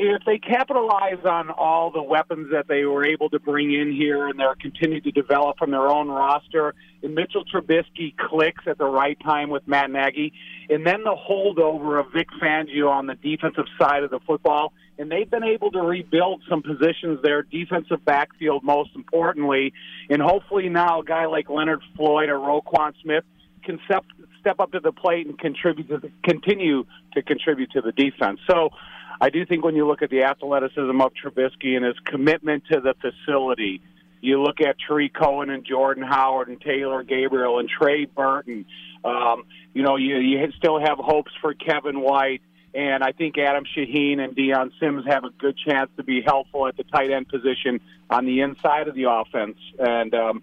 if 0.08 0.24
they 0.24 0.38
capitalize 0.38 1.24
on 1.24 1.50
all 1.50 1.90
the 1.90 2.02
weapons 2.02 2.48
that 2.52 2.66
they 2.68 2.84
were 2.84 3.04
able 3.04 3.28
to 3.30 3.38
bring 3.38 3.72
in 3.72 3.92
here 3.92 4.28
and 4.28 4.38
they're 4.38 4.54
continuing 4.54 5.02
to 5.02 5.10
develop 5.10 5.58
from 5.58 5.70
their 5.70 5.88
own 5.88 6.08
roster, 6.08 6.74
and 7.02 7.14
Mitchell 7.14 7.44
Trubisky 7.44 8.16
clicks 8.16 8.64
at 8.66 8.78
the 8.78 8.86
right 8.86 9.18
time 9.20 9.50
with 9.50 9.66
Matt 9.66 9.90
Nagy, 9.90 10.32
and 10.68 10.86
then 10.86 11.04
the 11.04 11.14
holdover 11.14 12.00
of 12.00 12.12
Vic 12.12 12.28
Fangio 12.42 12.88
on 12.88 13.06
the 13.06 13.14
defensive 13.14 13.66
side 13.78 14.02
of 14.02 14.10
the 14.10 14.20
football, 14.26 14.72
and 14.98 15.10
they've 15.10 15.30
been 15.30 15.44
able 15.44 15.70
to 15.72 15.80
rebuild 15.80 16.42
some 16.48 16.62
positions 16.62 17.20
there, 17.22 17.42
defensive 17.42 18.04
backfield 18.04 18.64
most 18.64 18.90
importantly, 18.94 19.72
and 20.08 20.22
hopefully 20.22 20.68
now 20.68 21.00
a 21.00 21.04
guy 21.04 21.26
like 21.26 21.48
Leonard 21.48 21.82
Floyd 21.96 22.28
or 22.28 22.38
Roquan 22.38 22.92
Smith 23.02 23.24
can 23.64 23.78
step 23.84 24.04
step 24.40 24.58
up 24.58 24.72
to 24.72 24.80
the 24.80 24.92
plate 24.92 25.26
and 25.26 25.38
contribute 25.38 25.88
to 25.88 25.98
the, 25.98 26.10
continue 26.24 26.84
to 27.12 27.22
contribute 27.22 27.70
to 27.70 27.82
the 27.82 27.92
defense. 27.92 28.40
So 28.50 28.70
I 29.20 29.30
do 29.30 29.44
think 29.44 29.64
when 29.64 29.76
you 29.76 29.86
look 29.86 30.02
at 30.02 30.10
the 30.10 30.22
athleticism 30.22 31.00
of 31.00 31.12
Trubisky 31.12 31.76
and 31.76 31.84
his 31.84 31.96
commitment 32.04 32.64
to 32.72 32.80
the 32.80 32.94
facility, 33.00 33.82
you 34.20 34.40
look 34.42 34.60
at 34.60 34.76
Tarik 34.86 35.14
Cohen 35.14 35.50
and 35.50 35.64
Jordan 35.64 36.02
Howard 36.02 36.48
and 36.48 36.60
Taylor 36.60 37.02
Gabriel 37.02 37.58
and 37.58 37.68
Trey 37.68 38.06
Burton. 38.06 38.64
Um, 39.04 39.44
you 39.74 39.82
know, 39.82 39.96
you, 39.96 40.16
you 40.16 40.50
still 40.56 40.78
have 40.80 40.98
hopes 40.98 41.32
for 41.40 41.54
Kevin 41.54 42.00
White. 42.00 42.42
And 42.72 43.02
I 43.02 43.12
think 43.12 43.36
Adam 43.36 43.64
Shaheen 43.76 44.20
and 44.20 44.34
Dion 44.36 44.72
Sims 44.78 45.04
have 45.06 45.24
a 45.24 45.30
good 45.30 45.56
chance 45.58 45.90
to 45.96 46.04
be 46.04 46.22
helpful 46.24 46.68
at 46.68 46.76
the 46.76 46.84
tight 46.84 47.10
end 47.10 47.28
position 47.28 47.80
on 48.08 48.26
the 48.26 48.42
inside 48.42 48.86
of 48.86 48.94
the 48.94 49.10
offense. 49.10 49.56
And 49.78 50.14
um, 50.14 50.42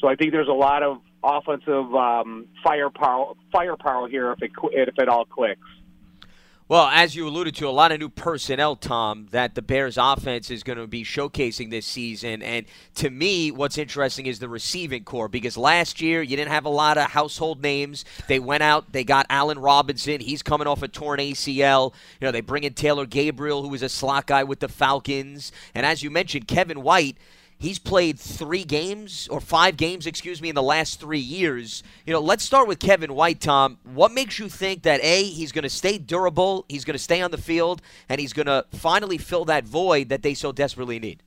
so 0.00 0.08
I 0.08 0.16
think 0.16 0.32
there's 0.32 0.48
a 0.48 0.52
lot 0.52 0.82
of 0.82 1.00
offensive 1.22 1.94
um, 1.94 2.46
firepower 2.64 3.34
firepower 3.52 4.08
here 4.08 4.32
if 4.32 4.42
it 4.42 4.50
if 4.72 4.98
it 4.98 5.08
all 5.08 5.24
clicks. 5.24 5.60
Well, 6.70 6.88
as 6.88 7.16
you 7.16 7.26
alluded 7.26 7.54
to, 7.56 7.66
a 7.66 7.70
lot 7.70 7.92
of 7.92 7.98
new 7.98 8.10
personnel, 8.10 8.76
Tom, 8.76 9.28
that 9.30 9.54
the 9.54 9.62
Bears 9.62 9.96
offense 9.96 10.50
is 10.50 10.62
going 10.62 10.76
to 10.76 10.86
be 10.86 11.02
showcasing 11.02 11.70
this 11.70 11.86
season. 11.86 12.42
And 12.42 12.66
to 12.96 13.08
me, 13.08 13.50
what's 13.50 13.78
interesting 13.78 14.26
is 14.26 14.38
the 14.38 14.50
receiving 14.50 15.04
corps 15.04 15.28
because 15.28 15.56
last 15.56 16.02
year 16.02 16.20
you 16.20 16.36
didn't 16.36 16.52
have 16.52 16.66
a 16.66 16.68
lot 16.68 16.98
of 16.98 17.12
household 17.12 17.62
names. 17.62 18.04
They 18.26 18.38
went 18.38 18.62
out, 18.62 18.92
they 18.92 19.02
got 19.02 19.24
Allen 19.30 19.58
Robinson. 19.58 20.20
He's 20.20 20.42
coming 20.42 20.66
off 20.66 20.82
a 20.82 20.88
torn 20.88 21.20
ACL. 21.20 21.94
You 22.20 22.26
know, 22.26 22.32
they 22.32 22.42
bring 22.42 22.64
in 22.64 22.74
Taylor 22.74 23.06
Gabriel, 23.06 23.62
who 23.62 23.68
was 23.68 23.82
a 23.82 23.88
slot 23.88 24.26
guy 24.26 24.44
with 24.44 24.60
the 24.60 24.68
Falcons. 24.68 25.52
And 25.74 25.86
as 25.86 26.02
you 26.02 26.10
mentioned, 26.10 26.48
Kevin 26.48 26.82
White 26.82 27.16
He's 27.60 27.80
played 27.80 28.20
three 28.20 28.62
games 28.62 29.26
or 29.28 29.40
five 29.40 29.76
games, 29.76 30.06
excuse 30.06 30.40
me, 30.40 30.48
in 30.48 30.54
the 30.54 30.62
last 30.62 31.00
three 31.00 31.18
years. 31.18 31.82
You 32.06 32.12
know, 32.12 32.20
let's 32.20 32.44
start 32.44 32.68
with 32.68 32.78
Kevin 32.78 33.14
White, 33.14 33.40
Tom. 33.40 33.78
What 33.82 34.12
makes 34.12 34.38
you 34.38 34.48
think 34.48 34.82
that 34.82 35.00
A, 35.02 35.24
he's 35.24 35.50
going 35.50 35.64
to 35.64 35.68
stay 35.68 35.98
durable, 35.98 36.64
he's 36.68 36.84
going 36.84 36.94
to 36.94 37.02
stay 37.02 37.20
on 37.20 37.32
the 37.32 37.38
field, 37.38 37.82
and 38.08 38.20
he's 38.20 38.32
going 38.32 38.46
to 38.46 38.64
finally 38.72 39.18
fill 39.18 39.44
that 39.46 39.64
void 39.64 40.08
that 40.10 40.22
they 40.22 40.34
so 40.34 40.52
desperately 40.52 41.00
need? 41.00 41.24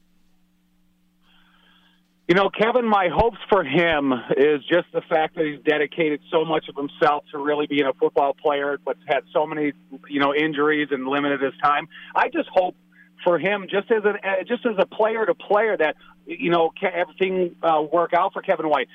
You 2.30 2.36
know, 2.36 2.50
Kevin, 2.50 2.86
my 2.88 3.10
hopes 3.14 3.40
for 3.50 3.66
him 3.66 4.14
is 4.38 4.62
just 4.72 4.88
the 4.94 5.02
fact 5.10 5.36
that 5.36 5.46
he's 5.46 5.60
dedicated 5.66 6.22
so 6.32 6.46
much 6.46 6.70
of 6.70 6.78
himself 6.78 7.26
to 7.32 7.40
really 7.40 7.68
being 7.68 7.84
a 7.84 7.94
football 7.94 8.34
player, 8.34 8.80
but 8.86 8.96
had 9.06 9.24
so 9.34 9.46
many, 9.46 9.74
you 10.08 10.22
know, 10.22 10.34
injuries 10.34 10.88
and 10.92 11.06
limited 11.06 11.42
his 11.42 11.52
time. 11.62 11.90
I 12.16 12.30
just 12.30 12.48
hope 12.54 12.78
for 13.24 13.40
him, 13.40 13.68
just 13.70 13.92
as 13.92 14.04
a 14.04 14.44
just 14.46 14.66
as 14.66 14.76
a 14.78 14.86
player 14.86 15.26
to 15.26 15.34
player, 15.34 15.78
that 15.78 15.96
you 16.26 16.52
know, 16.52 16.72
everything 16.82 17.56
uh, 17.64 17.82
work 17.92 18.14
out 18.14 18.34
for 18.34 18.42
Kevin 18.42 18.70
White. 18.70 18.88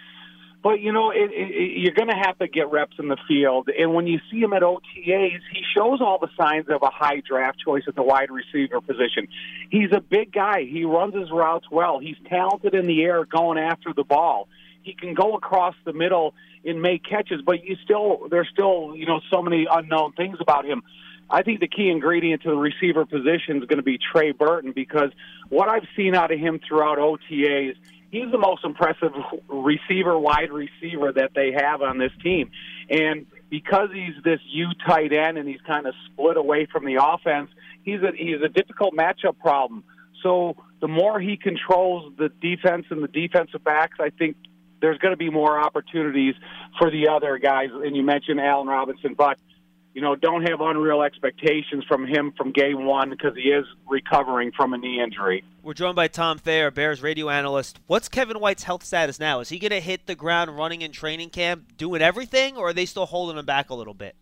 But 0.62 0.80
you 0.80 0.92
know, 0.92 1.10
it, 1.10 1.30
it, 1.32 1.78
you're 1.78 1.94
going 1.94 2.08
to 2.08 2.16
have 2.16 2.38
to 2.38 2.48
get 2.48 2.70
reps 2.70 2.96
in 2.98 3.08
the 3.08 3.16
field, 3.28 3.68
and 3.68 3.94
when 3.94 4.06
you 4.06 4.18
see 4.30 4.40
him 4.40 4.52
at 4.52 4.62
OTAs, 4.62 5.40
he 5.52 5.62
shows 5.76 6.00
all 6.00 6.18
the 6.20 6.30
signs 6.36 6.66
of 6.68 6.82
a 6.82 6.90
high 6.90 7.20
draft 7.20 7.58
choice 7.64 7.84
at 7.86 7.94
the 7.94 8.02
wide 8.02 8.30
receiver 8.30 8.80
position. 8.80 9.28
He's 9.70 9.92
a 9.92 10.00
big 10.00 10.32
guy. 10.32 10.64
He 10.64 10.84
runs 10.84 11.14
his 11.14 11.30
routes 11.30 11.66
well. 11.70 12.00
He's 12.00 12.16
talented 12.28 12.74
in 12.74 12.86
the 12.86 13.02
air, 13.02 13.24
going 13.24 13.58
after 13.58 13.92
the 13.94 14.02
ball. 14.02 14.48
He 14.82 14.94
can 14.94 15.14
go 15.14 15.34
across 15.34 15.74
the 15.84 15.92
middle 15.92 16.34
and 16.64 16.82
make 16.82 17.04
catches, 17.04 17.42
but 17.42 17.64
you 17.64 17.76
still 17.84 18.26
there's 18.30 18.48
still 18.52 18.94
you 18.96 19.06
know 19.06 19.20
so 19.30 19.42
many 19.42 19.66
unknown 19.70 20.12
things 20.12 20.38
about 20.40 20.64
him. 20.64 20.82
I 21.28 21.42
think 21.42 21.60
the 21.60 21.68
key 21.68 21.90
ingredient 21.90 22.42
to 22.42 22.50
the 22.50 22.56
receiver 22.56 23.04
position 23.04 23.58
is 23.58 23.64
going 23.64 23.78
to 23.78 23.82
be 23.82 23.98
Trey 23.98 24.32
Burton 24.32 24.72
because 24.72 25.10
what 25.48 25.68
I've 25.68 25.86
seen 25.96 26.14
out 26.14 26.32
of 26.32 26.38
him 26.38 26.60
throughout 26.66 26.98
OTAs, 26.98 27.74
he's 28.10 28.30
the 28.30 28.38
most 28.38 28.64
impressive 28.64 29.12
receiver, 29.48 30.18
wide 30.18 30.52
receiver 30.52 31.12
that 31.12 31.32
they 31.34 31.52
have 31.52 31.82
on 31.82 31.98
this 31.98 32.12
team. 32.22 32.50
And 32.88 33.26
because 33.50 33.88
he's 33.92 34.22
this 34.22 34.40
U 34.52 34.68
tight 34.86 35.12
end 35.12 35.38
and 35.38 35.48
he's 35.48 35.60
kind 35.66 35.86
of 35.86 35.94
split 36.06 36.36
away 36.36 36.66
from 36.70 36.84
the 36.84 36.98
offense, 37.02 37.50
he's 37.82 38.00
a 38.02 38.12
he's 38.16 38.40
a 38.44 38.48
difficult 38.48 38.94
matchup 38.94 39.38
problem. 39.38 39.84
So 40.22 40.56
the 40.80 40.88
more 40.88 41.20
he 41.20 41.36
controls 41.36 42.12
the 42.16 42.28
defense 42.40 42.86
and 42.90 43.02
the 43.02 43.08
defensive 43.08 43.62
backs, 43.64 43.98
I 44.00 44.10
think 44.10 44.36
there's 44.80 44.98
going 44.98 45.12
to 45.12 45.18
be 45.18 45.30
more 45.30 45.58
opportunities 45.58 46.34
for 46.78 46.90
the 46.90 47.08
other 47.08 47.38
guys. 47.38 47.70
And 47.72 47.96
you 47.96 48.02
mentioned 48.02 48.40
Allen 48.40 48.66
Robinson, 48.66 49.14
but 49.14 49.38
you 49.96 50.02
know, 50.02 50.14
don't 50.14 50.42
have 50.42 50.60
unreal 50.60 51.00
expectations 51.00 51.82
from 51.88 52.06
him 52.06 52.34
from 52.36 52.52
game 52.52 52.84
one 52.84 53.08
because 53.08 53.34
he 53.34 53.48
is 53.48 53.64
recovering 53.88 54.52
from 54.52 54.74
a 54.74 54.76
knee 54.76 55.00
injury. 55.02 55.42
We're 55.62 55.72
joined 55.72 55.96
by 55.96 56.06
Tom 56.06 56.36
Thayer, 56.36 56.70
Bears 56.70 57.02
radio 57.02 57.30
analyst. 57.30 57.80
What's 57.86 58.06
Kevin 58.06 58.38
White's 58.38 58.64
health 58.64 58.84
status 58.84 59.18
now? 59.18 59.40
Is 59.40 59.48
he 59.48 59.58
going 59.58 59.70
to 59.70 59.80
hit 59.80 60.04
the 60.04 60.14
ground 60.14 60.54
running 60.54 60.82
in 60.82 60.92
training 60.92 61.30
camp, 61.30 61.78
doing 61.78 62.02
everything, 62.02 62.58
or 62.58 62.68
are 62.68 62.72
they 62.74 62.84
still 62.84 63.06
holding 63.06 63.38
him 63.38 63.46
back 63.46 63.70
a 63.70 63.74
little 63.74 63.94
bit? 63.94 64.16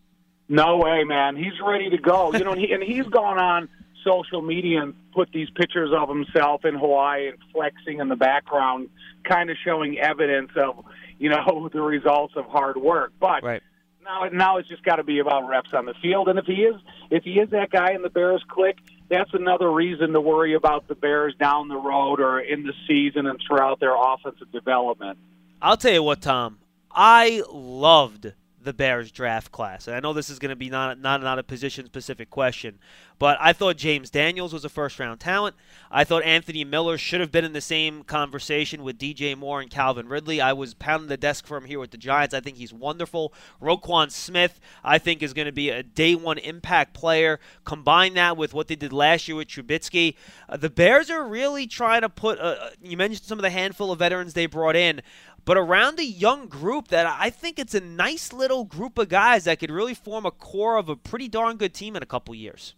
No 0.47 0.77
way, 0.77 1.03
man. 1.03 1.35
He's 1.35 1.59
ready 1.61 1.89
to 1.89 1.97
go. 1.97 2.31
You 2.31 2.45
know, 2.45 2.51
and, 2.53 2.61
he, 2.61 2.71
and 2.71 2.81
he's 2.81 3.07
gone 3.07 3.37
on 3.37 3.67
social 4.01 4.41
media 4.41 4.81
and 4.81 4.93
put 5.11 5.33
these 5.33 5.49
pictures 5.57 5.91
of 5.93 6.07
himself 6.07 6.63
in 6.63 6.75
Hawaii 6.75 7.27
and 7.27 7.37
flexing 7.51 7.99
in 7.99 8.07
the 8.07 8.15
background, 8.15 8.87
kind 9.25 9.49
of 9.49 9.57
showing 9.65 9.99
evidence 9.99 10.51
of, 10.55 10.85
you 11.19 11.27
know, 11.27 11.69
the 11.73 11.81
results 11.81 12.35
of 12.37 12.45
hard 12.45 12.77
work. 12.77 13.11
But 13.19 13.43
right 13.43 13.61
now, 14.05 14.29
now 14.31 14.57
it's 14.57 14.69
just 14.69 14.83
got 14.83 14.97
to 14.97 15.03
be 15.03 15.19
about 15.19 15.47
reps 15.47 15.73
on 15.73 15.85
the 15.85 15.93
field. 16.01 16.29
And 16.29 16.39
if 16.39 16.45
he 16.45 16.63
is, 16.63 16.75
if 17.09 17.23
he 17.23 17.39
is 17.39 17.49
that 17.49 17.71
guy 17.71 17.93
in 17.93 18.01
the 18.01 18.09
Bears 18.09 18.43
click, 18.47 18.77
that's 19.09 19.33
another 19.33 19.71
reason 19.71 20.13
to 20.13 20.21
worry 20.21 20.53
about 20.53 20.87
the 20.87 20.95
Bears 20.95 21.35
down 21.39 21.67
the 21.67 21.77
road 21.77 22.19
or 22.19 22.39
in 22.39 22.63
the 22.63 22.73
season 22.87 23.25
and 23.25 23.39
throughout 23.45 23.79
their 23.79 23.95
offensive 23.95 24.51
development. 24.51 25.17
I'll 25.61 25.77
tell 25.77 25.93
you 25.93 26.03
what, 26.03 26.21
Tom. 26.21 26.59
I 26.91 27.43
loved 27.51 28.33
the 28.65 28.73
Bears 28.73 29.11
draft 29.11 29.51
class. 29.51 29.87
And 29.87 29.95
I 29.95 29.99
know 29.99 30.11
this 30.11 30.29
is 30.29 30.39
going 30.39 30.49
to 30.49 30.55
be 30.55 30.69
not 30.69 30.99
not 30.99 31.21
not 31.21 31.39
a 31.39 31.43
position 31.43 31.85
specific 31.85 32.29
question, 32.29 32.79
but 33.17 33.37
I 33.39 33.53
thought 33.53 33.77
James 33.77 34.09
Daniels 34.09 34.51
was 34.51 34.65
a 34.65 34.69
first 34.69 34.99
round 34.99 35.19
talent. 35.19 35.55
I 35.89 36.03
thought 36.03 36.23
Anthony 36.23 36.65
Miller 36.65 36.97
should 36.97 37.21
have 37.21 37.31
been 37.31 37.45
in 37.45 37.53
the 37.53 37.61
same 37.61 38.03
conversation 38.03 38.83
with 38.83 38.97
DJ 38.97 39.37
Moore 39.37 39.61
and 39.61 39.69
Calvin 39.69 40.09
Ridley. 40.09 40.41
I 40.41 40.51
was 40.53 40.73
pounding 40.73 41.07
the 41.07 41.15
desk 41.15 41.47
for 41.47 41.55
him 41.57 41.65
here 41.65 41.79
with 41.79 41.91
the 41.91 41.97
Giants. 41.97 42.33
I 42.33 42.41
think 42.41 42.57
he's 42.57 42.73
wonderful. 42.73 43.33
Roquan 43.61 44.11
Smith, 44.11 44.59
I 44.83 44.97
think, 44.97 45.23
is 45.23 45.33
going 45.33 45.45
to 45.45 45.53
be 45.53 45.69
a 45.69 45.83
day 45.83 46.15
one 46.15 46.39
impact 46.39 46.93
player. 46.93 47.39
Combine 47.63 48.15
that 48.15 48.35
with 48.35 48.53
what 48.53 48.67
they 48.67 48.75
did 48.75 48.91
last 48.91 49.27
year 49.27 49.37
with 49.37 49.47
Trubisky. 49.47 50.15
Uh, 50.49 50.57
the 50.57 50.69
Bears 50.69 51.09
are 51.09 51.25
really 51.25 51.67
trying 51.67 52.01
to 52.01 52.09
put. 52.09 52.39
Uh, 52.39 52.69
you 52.81 52.97
mentioned 52.97 53.25
some 53.25 53.37
of 53.37 53.43
the 53.43 53.49
handful 53.49 53.91
of 53.91 53.99
veterans 53.99 54.33
they 54.33 54.47
brought 54.47 54.75
in 54.75 55.01
but 55.45 55.57
around 55.57 55.99
a 55.99 56.05
young 56.05 56.47
group 56.47 56.89
that 56.89 57.05
I 57.05 57.29
think 57.29 57.59
it's 57.59 57.75
a 57.75 57.79
nice 57.79 58.33
little 58.33 58.65
group 58.65 58.97
of 58.97 59.09
guys 59.09 59.45
that 59.45 59.59
could 59.59 59.71
really 59.71 59.93
form 59.93 60.25
a 60.25 60.31
core 60.31 60.77
of 60.77 60.89
a 60.89 60.95
pretty 60.95 61.27
darn 61.27 61.57
good 61.57 61.73
team 61.73 61.95
in 61.95 62.03
a 62.03 62.07
couple 62.07 62.33
years. 62.35 62.73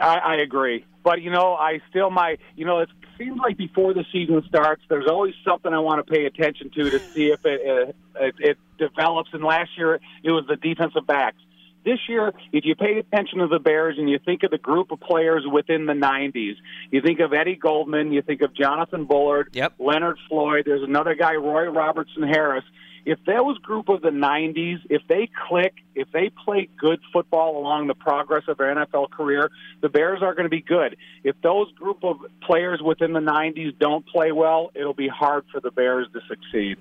I, 0.00 0.16
I 0.16 0.36
agree, 0.36 0.84
but 1.04 1.22
you 1.22 1.30
know, 1.30 1.54
I 1.54 1.80
still 1.88 2.10
might. 2.10 2.40
You 2.54 2.66
know, 2.66 2.80
it 2.80 2.88
seems 3.16 3.38
like 3.38 3.56
before 3.56 3.94
the 3.94 4.04
season 4.12 4.42
starts, 4.48 4.82
there's 4.88 5.08
always 5.08 5.34
something 5.44 5.72
I 5.72 5.78
want 5.78 6.04
to 6.04 6.12
pay 6.12 6.26
attention 6.26 6.70
to 6.70 6.90
to 6.90 6.98
see 6.98 7.28
if 7.28 7.44
it 7.46 7.60
uh, 7.66 7.92
it, 8.20 8.34
it 8.38 8.58
develops. 8.78 9.30
And 9.32 9.42
last 9.42 9.70
year, 9.78 10.00
it 10.22 10.30
was 10.30 10.44
the 10.48 10.56
defensive 10.56 11.06
backs 11.06 11.38
this 11.86 12.00
year, 12.08 12.32
if 12.52 12.64
you 12.64 12.74
pay 12.74 12.98
attention 12.98 13.38
to 13.38 13.46
the 13.46 13.60
Bears 13.60 13.96
and 13.96 14.10
you 14.10 14.18
think 14.18 14.42
of 14.42 14.50
the 14.50 14.58
group 14.58 14.90
of 14.90 15.00
players 15.00 15.44
within 15.50 15.86
the 15.86 15.92
90s, 15.92 16.56
you 16.90 17.00
think 17.00 17.20
of 17.20 17.32
Eddie 17.32 17.54
Goldman, 17.54 18.12
you 18.12 18.20
think 18.22 18.42
of 18.42 18.52
Jonathan 18.52 19.04
Bullard, 19.06 19.50
yep. 19.52 19.72
Leonard 19.78 20.18
Floyd, 20.28 20.64
there's 20.66 20.82
another 20.82 21.14
guy, 21.14 21.34
Roy 21.34 21.70
Robertson 21.70 22.24
Harris. 22.24 22.64
If 23.04 23.20
those 23.24 23.56
group 23.58 23.88
of 23.88 24.02
the 24.02 24.10
90s, 24.10 24.78
if 24.90 25.02
they 25.08 25.30
click, 25.48 25.74
if 25.94 26.08
they 26.12 26.28
play 26.44 26.68
good 26.76 26.98
football 27.12 27.56
along 27.56 27.86
the 27.86 27.94
progress 27.94 28.42
of 28.48 28.58
their 28.58 28.74
NFL 28.74 29.12
career, 29.12 29.48
the 29.80 29.88
Bears 29.88 30.22
are 30.22 30.34
going 30.34 30.46
to 30.46 30.50
be 30.50 30.60
good. 30.60 30.96
If 31.22 31.36
those 31.40 31.70
group 31.74 32.02
of 32.02 32.16
players 32.42 32.82
within 32.84 33.12
the 33.12 33.20
90s 33.20 33.78
don't 33.78 34.04
play 34.04 34.32
well, 34.32 34.72
it'll 34.74 34.92
be 34.92 35.06
hard 35.06 35.44
for 35.52 35.60
the 35.60 35.70
Bears 35.70 36.08
to 36.14 36.20
succeed. 36.26 36.78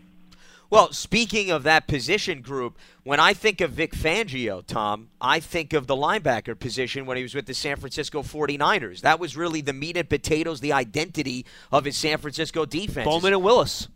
Well, 0.69 0.91
speaking 0.91 1.51
of 1.51 1.63
that 1.63 1.87
position 1.87 2.41
group, 2.41 2.77
when 3.03 3.19
I 3.19 3.33
think 3.33 3.61
of 3.61 3.71
Vic 3.71 3.93
Fangio, 3.93 4.65
Tom, 4.65 5.09
I 5.21 5.39
think 5.39 5.73
of 5.73 5.87
the 5.87 5.95
linebacker 5.95 6.57
position 6.57 7.05
when 7.05 7.17
he 7.17 7.23
was 7.23 7.35
with 7.35 7.45
the 7.45 7.53
San 7.53 7.77
Francisco 7.77 8.23
49ers. 8.23 9.01
That 9.01 9.19
was 9.19 9.37
really 9.37 9.61
the 9.61 9.73
meat 9.73 9.97
and 9.97 10.09
potatoes, 10.09 10.59
the 10.59 10.73
identity 10.73 11.45
of 11.71 11.85
his 11.85 11.95
San 11.95 12.17
Francisco 12.17 12.65
defense. 12.65 13.05
Bowman 13.05 13.33
and 13.33 13.43
Willis. 13.43 13.87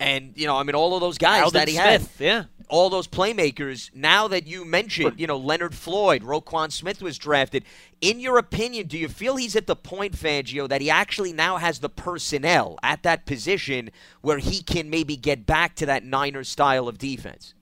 And, 0.00 0.32
you 0.34 0.46
know, 0.46 0.56
I 0.56 0.64
mean, 0.64 0.74
all 0.74 0.94
of 0.94 1.00
those 1.00 1.18
guys 1.18 1.44
Aldon 1.44 1.60
that 1.60 1.68
he 1.68 1.74
Smith, 1.74 2.18
had. 2.18 2.24
Yeah 2.24 2.44
all 2.74 2.90
those 2.90 3.06
playmakers. 3.06 3.88
Now 3.94 4.26
that 4.26 4.48
you 4.48 4.64
mentioned, 4.64 5.20
you 5.20 5.28
know, 5.28 5.36
Leonard 5.36 5.76
Floyd, 5.76 6.22
Roquan 6.22 6.72
Smith 6.72 7.00
was 7.00 7.16
drafted. 7.18 7.64
In 8.00 8.18
your 8.18 8.36
opinion, 8.36 8.88
do 8.88 8.98
you 8.98 9.06
feel 9.08 9.36
he's 9.36 9.54
at 9.54 9.68
the 9.68 9.76
point, 9.76 10.14
Fangio, 10.14 10.68
that 10.68 10.80
he 10.80 10.90
actually 10.90 11.32
now 11.32 11.56
has 11.58 11.78
the 11.78 11.88
personnel 11.88 12.76
at 12.82 13.04
that 13.04 13.26
position 13.26 13.90
where 14.22 14.38
he 14.38 14.60
can 14.60 14.90
maybe 14.90 15.16
get 15.16 15.46
back 15.46 15.76
to 15.76 15.86
that 15.86 16.04
Niner 16.04 16.42
style 16.42 16.88
of 16.88 16.98
defense? 16.98 17.54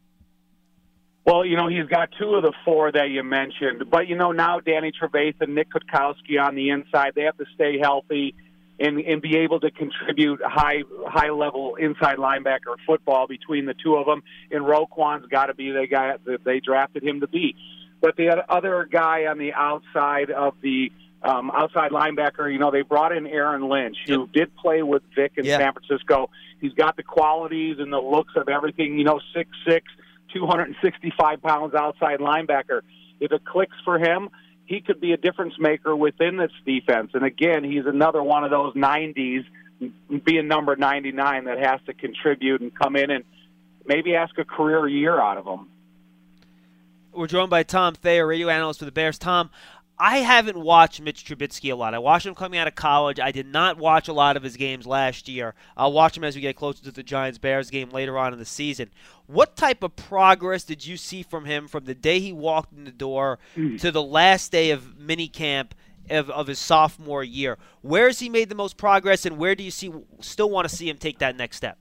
Well, 1.26 1.44
you 1.44 1.58
know, 1.58 1.68
he's 1.68 1.86
got 1.86 2.08
two 2.18 2.34
of 2.34 2.42
the 2.42 2.54
four 2.64 2.90
that 2.90 3.10
you 3.10 3.22
mentioned. 3.22 3.90
But, 3.90 4.08
you 4.08 4.16
know, 4.16 4.32
now 4.32 4.60
Danny 4.60 4.92
Trevathan, 4.92 5.48
Nick 5.48 5.68
Kwiatkowski 5.72 6.42
on 6.42 6.54
the 6.54 6.70
inside, 6.70 7.12
they 7.14 7.24
have 7.24 7.36
to 7.36 7.44
stay 7.54 7.78
healthy 7.78 8.34
and 8.80 8.98
and 9.00 9.20
be 9.22 9.38
able 9.38 9.60
to 9.60 9.70
contribute 9.70 10.40
high 10.42 10.82
high 11.06 11.30
level 11.30 11.76
inside 11.76 12.16
linebacker 12.16 12.76
football 12.86 13.26
between 13.26 13.66
the 13.66 13.74
two 13.74 13.94
of 13.96 14.06
them. 14.06 14.22
And 14.50 14.66
Roquan's 14.66 15.26
got 15.26 15.46
to 15.46 15.54
be 15.54 15.70
the 15.70 15.86
guy 15.86 16.14
that 16.24 16.44
they 16.44 16.60
drafted 16.60 17.02
him 17.02 17.20
to 17.20 17.26
be. 17.28 17.54
But 18.00 18.16
the 18.16 18.44
other 18.48 18.88
guy 18.90 19.26
on 19.26 19.38
the 19.38 19.52
outside 19.52 20.30
of 20.30 20.54
the 20.62 20.90
um, 21.22 21.52
outside 21.54 21.92
linebacker, 21.92 22.52
you 22.52 22.58
know, 22.58 22.72
they 22.72 22.82
brought 22.82 23.16
in 23.16 23.28
Aaron 23.28 23.68
Lynch, 23.68 23.96
who 24.06 24.22
Yep. 24.22 24.32
did 24.32 24.56
play 24.56 24.82
with 24.82 25.02
Vic 25.14 25.32
in 25.36 25.44
Yeah. 25.44 25.58
San 25.58 25.72
Francisco. 25.72 26.30
He's 26.60 26.72
got 26.72 26.96
the 26.96 27.04
qualities 27.04 27.76
and 27.78 27.92
the 27.92 28.00
looks 28.00 28.32
of 28.34 28.48
everything, 28.48 28.98
you 28.98 29.04
know, 29.04 29.20
six 29.32 29.48
six, 29.66 29.86
two 30.34 30.46
hundred 30.46 30.68
and 30.68 30.76
sixty 30.82 31.12
five 31.16 31.40
pounds 31.40 31.74
outside 31.74 32.18
linebacker. 32.18 32.80
If 33.20 33.30
it 33.30 33.44
clicks 33.44 33.76
for 33.84 34.00
him, 34.00 34.30
he 34.72 34.80
could 34.80 35.02
be 35.02 35.12
a 35.12 35.18
difference 35.18 35.52
maker 35.58 35.94
within 35.94 36.38
this 36.38 36.50
defense. 36.64 37.10
And 37.12 37.24
again, 37.24 37.62
he's 37.62 37.84
another 37.84 38.22
one 38.22 38.42
of 38.42 38.50
those 38.50 38.72
90s, 38.72 39.44
being 40.24 40.48
number 40.48 40.76
99, 40.76 41.44
that 41.44 41.58
has 41.58 41.80
to 41.84 41.92
contribute 41.92 42.62
and 42.62 42.74
come 42.74 42.96
in 42.96 43.10
and 43.10 43.24
maybe 43.84 44.14
ask 44.14 44.38
a 44.38 44.46
career 44.46 44.88
year 44.88 45.20
out 45.20 45.36
of 45.36 45.44
him. 45.44 45.68
We're 47.12 47.26
joined 47.26 47.50
by 47.50 47.64
Tom 47.64 47.94
Thayer, 47.94 48.26
radio 48.26 48.48
analyst 48.48 48.78
for 48.78 48.86
the 48.86 48.92
Bears. 48.92 49.18
Tom, 49.18 49.50
I 50.02 50.18
haven't 50.18 50.58
watched 50.58 51.00
Mitch 51.00 51.24
Trubisky 51.24 51.70
a 51.70 51.76
lot. 51.76 51.94
I 51.94 52.00
watched 52.00 52.26
him 52.26 52.34
coming 52.34 52.58
out 52.58 52.66
of 52.66 52.74
college. 52.74 53.20
I 53.20 53.30
did 53.30 53.46
not 53.46 53.78
watch 53.78 54.08
a 54.08 54.12
lot 54.12 54.36
of 54.36 54.42
his 54.42 54.56
games 54.56 54.84
last 54.84 55.28
year. 55.28 55.54
I'll 55.76 55.92
watch 55.92 56.16
him 56.16 56.24
as 56.24 56.34
we 56.34 56.40
get 56.40 56.56
closer 56.56 56.82
to 56.82 56.90
the 56.90 57.04
Giants 57.04 57.38
Bears 57.38 57.70
game 57.70 57.88
later 57.90 58.18
on 58.18 58.32
in 58.32 58.40
the 58.40 58.44
season. 58.44 58.90
What 59.28 59.54
type 59.54 59.84
of 59.84 59.94
progress 59.94 60.64
did 60.64 60.84
you 60.84 60.96
see 60.96 61.22
from 61.22 61.44
him 61.44 61.68
from 61.68 61.84
the 61.84 61.94
day 61.94 62.18
he 62.18 62.32
walked 62.32 62.72
in 62.72 62.82
the 62.82 62.90
door 62.90 63.38
mm. 63.56 63.80
to 63.80 63.92
the 63.92 64.02
last 64.02 64.50
day 64.50 64.72
of 64.72 64.96
minicamp 64.98 65.70
of, 66.10 66.28
of 66.30 66.48
his 66.48 66.58
sophomore 66.58 67.22
year? 67.22 67.56
Where 67.82 68.06
has 68.06 68.18
he 68.18 68.28
made 68.28 68.48
the 68.48 68.56
most 68.56 68.76
progress, 68.76 69.24
and 69.24 69.38
where 69.38 69.54
do 69.54 69.62
you 69.62 69.70
see 69.70 69.92
still 70.18 70.50
want 70.50 70.68
to 70.68 70.74
see 70.74 70.88
him 70.88 70.98
take 70.98 71.20
that 71.20 71.36
next 71.36 71.58
step? 71.58 71.78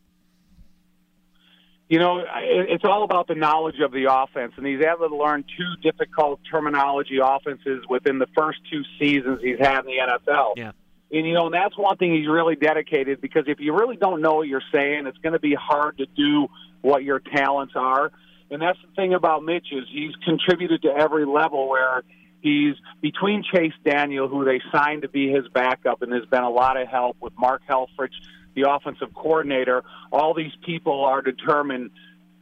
You 1.92 2.00
know, 2.00 2.24
it's 2.38 2.86
all 2.86 3.04
about 3.04 3.28
the 3.28 3.36
knowledge 3.36 3.82
of 3.84 3.92
the 3.92 4.06
offense, 4.10 4.54
and 4.56 4.66
he's 4.66 4.80
had 4.80 4.96
to 4.96 5.14
learn 5.14 5.44
two 5.44 5.92
difficult 5.92 6.40
terminology 6.50 7.20
offenses 7.22 7.84
within 7.90 8.18
the 8.18 8.28
first 8.34 8.60
two 8.72 8.82
seasons 8.98 9.40
he's 9.44 9.60
had 9.60 9.80
in 9.80 9.88
the 9.88 9.98
NFL. 10.00 10.54
Yeah. 10.56 10.72
And 11.12 11.28
you 11.28 11.34
know, 11.34 11.48
and 11.48 11.54
that's 11.54 11.78
one 11.78 11.98
thing 11.98 12.16
he's 12.16 12.30
really 12.30 12.56
dedicated 12.56 13.20
because 13.20 13.44
if 13.48 13.60
you 13.60 13.76
really 13.76 13.98
don't 13.98 14.22
know 14.22 14.36
what 14.36 14.48
you're 14.48 14.64
saying, 14.72 15.06
it's 15.06 15.18
going 15.18 15.34
to 15.34 15.40
be 15.42 15.54
hard 15.54 15.98
to 15.98 16.06
do 16.06 16.48
what 16.80 17.04
your 17.04 17.20
talents 17.20 17.74
are. 17.76 18.10
And 18.50 18.62
that's 18.62 18.80
the 18.88 18.96
thing 18.96 19.14
about 19.14 19.44
Mitch 19.44 19.68
is 19.74 19.84
he's 19.92 20.16
contributed 20.24 20.84
to 20.84 20.96
every 20.96 21.26
level 21.26 21.68
where 21.68 22.04
he's 22.42 22.76
between 23.02 23.44
Chase 23.44 23.74
Daniel, 23.84 24.28
who 24.28 24.44
they 24.46 24.62
signed 24.72 25.04
to 25.04 25.10
be 25.10 25.32
his 25.32 25.48
backup, 25.50 26.02
and 26.02 26.12
there's 26.12 26.26
been 26.26 26.44
a 26.44 26.50
lot 26.50 26.80
of 26.80 26.88
help 26.88 27.18
with 27.20 27.34
Mark 27.38 27.62
Helfrich, 27.70 28.14
the 28.56 28.70
offensive 28.70 29.14
coordinator. 29.14 29.84
All 30.12 30.34
these 30.34 30.52
people 30.66 31.06
are 31.06 31.22
determined 31.22 31.92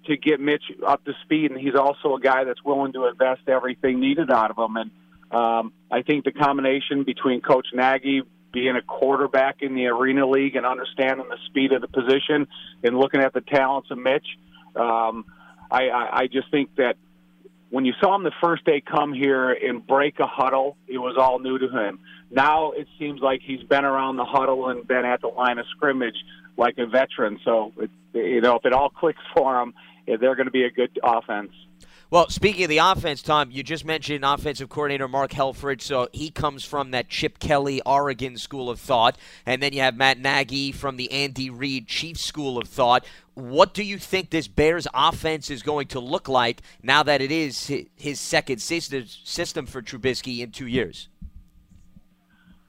to 0.05 0.17
get 0.17 0.39
Mitch 0.39 0.63
up 0.85 1.03
to 1.05 1.13
speed, 1.23 1.51
and 1.51 1.59
he's 1.59 1.75
also 1.75 2.15
a 2.15 2.19
guy 2.19 2.43
that's 2.43 2.63
willing 2.63 2.93
to 2.93 3.05
invest 3.05 3.41
everything 3.47 3.99
needed 3.99 4.31
out 4.31 4.51
of 4.51 4.57
him. 4.57 4.77
And 4.77 4.91
um, 5.31 5.73
I 5.91 6.01
think 6.01 6.25
the 6.25 6.31
combination 6.31 7.03
between 7.03 7.41
Coach 7.41 7.67
Nagy 7.73 8.23
being 8.51 8.75
a 8.75 8.81
quarterback 8.81 9.57
in 9.61 9.75
the 9.75 9.85
Arena 9.87 10.27
League 10.27 10.55
and 10.55 10.65
understanding 10.65 11.27
the 11.29 11.37
speed 11.45 11.71
of 11.71 11.81
the 11.81 11.87
position 11.87 12.47
and 12.83 12.97
looking 12.97 13.21
at 13.21 13.33
the 13.33 13.41
talents 13.41 13.91
of 13.91 13.99
Mitch, 13.99 14.25
um, 14.75 15.25
I, 15.69 15.89
I, 15.89 16.17
I 16.21 16.27
just 16.27 16.49
think 16.49 16.75
that 16.77 16.95
when 17.69 17.85
you 17.85 17.93
saw 18.01 18.15
him 18.15 18.23
the 18.23 18.31
first 18.41 18.65
day 18.65 18.81
come 18.81 19.13
here 19.13 19.51
and 19.51 19.85
break 19.85 20.19
a 20.19 20.27
huddle, 20.27 20.75
it 20.87 20.97
was 20.97 21.15
all 21.17 21.39
new 21.39 21.57
to 21.57 21.69
him. 21.69 21.99
Now 22.31 22.71
it 22.71 22.87
seems 22.97 23.21
like 23.21 23.41
he's 23.43 23.63
been 23.63 23.85
around 23.85 24.17
the 24.17 24.25
huddle 24.25 24.69
and 24.69 24.87
been 24.87 25.05
at 25.05 25.21
the 25.21 25.27
line 25.27 25.59
of 25.59 25.65
scrimmage 25.75 26.15
like 26.57 26.77
a 26.77 26.85
veteran. 26.85 27.39
So, 27.45 27.73
it, 27.77 27.91
you 28.13 28.41
know, 28.41 28.55
if 28.55 28.65
it 28.65 28.73
all 28.73 28.89
clicks 28.89 29.21
for 29.35 29.61
him, 29.61 29.73
they're 30.07 30.35
going 30.35 30.47
to 30.47 30.51
be 30.51 30.63
a 30.63 30.71
good 30.71 30.99
offense. 31.03 31.51
Well, 32.11 32.27
speaking 32.29 32.63
of 32.63 32.69
the 32.69 32.79
offense, 32.79 33.21
Tom, 33.21 33.51
you 33.51 33.61
just 33.61 33.85
mentioned 33.85 34.25
offensive 34.25 34.67
coordinator 34.67 35.07
Mark 35.07 35.29
Helfrich. 35.29 35.81
So 35.81 36.07
he 36.11 36.31
comes 36.31 36.65
from 36.65 36.89
that 36.89 37.07
Chip 37.07 37.37
Kelly, 37.37 37.83
Oregon 37.85 38.35
school 38.37 38.71
of 38.71 38.79
thought. 38.79 39.15
And 39.45 39.61
then 39.61 39.73
you 39.73 39.81
have 39.81 39.95
Matt 39.95 40.17
Nagy 40.17 40.71
from 40.71 40.97
the 40.97 41.11
Andy 41.11 41.51
Reid 41.51 41.87
Chiefs 41.87 42.21
school 42.21 42.57
of 42.57 42.67
thought. 42.67 43.05
What 43.35 43.75
do 43.75 43.83
you 43.83 43.99
think 43.99 44.31
this 44.31 44.47
Bears 44.47 44.87
offense 44.91 45.51
is 45.51 45.61
going 45.61 45.87
to 45.89 45.99
look 45.99 46.27
like 46.27 46.63
now 46.81 47.03
that 47.03 47.21
it 47.21 47.31
is 47.31 47.71
his 47.95 48.19
second 48.19 48.59
system 48.59 49.05
system 49.05 49.67
for 49.67 49.83
Trubisky 49.83 50.39
in 50.39 50.49
two 50.49 50.67
years? 50.67 51.09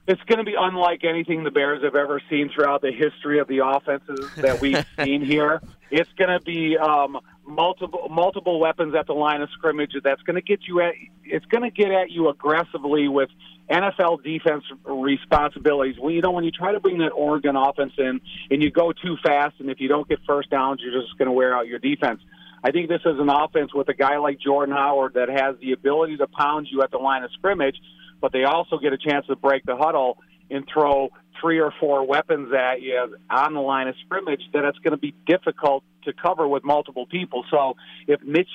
It's 0.07 0.21
going 0.23 0.37
to 0.37 0.43
be 0.43 0.55
unlike 0.57 1.03
anything 1.03 1.43
the 1.43 1.51
Bears 1.51 1.83
have 1.83 1.95
ever 1.95 2.21
seen 2.29 2.49
throughout 2.53 2.81
the 2.81 2.91
history 2.91 3.39
of 3.39 3.47
the 3.47 3.65
offenses 3.65 4.29
that 4.35 4.61
we've 4.61 4.85
seen 5.03 5.25
here. 5.25 5.61
It's 5.89 6.11
going 6.13 6.29
to 6.29 6.43
be 6.43 6.77
um, 6.77 7.19
multiple 7.51 8.07
multiple 8.09 8.59
weapons 8.59 8.95
at 8.95 9.07
the 9.07 9.13
line 9.13 9.41
of 9.41 9.49
scrimmage. 9.57 9.91
That's 10.03 10.21
going 10.23 10.35
to 10.35 10.41
get 10.41 10.61
you 10.67 10.81
at. 10.81 10.93
It's 11.23 11.45
going 11.45 11.63
to 11.63 11.69
get 11.69 11.91
at 11.91 12.09
you 12.09 12.29
aggressively 12.29 13.07
with 13.07 13.29
NFL 13.69 14.23
defense 14.23 14.63
responsibilities. 14.85 15.95
Well, 15.99 16.11
you 16.11 16.21
know, 16.21 16.31
when 16.31 16.43
you 16.43 16.51
try 16.51 16.71
to 16.71 16.79
bring 16.79 16.99
that 16.99 17.09
Oregon 17.09 17.55
offense 17.55 17.93
in 17.97 18.21
and 18.49 18.63
you 18.63 18.71
go 18.71 18.91
too 18.91 19.17
fast, 19.23 19.55
and 19.59 19.69
if 19.69 19.79
you 19.79 19.87
don't 19.87 20.07
get 20.07 20.19
first 20.27 20.49
downs, 20.49 20.81
you're 20.83 20.99
just 21.01 21.17
going 21.17 21.27
to 21.27 21.33
wear 21.33 21.55
out 21.55 21.67
your 21.67 21.79
defense. 21.79 22.21
I 22.63 22.71
think 22.71 22.89
this 22.89 23.01
is 23.05 23.19
an 23.19 23.29
offense 23.29 23.73
with 23.73 23.89
a 23.89 23.93
guy 23.93 24.17
like 24.17 24.39
Jordan 24.39 24.75
Howard 24.75 25.15
that 25.15 25.29
has 25.29 25.55
the 25.59 25.71
ability 25.71 26.17
to 26.17 26.27
pound 26.27 26.67
you 26.69 26.83
at 26.83 26.91
the 26.91 26.99
line 26.99 27.23
of 27.23 27.31
scrimmage, 27.33 27.75
but 28.19 28.31
they 28.31 28.43
also 28.43 28.77
get 28.77 28.93
a 28.93 28.97
chance 28.97 29.25
to 29.27 29.35
break 29.35 29.63
the 29.65 29.75
huddle 29.75 30.17
and 30.51 30.67
throw 30.71 31.09
three 31.39 31.59
or 31.59 31.73
four 31.79 32.05
weapons 32.05 32.53
at 32.53 32.81
you 32.81 33.17
on 33.29 33.53
the 33.53 33.59
line 33.59 33.87
of 33.87 33.95
scrimmage 34.05 34.41
that 34.53 34.63
it's 34.63 34.77
going 34.79 34.91
to 34.91 34.97
be 34.97 35.15
difficult 35.25 35.83
to 36.03 36.13
cover 36.13 36.47
with 36.47 36.63
multiple 36.63 37.05
people. 37.05 37.43
So 37.49 37.75
if 38.07 38.21
Mitch 38.23 38.49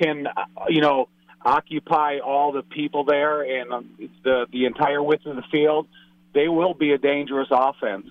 can, 0.00 0.26
uh, 0.26 0.44
you 0.68 0.80
know, 0.80 1.08
occupy 1.44 2.18
all 2.18 2.52
the 2.52 2.62
people 2.62 3.04
there 3.04 3.42
and 3.42 3.72
um, 3.72 3.90
the 4.24 4.46
the 4.52 4.66
entire 4.66 5.02
width 5.02 5.26
of 5.26 5.36
the 5.36 5.44
field, 5.50 5.86
they 6.34 6.48
will 6.48 6.74
be 6.74 6.92
a 6.92 6.98
dangerous 6.98 7.48
offense. 7.50 8.06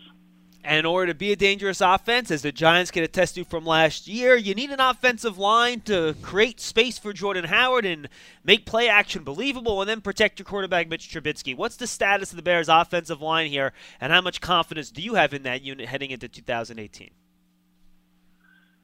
And 0.61 0.79
in 0.79 0.85
order 0.85 1.13
to 1.13 1.17
be 1.17 1.31
a 1.31 1.37
dangerous 1.37 1.79
offense, 1.79 2.31
as 2.31 2.41
the 2.41 2.51
Giants 2.51 2.91
can 2.91 3.03
attest 3.03 3.35
to 3.35 3.45
from 3.45 3.65
last 3.65 4.07
year, 4.07 4.35
you 4.35 4.53
need 4.53 4.71
an 4.71 4.81
offensive 4.81 5.37
line 5.37 5.79
to 5.81 6.15
create 6.21 6.59
space 6.59 6.99
for 6.99 7.13
Jordan 7.13 7.45
Howard 7.45 7.85
and 7.85 8.09
make 8.43 8.65
play 8.65 8.89
action 8.89 9.23
believable 9.23 9.81
and 9.81 9.89
then 9.89 10.01
protect 10.01 10.37
your 10.37 10.45
quarterback, 10.45 10.89
Mitch 10.89 11.09
Trubisky. 11.09 11.55
What's 11.55 11.77
the 11.77 11.87
status 11.87 12.31
of 12.31 12.35
the 12.35 12.43
Bears' 12.43 12.67
offensive 12.67 13.21
line 13.21 13.49
here, 13.49 13.71
and 14.01 14.11
how 14.11 14.19
much 14.19 14.41
confidence 14.41 14.91
do 14.91 15.01
you 15.01 15.15
have 15.15 15.33
in 15.33 15.43
that 15.43 15.61
unit 15.61 15.87
heading 15.87 16.11
into 16.11 16.27
2018? 16.27 17.09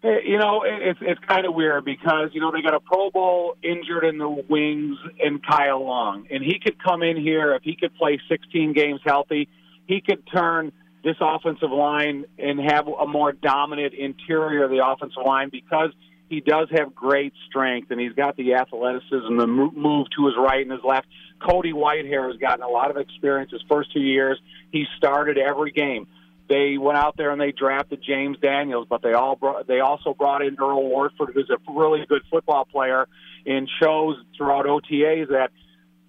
You 0.06 0.38
know, 0.38 0.62
it- 0.62 0.82
it's 0.82 1.00
it's 1.02 1.20
kind 1.22 1.48
of 1.48 1.56
weird 1.56 1.84
because 1.84 2.30
you 2.34 2.40
know 2.42 2.52
they 2.52 2.62
got 2.62 2.76
a 2.76 2.80
Pro 2.80 3.10
Bowl 3.10 3.56
injured 3.64 4.04
in 4.04 4.20
the 4.20 4.30
wings 4.30 4.98
in 5.20 5.40
Kyle 5.40 5.84
Long, 5.84 6.28
and 6.30 6.44
he 6.44 6.60
could 6.60 6.78
come 6.78 7.02
in 7.02 7.18
here 7.18 7.54
if 7.56 7.64
he 7.64 7.76
could 7.76 7.96
play 7.96 8.20
16 8.30 8.74
games 8.74 9.02
healthy, 9.04 9.48
he 9.88 10.02
could 10.02 10.22
turn 10.28 10.72
this 11.04 11.16
offensive 11.20 11.72
line 11.72 12.26
and 12.38 12.60
have 12.60 12.88
a 12.88 13.08
more 13.08 13.32
dominant 13.32 13.94
interior 13.96 14.64
of 14.66 14.70
the 14.70 14.86
offensive 14.86 15.24
line 15.26 15.50
because 15.50 15.92
he 16.30 16.40
does 16.40 16.68
have 16.72 16.94
great 16.94 17.34
strength 17.48 17.90
and 17.92 18.00
he's 18.00 18.14
got 18.14 18.36
the 18.36 18.56
athleticism, 18.56 19.38
the 19.38 19.48
move 19.48 20.08
to 20.16 20.26
his 20.26 20.36
right 20.38 20.62
and 20.62 20.72
his 20.72 20.84
left. 20.84 21.08
Cody 21.40 21.74
Whitehair 21.74 22.28
has 22.28 22.38
gotten 22.38 22.64
a 22.64 22.68
lot 22.68 22.90
of 22.90 22.98
experience 22.98 23.52
his 23.52 23.62
first 23.70 23.92
two 23.94 24.00
years. 24.02 24.40
He 24.72 24.86
started 24.98 25.38
every 25.38 25.72
game. 25.72 26.08
They 26.48 26.78
went 26.78 26.98
out 26.98 27.18
there 27.18 27.32
and 27.32 27.42
they 27.42 27.52
drafted 27.52 28.04
James 28.06 28.38
Daniels, 28.40 28.86
but 28.90 29.02
they 29.02 29.14
all 29.14 29.36
brought, 29.36 29.68
they 29.68 29.80
also 29.80 30.14
brought 30.14 30.44
in 30.44 30.56
Earl 30.60 30.88
Watford, 30.90 31.32
who's 31.34 31.50
a 31.50 31.58
really 31.72 32.06
good 32.08 32.22
football 32.30 32.66
player, 32.66 33.08
and 33.46 33.70
shows 33.82 34.18
throughout 34.38 34.66
OTAs 34.66 35.30
that 35.30 35.52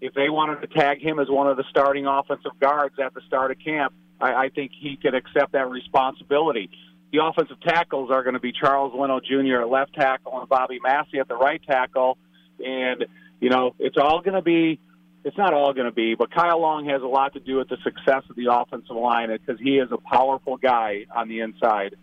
if 0.01 0.13
they 0.15 0.29
wanted 0.29 0.61
to 0.61 0.67
tag 0.67 1.01
him 1.01 1.19
as 1.19 1.29
one 1.29 1.49
of 1.49 1.57
the 1.57 1.65
starting 1.71 2.07
offensive 2.07 2.53
guards 2.61 2.97
at 3.03 3.15
the 3.15 3.23
start 3.27 3.51
of 3.51 3.59
camp, 3.65 3.95
I, 4.21 4.35
I 4.35 4.49
think 4.51 4.73
he 4.79 4.97
could 4.97 5.15
accept 5.15 5.53
that 5.53 5.71
responsibility. 5.71 6.71
The 7.13 7.25
offensive 7.25 7.61
tackles 7.61 8.11
are 8.11 8.23
going 8.23 8.35
to 8.35 8.41
be 8.41 8.53
Charles 8.53 8.93
Leno 8.95 9.21
Jr. 9.21 9.63
at 9.63 9.69
left 9.69 9.95
tackle 9.95 10.39
and 10.39 10.49
Bobby 10.49 10.81
Massie 10.83 11.19
at 11.19 11.29
the 11.29 11.37
right 11.37 11.63
tackle, 11.67 12.19
and 12.59 13.07
you 13.41 13.49
know 13.49 13.75
it's 13.79 13.97
all 13.97 14.21
going 14.21 14.35
to 14.35 14.43
be 14.43 14.81
it's 15.27 15.37
not 15.37 15.53
all 15.53 15.73
going 15.73 15.87
to 15.87 15.93
be, 15.93 16.15
but 16.15 16.33
Kyle 16.33 16.61
Long 16.61 16.87
has 16.87 17.03
a 17.03 17.07
lot 17.07 17.33
to 17.33 17.41
do 17.41 17.57
with 17.57 17.69
the 17.69 17.79
success 17.83 18.23
of 18.31 18.37
the 18.37 18.47
offensive 18.49 18.95
line 18.95 19.29
because 19.29 19.61
he 19.61 19.79
is 19.79 19.89
a 19.91 19.99
powerful 19.99 20.57
guy 20.57 21.07
on 21.13 21.29
the 21.29 21.41
inside. 21.41 21.97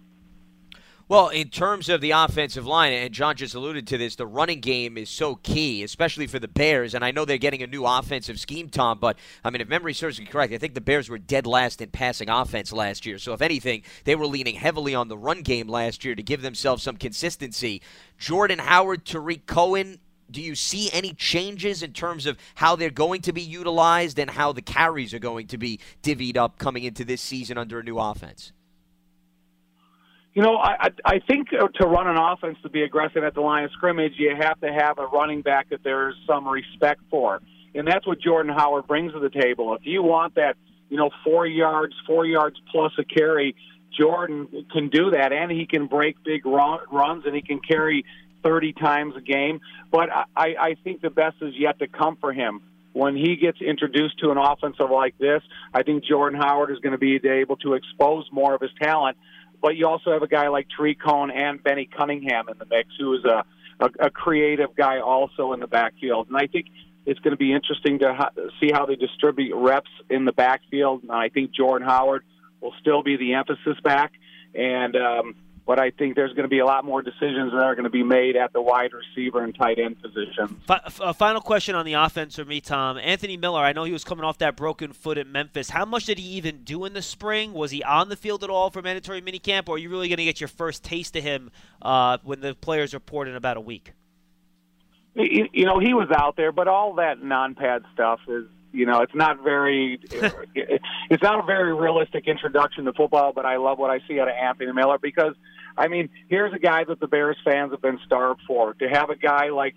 Well, 1.07 1.29
in 1.29 1.47
terms 1.47 1.87
of 1.87 2.01
the 2.01 2.11
offensive 2.11 2.67
line, 2.67 2.91
and 2.91 3.13
John 3.13 3.37
just 3.37 3.55
alluded 3.55 3.87
to 3.87 3.97
this, 3.97 4.17
the 4.17 4.27
running 4.27 4.59
game 4.59 4.97
is 4.97 5.09
so 5.09 5.35
key, 5.35 5.83
especially 5.83 6.27
for 6.27 6.39
the 6.39 6.49
Bears. 6.49 6.93
And 6.93 7.05
I 7.05 7.11
know 7.11 7.23
they're 7.23 7.37
getting 7.37 7.63
a 7.63 7.67
new 7.67 7.85
offensive 7.85 8.41
scheme, 8.41 8.67
Tom, 8.67 8.99
but 8.99 9.17
I 9.41 9.51
mean, 9.51 9.61
if 9.61 9.69
memory 9.69 9.93
serves 9.93 10.19
me 10.19 10.25
correct, 10.25 10.51
I 10.51 10.57
think 10.57 10.73
the 10.73 10.81
Bears 10.81 11.07
were 11.07 11.17
dead 11.17 11.47
last 11.47 11.81
in 11.81 11.91
passing 11.91 12.29
offense 12.29 12.73
last 12.73 13.05
year. 13.05 13.17
So, 13.19 13.31
if 13.31 13.41
anything, 13.41 13.83
they 14.03 14.15
were 14.15 14.27
leaning 14.27 14.55
heavily 14.55 14.95
on 14.95 15.07
the 15.07 15.17
run 15.17 15.43
game 15.43 15.69
last 15.69 16.03
year 16.03 16.13
to 16.13 16.23
give 16.23 16.41
themselves 16.41 16.83
some 16.83 16.97
consistency. 16.97 17.81
Jordan 18.17 18.59
Howard, 18.59 19.05
Tarik 19.05 19.45
Cohen, 19.45 19.99
do 20.33 20.41
you 20.41 20.55
see 20.55 20.89
any 20.91 21.13
changes 21.13 21.81
in 21.83 21.93
terms 21.93 22.25
of 22.25 22.37
how 22.55 22.75
they're 22.75 22.89
going 22.89 23.21
to 23.21 23.31
be 23.31 23.41
utilized 23.41 24.19
and 24.19 24.29
how 24.29 24.51
the 24.51 24.61
carries 24.61 25.13
are 25.13 25.19
going 25.19 25.47
to 25.47 25.57
be 25.57 25.79
divvied 26.01 26.35
up 26.35 26.57
coming 26.57 26.83
into 26.83 27.05
this 27.05 27.21
season 27.21 27.57
under 27.57 27.79
a 27.79 27.83
new 27.83 27.97
offense? 27.97 28.51
You 30.33 30.41
know, 30.41 30.57
I 30.57 30.89
I 31.05 31.19
think 31.19 31.49
to 31.49 31.87
run 31.87 32.07
an 32.07 32.17
offense 32.17 32.57
to 32.63 32.69
be 32.69 32.81
aggressive 32.81 33.23
at 33.23 33.35
the 33.35 33.41
line 33.41 33.65
of 33.65 33.71
scrimmage, 33.71 34.13
you 34.17 34.35
have 34.35 34.59
to 34.61 34.73
have 34.73 34.97
a 34.97 35.05
running 35.05 35.43
back 35.43 35.69
that 35.69 35.83
there's 35.83 36.15
some 36.27 36.47
respect 36.47 37.01
for, 37.11 37.39
and 37.75 37.87
that's 37.87 38.07
what 38.07 38.19
Jordan 38.19 38.51
Howard 38.51 38.87
brings 38.87 39.13
to 39.13 39.19
the 39.19 39.29
table. 39.29 39.75
If 39.75 39.85
you 39.85 40.01
want 40.01 40.33
that, 40.35 40.55
you 40.89 40.97
know, 40.97 41.11
four 41.23 41.45
yards, 41.45 41.93
four 42.07 42.25
yards 42.25 42.59
plus 42.71 42.93
a 42.97 43.03
carry, 43.03 43.55
Jordan 43.95 44.65
can 44.71 44.89
do 44.89 45.11
that, 45.11 45.31
and 45.31 45.51
he 45.51 45.67
can 45.67 45.85
break 45.85 46.15
big 46.23 46.47
run, 46.47 46.79
runs, 46.91 47.25
and 47.27 47.35
he 47.35 47.43
can 47.43 47.59
carry 47.59 48.03
30 48.43 48.73
times 48.73 49.15
a 49.17 49.21
game. 49.21 49.61
But 49.91 50.09
I, 50.11 50.55
I 50.59 50.75
think 50.83 51.01
the 51.01 51.09
best 51.09 51.37
is 51.41 51.53
yet 51.57 51.79
to 51.79 51.87
come 51.87 52.17
for 52.17 52.33
him. 52.33 52.61
When 52.93 53.15
he 53.15 53.37
gets 53.37 53.59
introduced 53.59 54.19
to 54.19 54.29
an 54.29 54.37
offensive 54.37 54.91
like 54.91 55.17
this, 55.17 55.41
I 55.73 55.81
think 55.81 56.03
Jordan 56.03 56.39
Howard 56.39 56.71
is 56.71 56.77
going 56.79 56.91
to 56.91 56.99
be 56.99 57.15
able 57.27 57.57
to 57.57 57.73
expose 57.73 58.27
more 58.31 58.53
of 58.53 58.61
his 58.61 58.69
talent. 58.81 59.17
But 59.61 59.75
you 59.75 59.87
also 59.87 60.11
have 60.11 60.21
a 60.21 60.27
guy 60.27 60.49
like 60.49 60.67
Tarik 60.75 61.01
Cohen 61.01 61.31
and 61.31 61.63
Benny 61.63 61.85
Cunningham 61.85 62.49
in 62.49 62.57
the 62.59 62.65
mix, 62.65 62.89
who 62.99 63.15
is 63.15 63.25
a, 63.25 63.43
a, 63.79 64.07
a 64.07 64.09
creative 64.11 64.75
guy 64.75 64.99
also 64.99 65.53
in 65.53 65.59
the 65.59 65.67
backfield. 65.67 66.27
And 66.27 66.37
I 66.37 66.47
think 66.47 66.67
it's 67.05 67.19
going 67.21 67.31
to 67.31 67.37
be 67.37 67.53
interesting 67.53 67.99
to 67.99 68.13
ha- 68.13 68.31
see 68.59 68.71
how 68.71 68.85
they 68.85 68.95
distribute 68.95 69.55
reps 69.55 69.89
in 70.09 70.25
the 70.25 70.31
backfield. 70.31 71.03
And 71.03 71.11
I 71.11 71.29
think 71.29 71.51
Jordan 71.51 71.87
Howard 71.87 72.23
will 72.61 72.73
still 72.79 73.03
be 73.03 73.17
the 73.17 73.33
emphasis 73.33 73.79
back. 73.83 74.13
And 74.53 74.95
um, 74.95 75.35
but 75.65 75.79
I 75.79 75.91
think 75.91 76.15
there's 76.15 76.31
going 76.33 76.43
to 76.43 76.49
be 76.49 76.59
a 76.59 76.65
lot 76.65 76.83
more 76.83 77.01
decisions 77.01 77.51
that 77.53 77.63
are 77.63 77.75
going 77.75 77.85
to 77.85 77.89
be 77.89 78.03
made 78.03 78.35
at 78.35 78.51
the 78.51 78.61
wide 78.61 78.91
receiver 78.93 79.43
and 79.43 79.55
tight 79.55 79.79
end 79.79 80.01
position. 80.01 80.61
A 80.69 81.13
final 81.13 81.41
question 81.41 81.75
on 81.75 81.85
the 81.85 81.93
offense 81.93 82.35
for 82.35 82.45
me, 82.45 82.59
Tom. 82.59 82.97
Anthony 82.97 83.37
Miller, 83.37 83.61
I 83.61 83.71
know 83.71 83.85
he 83.85 83.93
was 83.93 84.03
coming 84.03 84.25
off 84.25 84.39
that 84.39 84.55
broken 84.57 84.91
foot 84.91 85.17
at 85.17 85.27
Memphis. 85.27 85.69
How 85.69 85.85
much 85.85 86.05
did 86.05 86.19
he 86.19 86.25
even 86.31 86.63
do 86.63 86.83
in 86.85 86.93
the 86.93 87.01
spring? 87.01 87.53
Was 87.53 87.71
he 87.71 87.81
on 87.83 88.09
the 88.09 88.17
field 88.17 88.43
at 88.43 88.49
all 88.49 88.69
for 88.69 88.81
mandatory 88.81 89.21
minicamp, 89.21 89.69
or 89.69 89.75
are 89.75 89.77
you 89.77 89.89
really 89.89 90.09
going 90.09 90.17
to 90.17 90.25
get 90.25 90.41
your 90.41 90.49
first 90.49 90.83
taste 90.83 91.15
of 91.15 91.23
him 91.23 91.49
uh, 91.81 92.17
when 92.23 92.41
the 92.41 92.55
players 92.55 92.93
report 92.93 93.27
in 93.27 93.35
about 93.35 93.55
a 93.55 93.61
week? 93.61 93.93
You 95.15 95.65
know, 95.65 95.79
he 95.79 95.93
was 95.93 96.09
out 96.13 96.35
there, 96.35 96.51
but 96.51 96.67
all 96.67 96.95
that 96.95 97.23
non-pad 97.23 97.83
stuff 97.93 98.19
is 98.27 98.45
you 98.73 98.87
know, 98.87 99.01
it's 99.01 99.13
not 99.13 99.43
very, 99.43 99.99
it's 100.55 101.23
not 101.23 101.43
a 101.43 101.45
very 101.45 101.73
realistic 101.73 102.27
introduction 102.27 102.85
to 102.85 102.93
football. 102.93 103.31
But 103.33 103.45
I 103.45 103.57
love 103.57 103.77
what 103.77 103.91
I 103.91 103.99
see 104.07 104.19
out 104.19 104.27
of 104.27 104.33
Anthony 104.33 104.73
Miller 104.73 104.97
because, 105.01 105.35
I 105.77 105.87
mean, 105.87 106.09
here's 106.27 106.53
a 106.53 106.59
guy 106.59 106.83
that 106.83 106.99
the 106.99 107.07
Bears 107.07 107.37
fans 107.45 107.71
have 107.71 107.81
been 107.81 107.99
starved 108.05 108.41
for. 108.47 108.73
To 108.73 108.89
have 108.89 109.11
a 109.11 109.15
guy 109.15 109.49
like, 109.49 109.75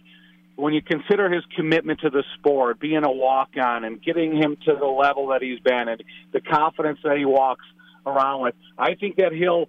when 0.57 0.73
you 0.73 0.81
consider 0.81 1.31
his 1.31 1.45
commitment 1.55 2.01
to 2.01 2.11
the 2.11 2.25
sport, 2.39 2.81
being 2.81 3.05
a 3.05 3.13
walk-on, 3.13 3.85
and 3.85 4.03
getting 4.03 4.35
him 4.35 4.57
to 4.65 4.75
the 4.75 4.87
level 4.87 5.29
that 5.29 5.43
he's 5.43 5.61
been, 5.61 5.89
and 5.89 6.03
the 6.33 6.41
confidence 6.41 6.99
that 7.05 7.19
he 7.19 7.27
walks 7.27 7.67
around 8.07 8.41
with, 8.41 8.55
I 8.79 8.95
think 8.95 9.17
that 9.17 9.33
he'll 9.33 9.69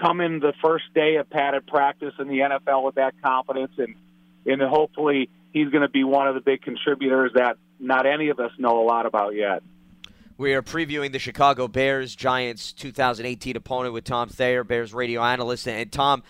come 0.00 0.20
in 0.20 0.38
the 0.38 0.52
first 0.62 0.84
day 0.94 1.16
of 1.16 1.28
padded 1.28 1.66
practice 1.66 2.14
in 2.20 2.28
the 2.28 2.38
NFL 2.38 2.84
with 2.84 2.94
that 2.94 3.14
confidence, 3.20 3.72
and 3.78 3.96
and 4.46 4.62
hopefully 4.62 5.28
he's 5.52 5.68
going 5.70 5.82
to 5.82 5.88
be 5.88 6.04
one 6.04 6.28
of 6.28 6.36
the 6.36 6.40
big 6.40 6.62
contributors 6.62 7.32
that 7.34 7.56
not 7.78 8.06
any 8.06 8.28
of 8.28 8.38
us 8.40 8.50
know 8.58 8.82
a 8.82 8.84
lot 8.84 9.06
about 9.06 9.34
yet. 9.34 9.62
We 10.36 10.54
are 10.54 10.62
previewing 10.62 11.12
the 11.12 11.18
Chicago 11.18 11.66
Bears 11.66 12.14
Giants 12.14 12.72
2018 12.72 13.56
opponent 13.56 13.92
with 13.92 14.04
Tom 14.04 14.28
Thayer, 14.28 14.62
Bears 14.62 14.94
radio 14.94 15.22
analyst. 15.22 15.66
And 15.66 15.90
Tom, 15.90 16.22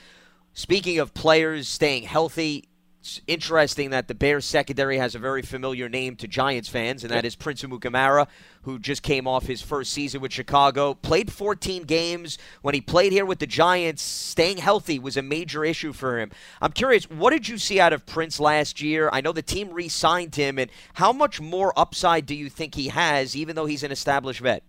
speaking 0.55 0.99
of 0.99 1.13
players 1.13 1.69
staying 1.69 2.05
healthy, 2.05 2.68
it's 3.09 3.21
interesting 3.27 3.91
that 3.91 4.07
the 4.07 4.15
Bears 4.15 4.45
secondary 4.45 4.99
has 4.99 5.15
a 5.15 5.19
very 5.19 5.41
familiar 5.41 5.89
name 5.89 6.15
to 6.17 6.29
Giants 6.29 6.69
fans, 6.69 7.03
and 7.03 7.11
that 7.11 7.25
is 7.25 7.35
Prince 7.35 7.63
Amukamara, 7.63 8.27
who 8.63 8.79
just 8.79 9.03
came 9.03 9.27
off 9.27 9.47
his 9.47 9.63
first 9.63 9.93
season 9.93 10.21
with 10.21 10.31
Chicago. 10.31 10.93
Played 10.93 11.33
14 11.33 11.85
games. 11.85 12.37
When 12.61 12.75
he 12.75 12.83
played 12.83 13.13
here 13.13 13.25
with 13.25 13.39
the 13.39 13.47
Giants, 13.47 14.03
staying 14.03 14.59
healthy 14.59 14.99
was 14.99 15.17
a 15.17 15.23
major 15.23 15.65
issue 15.65 15.95
for 15.95 16.19
him. 16.19 16.31
I'm 16.61 16.73
curious, 16.73 17.09
what 17.09 17.31
did 17.31 17.49
you 17.49 17.57
see 17.57 17.81
out 17.81 17.95
of 17.95 18.05
Prince 18.05 18.39
last 18.39 18.83
year? 18.83 19.09
I 19.11 19.23
know 19.23 19.33
the 19.33 19.41
team 19.41 19.71
re 19.71 19.89
signed 19.89 20.35
him, 20.35 20.59
and 20.59 20.71
how 20.95 21.13
much 21.13 21.41
more 21.41 21.73
upside 21.79 22.27
do 22.27 22.35
you 22.35 22.51
think 22.51 22.75
he 22.75 22.89
has, 22.89 23.35
even 23.35 23.57
though 23.57 23.67
he's 23.67 23.83
an 23.83 23.91
established 23.93 24.41
vet? 24.41 24.63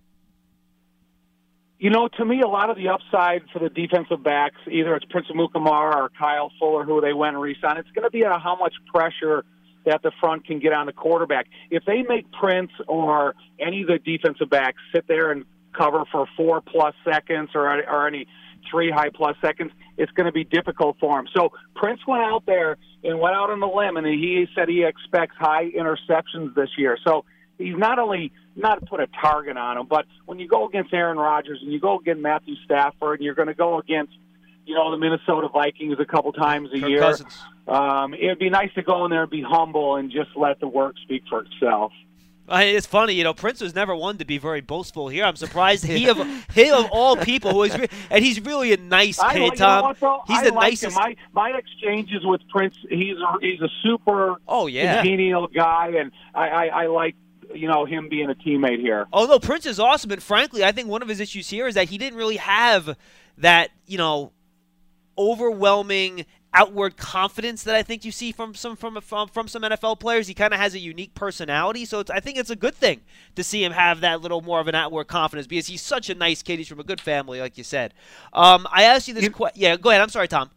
You 1.80 1.90
know, 1.90 2.10
to 2.10 2.26
me, 2.26 2.42
a 2.42 2.48
lot 2.48 2.70
of 2.70 2.76
the 2.76 2.90
upside 2.90 3.44
for 3.54 3.60
the 3.60 3.70
defensive 3.70 4.22
backs, 4.22 4.58
either 4.70 4.96
it's 4.96 5.06
Prince 5.06 5.28
Amukamara 5.34 5.96
or 5.96 6.10
Kyle 6.10 6.52
Fuller, 6.60 6.84
who 6.84 7.00
they 7.00 7.14
went 7.14 7.36
and 7.36 7.42
re-signed, 7.42 7.80
it's 7.80 7.90
going 7.92 8.04
to 8.04 8.10
be 8.10 8.26
on 8.26 8.38
how 8.42 8.58
much 8.58 8.74
pressure 8.94 9.46
that 9.86 10.02
the 10.04 10.12
front 10.20 10.46
can 10.46 10.60
get 10.60 10.74
on 10.74 10.88
the 10.88 10.92
quarterback. 10.92 11.48
If 11.72 11.86
they 11.86 12.02
make 12.02 12.30
Prince 12.34 12.72
or 12.86 13.34
any 13.58 13.84
of 13.84 13.88
the 13.88 13.98
defensive 13.98 14.50
backs 14.50 14.78
sit 14.94 15.08
there 15.08 15.32
and 15.32 15.46
cover 15.72 16.04
for 16.12 16.28
four 16.36 16.60
plus 16.60 16.96
seconds 17.10 17.52
or, 17.56 17.66
or 17.90 18.08
any 18.08 18.28
three 18.70 18.92
high 18.92 19.10
plus 19.10 19.38
seconds, 19.42 19.72
it's 19.98 20.12
going 20.12 20.26
to 20.26 20.34
be 20.34 20.44
difficult 20.44 20.98
for 21.00 21.18
him. 21.18 21.30
So 21.34 21.54
Prince 21.76 22.02
went 22.06 22.24
out 22.24 22.46
there 22.46 22.78
and 23.06 23.22
went 23.22 23.36
out 23.36 23.52
on 23.52 23.62
the 23.62 23.68
limb, 23.68 23.96
and 23.96 24.06
he 24.06 24.48
said 24.54 24.68
he 24.68 24.84
expects 24.84 25.38
high 25.40 25.70
interceptions 25.70 26.54
this 26.56 26.72
year. 26.78 26.98
So 27.06 27.24
he's 27.60 27.78
not 27.78 28.00
only 28.00 28.32
not 28.56 28.84
put 28.88 29.00
a 29.00 29.08
target 29.22 29.56
on 29.58 29.78
him, 29.78 29.86
but 29.88 30.06
when 30.26 30.40
you 30.40 30.48
go 30.48 30.68
against 30.68 30.92
Aaron 30.94 31.18
Rodgers 31.20 31.60
and 31.62 31.72
you 31.72 31.80
go 31.80 32.00
against 32.00 32.22
Matthew 32.24 32.56
Stafford, 32.66 33.20
and 33.20 33.26
you're 33.26 33.36
going 33.36 33.48
to 33.50 33.54
go 33.54 33.78
against 33.78 34.14
you 34.66 34.74
know 34.76 34.90
the 34.92 34.98
Minnesota 34.98 35.48
Vikings 35.54 35.98
a 36.00 36.06
couple 36.06 36.32
times 36.34 36.70
a 36.74 36.80
Kirk 36.80 36.90
year. 36.90 37.00
Cousins. 37.00 37.38
Um, 37.68 38.16
it'd 38.16 38.40
be 38.40 38.50
nice 38.50 38.74
to 38.74 38.82
go 38.82 39.06
in 39.06 39.12
there 39.12 39.22
and 39.24 39.30
be 39.32 39.44
humble 39.44 39.96
and 39.98 40.12
just 40.12 40.32
let 40.36 40.60
the 40.60 40.68
work 40.68 40.96
speak 41.04 41.24
for 41.30 41.44
itself. 41.44 41.92
I 42.52 42.66
mean, 42.66 42.76
it's 42.78 42.88
funny, 42.88 43.14
you 43.14 43.24
know. 43.24 43.36
Prince 43.36 43.62
was 43.62 43.76
never 43.76 43.96
one 43.96 44.18
to 44.18 44.26
be 44.26 44.40
very 44.40 44.62
boastful 44.62 45.08
here. 45.08 45.24
I'm 45.24 45.36
surprised 45.36 45.86
he 45.86 46.10
of 46.10 46.18
he 46.56 46.72
of 46.72 46.88
all 46.92 47.16
people 47.16 47.52
who 47.52 47.62
is, 47.64 47.78
re- 47.78 47.88
and 48.10 48.26
he's 48.26 48.42
really 48.42 48.74
a 48.74 48.78
nice 48.78 49.20
I, 49.20 49.34
kid, 49.34 49.40
you 49.44 49.50
know 49.52 49.56
Tom. 49.56 49.84
what, 49.84 50.00
though? 50.00 50.22
he's 50.26 50.40
I 50.40 50.44
the 50.46 50.54
like 50.54 50.72
nicest. 50.72 50.98
Him. 50.98 51.04
My 51.04 51.16
my 51.52 51.58
exchanges 51.58 52.22
with 52.24 52.42
Prince, 52.50 52.76
he's 52.90 53.18
a, 53.18 53.38
he's 53.40 53.62
a 53.62 53.70
super 53.84 54.38
Oh 54.48 54.66
yeah. 54.66 54.96
congenial 54.96 55.48
guy, 55.48 55.94
and 56.00 56.12
I, 56.34 56.48
I, 56.50 56.66
I 56.66 56.88
like 56.88 57.16
you 57.54 57.68
know 57.68 57.86
him 57.86 58.10
being 58.10 58.30
a 58.30 58.36
teammate 58.36 58.80
here. 58.80 59.08
Although 59.12 59.40
Prince 59.40 59.66
is 59.66 59.80
awesome, 59.80 60.12
and 60.12 60.22
frankly, 60.22 60.64
I 60.64 60.72
think 60.72 60.88
one 60.88 61.02
of 61.02 61.08
his 61.08 61.20
issues 61.20 61.50
here 61.50 61.68
is 61.68 61.76
that 61.76 61.90
he 61.90 61.98
didn't 61.98 62.18
really 62.18 62.38
have 62.38 62.98
that, 63.38 63.72
you 63.86 63.98
know, 63.98 64.32
overwhelming 65.18 66.26
outward 66.54 66.98
confidence 66.98 67.64
that 67.64 67.76
I 67.76 67.84
think 67.84 68.04
you 68.04 68.12
see 68.12 68.32
from 68.32 68.56
some 68.56 68.76
from 68.76 69.00
from, 69.02 69.28
from 69.28 69.48
some 69.48 69.62
NFL 69.62 70.00
players. 70.00 70.28
He 70.28 70.34
kind 70.34 70.54
of 70.54 70.60
has 70.60 70.74
a 70.74 70.80
unique 70.80 71.14
personality, 71.14 71.86
so 71.86 72.00
it's, 72.00 72.10
I 72.10 72.20
think 72.20 72.38
it's 72.38 72.50
a 72.50 72.56
good 72.56 72.76
thing 72.76 73.02
to 73.36 73.44
see 73.44 73.64
him 73.64 73.72
have 73.72 74.02
that 74.02 74.22
little 74.22 74.42
more 74.42 74.60
of 74.60 74.68
an 74.68 74.76
outward 74.76 75.06
confidence 75.06 75.48
because 75.48 75.68
he's 75.68 75.82
such 75.82 76.10
a 76.10 76.16
nice 76.16 76.42
kid. 76.42 76.58
He's 76.58 76.68
from 76.68 76.80
a 76.80 76.84
good 76.84 77.02
family, 77.02 77.40
like 77.40 77.58
you 77.58 77.64
said. 77.64 77.94
Um, 78.34 78.68
I 78.72 78.84
asked 78.84 79.08
you 79.08 79.14
this 79.14 79.30
question. 79.30 79.62
Yeah, 79.62 79.78
go 79.78 79.90
ahead. 79.90 80.02
I'm 80.02 80.10
sorry, 80.10 80.28
Tom. 80.28 80.50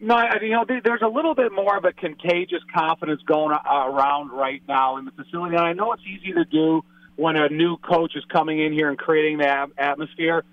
No, 0.00 0.14
I, 0.14 0.38
you 0.40 0.50
know, 0.50 0.64
there's 0.66 1.02
a 1.02 1.08
little 1.08 1.34
bit 1.34 1.52
more 1.52 1.76
of 1.76 1.84
a 1.84 1.92
contagious 1.92 2.62
confidence 2.72 3.20
going 3.22 3.52
uh, 3.52 3.86
around 3.86 4.30
right 4.30 4.62
now 4.68 4.96
in 4.96 5.04
the 5.04 5.10
facility. 5.10 5.56
And 5.56 5.64
I 5.64 5.72
know 5.72 5.92
it's 5.92 6.02
easy 6.06 6.32
to 6.34 6.44
do 6.44 6.82
when 7.16 7.36
a 7.36 7.48
new 7.48 7.76
coach 7.78 8.14
is 8.14 8.24
coming 8.26 8.60
in 8.60 8.72
here 8.72 8.88
and 8.88 8.96
creating 8.96 9.38
the 9.38 9.48
at- 9.48 9.70
atmosphere, 9.76 10.44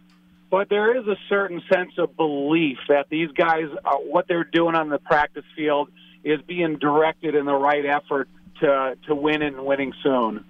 but 0.49 0.67
there 0.69 0.97
is 0.97 1.05
a 1.07 1.15
certain 1.29 1.61
sense 1.71 1.91
of 1.99 2.15
belief 2.17 2.77
that 2.89 3.07
these 3.09 3.29
guys, 3.31 3.65
are, 3.83 3.99
what 3.99 4.27
they're 4.27 4.43
doing 4.43 4.73
on 4.73 4.89
the 4.89 4.97
practice 4.97 5.45
field, 5.55 5.89
is 6.23 6.41
being 6.47 6.77
directed 6.79 7.35
in 7.35 7.45
the 7.45 7.53
right 7.53 7.85
effort 7.85 8.27
to 8.61 8.97
to 9.07 9.13
win 9.13 9.43
and 9.43 9.63
winning 9.63 9.93
soon. 10.01 10.43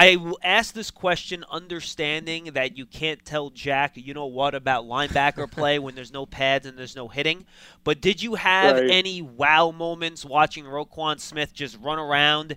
I 0.00 0.14
will 0.14 0.38
ask 0.44 0.74
this 0.74 0.92
question 0.92 1.44
understanding 1.50 2.52
that 2.54 2.78
you 2.78 2.86
can't 2.86 3.24
tell 3.24 3.50
Jack, 3.50 3.94
you 3.96 4.14
know 4.14 4.26
what, 4.26 4.54
about 4.54 4.84
linebacker 4.84 5.50
play 5.50 5.80
when 5.80 5.96
there's 5.96 6.12
no 6.12 6.24
pads 6.24 6.66
and 6.66 6.78
there's 6.78 6.94
no 6.94 7.08
hitting. 7.08 7.44
But 7.82 8.00
did 8.00 8.22
you 8.22 8.36
have 8.36 8.76
Right. 8.76 8.90
any 8.90 9.22
wow 9.22 9.72
moments 9.72 10.24
watching 10.24 10.64
Roquan 10.66 11.18
Smith 11.18 11.52
just 11.52 11.76
run 11.80 11.98
around, 11.98 12.56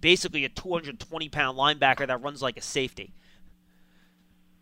basically 0.00 0.46
a 0.46 0.48
220 0.48 1.28
pound 1.28 1.58
linebacker 1.58 2.06
that 2.06 2.22
runs 2.22 2.40
like 2.40 2.56
a 2.56 2.62
safety? 2.62 3.12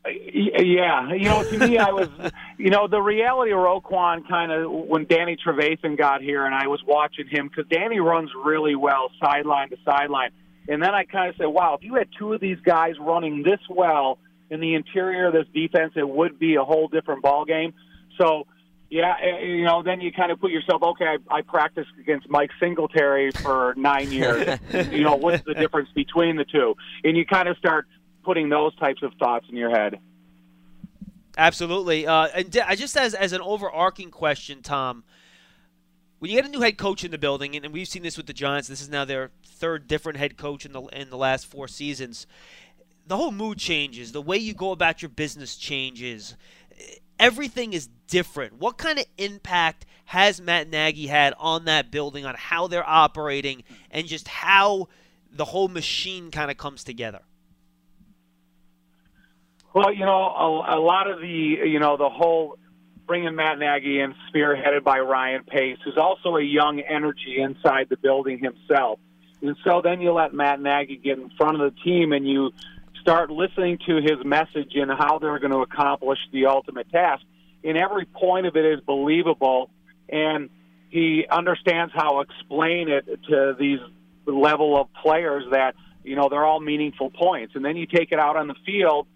Uh, 0.05 0.09
uh, 0.09 0.63
yeah, 0.63 1.13
you 1.13 1.25
know, 1.29 1.45
to 1.45 1.59
me, 1.59 1.79
I 1.79 1.93
was, 1.93 2.09
you 2.59 2.71
know, 2.71 2.89
the 2.89 3.01
reality 3.01 3.53
of 3.53 3.59
Roquan 3.59 4.27
kind 4.29 4.51
of 4.51 4.69
when 4.71 5.07
Danny 5.07 5.37
Trevathan 5.37 5.97
got 5.97 6.23
here, 6.23 6.45
and 6.45 6.57
I 6.57 6.67
was 6.67 6.83
watching 6.85 7.29
him 7.29 7.49
because 7.49 7.67
Danny 7.71 8.01
runs 8.01 8.31
really 8.45 8.75
well 8.75 9.11
sideline 9.23 9.71
to 9.71 9.77
sideline, 9.85 10.31
and 10.69 10.83
then 10.83 10.95
I 10.95 11.05
kind 11.05 11.31
of 11.31 11.37
said, 11.37 11.47
wow, 11.47 11.75
if 11.75 11.85
you 11.85 11.95
had 11.95 12.09
two 12.19 12.33
of 12.33 12.41
these 12.41 12.59
guys 12.65 12.95
running 13.01 13.43
this 13.43 13.61
well 13.69 14.19
in 14.51 14.61
the 14.61 14.75
interior 14.75 15.27
of 15.29 15.33
this 15.33 15.47
defense, 15.55 15.93
it 15.97 16.09
would 16.09 16.39
be 16.39 16.57
a 16.57 16.65
whole 16.65 16.89
different 16.89 17.23
ball 17.23 17.45
game. 17.45 17.75
So. 18.19 18.47
Yeah, 18.91 19.15
eh, 19.21 19.45
you 19.45 19.65
know, 19.65 19.83
then 19.83 20.01
you 20.01 20.13
kind 20.13 20.31
of 20.31 20.39
put 20.39 20.53
yourself, 20.53 20.81
okay, 20.83 21.07
I, 21.07 21.39
I 21.39 21.41
practiced 21.41 21.89
against 21.99 22.29
Mike 22.29 22.51
Singletary 22.61 23.33
for 23.33 23.75
nine 23.79 24.13
years. 24.13 24.61
you 24.93 25.03
know, 25.03 25.17
what's 25.17 25.43
the 25.43 25.55
difference 25.55 25.89
between 25.97 26.37
the 26.37 26.45
two? 26.45 26.77
And 27.03 27.17
you 27.17 27.27
kind 27.27 27.49
of 27.49 27.57
start 27.57 27.89
putting 28.25 28.51
those 28.51 28.75
types 28.77 29.03
of 29.03 29.13
thoughts 29.19 29.47
in 29.49 29.57
your 29.57 29.71
head. 29.71 29.99
Absolutely. 31.37 32.07
Uh, 32.07 32.29
and 32.35 32.53
just 32.53 32.97
as 32.97 33.15
as 33.15 33.33
an 33.33 33.41
overarching 33.41 34.11
question, 34.11 34.63
Tom, 34.63 35.05
when 36.25 36.31
you 36.31 36.41
get 36.41 36.47
a 36.47 36.51
new 36.51 36.63
head 36.63 36.79
coach 36.79 37.05
in 37.05 37.11
the 37.11 37.19
building, 37.19 37.55
and, 37.55 37.71
we've 37.71 37.87
seen 37.87 38.03
this 38.03 38.17
with 38.17 38.25
the 38.25 38.33
Giants, 38.33 38.67
this 38.67 38.81
is 38.81 38.89
now 38.89 39.05
their 39.05 39.31
third 39.45 39.87
different 39.87 40.17
head 40.17 40.39
coach 40.39 40.65
in 40.65 40.73
the 40.73 40.81
in 40.85 41.11
the 41.11 41.19
last 41.19 41.45
four 41.45 41.69
seasons. 41.69 42.27
The 43.07 43.19
whole 43.19 43.31
mood 43.31 43.59
changes. 43.59 44.13
The 44.13 44.23
way 44.23 44.39
you 44.39 44.55
go 44.55 44.71
about 44.71 45.03
your 45.03 45.11
business 45.11 45.55
changes. 45.55 46.35
everything 47.21 47.75
is 47.75 47.91
different. 48.07 48.55
What 48.55 48.79
kind 48.79 48.99
of 48.99 49.05
impact 49.19 49.85
has 50.07 50.41
Matt 50.41 50.71
Nagy 50.71 51.09
had 51.09 51.35
on 51.39 51.67
that 51.67 51.91
building, 51.91 52.25
on 52.25 52.37
how 52.39 52.69
they're 52.69 52.89
operating, 52.89 53.63
and 53.91 54.07
just 54.07 54.27
how 54.27 54.89
the 55.31 55.45
whole 55.45 55.69
machine 55.69 56.31
kind 56.31 56.51
of 56.51 56.57
comes 56.57 56.85
together? 56.85 57.21
Well, 59.75 59.93
you 59.93 60.07
know, 60.07 60.23
a, 60.23 60.79
a 60.79 60.81
lot 60.81 61.07
of 61.07 61.21
the, 61.21 61.29
you 61.29 61.79
know, 61.79 61.99
the 61.99 62.09
whole 62.09 62.57
bringing 63.07 63.35
Matt 63.35 63.59
Nagy 63.59 64.01
in, 64.01 64.15
spearheaded 64.33 64.85
by 64.85 65.01
Ryan 65.01 65.45
Pace, 65.45 65.79
who's 65.85 65.99
also 65.99 66.37
a 66.37 66.43
young 66.43 66.81
energy 66.81 67.39
inside 67.39 67.89
the 67.91 67.97
building 67.97 68.39
himself. 68.39 68.99
And 69.43 69.57
so 69.65 69.83
then 69.83 70.01
you 70.01 70.13
let 70.13 70.33
Matt 70.33 70.61
Nagy 70.61 70.97
get 70.97 71.19
in 71.19 71.31
front 71.37 71.61
of 71.61 71.75
the 71.75 71.81
team 71.83 72.13
and 72.13 72.27
you 72.27 72.53
start 73.01 73.31
listening 73.31 73.79
to 73.87 73.97
his 73.97 74.25
message 74.25 74.73
and 74.75 74.91
how 74.91 75.19
they're 75.19 75.39
going 75.39 75.53
to 75.53 75.59
accomplish 75.59 76.19
the 76.33 76.47
ultimate 76.47 76.91
task. 76.91 77.23
And 77.63 77.77
every 77.77 78.07
point 78.07 78.47
of 78.47 78.57
it 78.57 78.65
is 78.65 78.81
believable, 78.81 79.71
and 80.09 80.49
he 80.89 81.27
understands 81.31 81.93
how 81.95 82.13
to 82.13 82.21
explain 82.21 82.89
it 82.89 83.07
to 83.29 83.55
these 83.59 83.81
level 84.27 84.81
of 84.81 84.89
players 85.03 85.45
that 85.51 85.75
you 86.03 86.17
know 86.17 86.29
they're 86.31 86.45
all 86.45 86.61
meaningful 86.61 87.11
points. 87.11 87.55
And 87.55 87.65
then 87.65 87.77
you 87.77 87.87
take 87.87 88.13
it 88.13 88.19
out 88.19 88.37
on 88.37 88.49
the 88.49 88.55
field, 88.65 89.07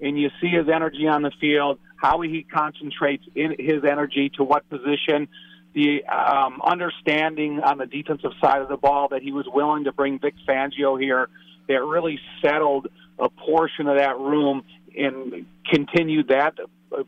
and 0.00 0.18
you 0.18 0.30
see 0.40 0.48
his 0.48 0.68
energy 0.68 1.06
on 1.06 1.22
the 1.22 1.32
field, 1.40 1.78
how 1.96 2.20
he 2.20 2.42
concentrates 2.42 3.24
in 3.34 3.56
his 3.58 3.84
energy 3.84 4.30
to 4.36 4.44
what 4.44 4.68
position, 4.68 5.28
the 5.74 6.04
um, 6.04 6.60
understanding 6.64 7.60
on 7.60 7.78
the 7.78 7.86
defensive 7.86 8.32
side 8.40 8.62
of 8.62 8.68
the 8.68 8.76
ball 8.76 9.08
that 9.08 9.22
he 9.22 9.32
was 9.32 9.46
willing 9.46 9.84
to 9.84 9.92
bring 9.92 10.18
Vic 10.18 10.34
Fangio 10.48 11.00
here 11.00 11.28
that 11.68 11.82
really 11.82 12.18
settled 12.42 12.88
a 13.18 13.28
portion 13.28 13.86
of 13.86 13.96
that 13.98 14.18
room 14.18 14.62
and 14.96 15.46
continued 15.70 16.28
that 16.28 16.54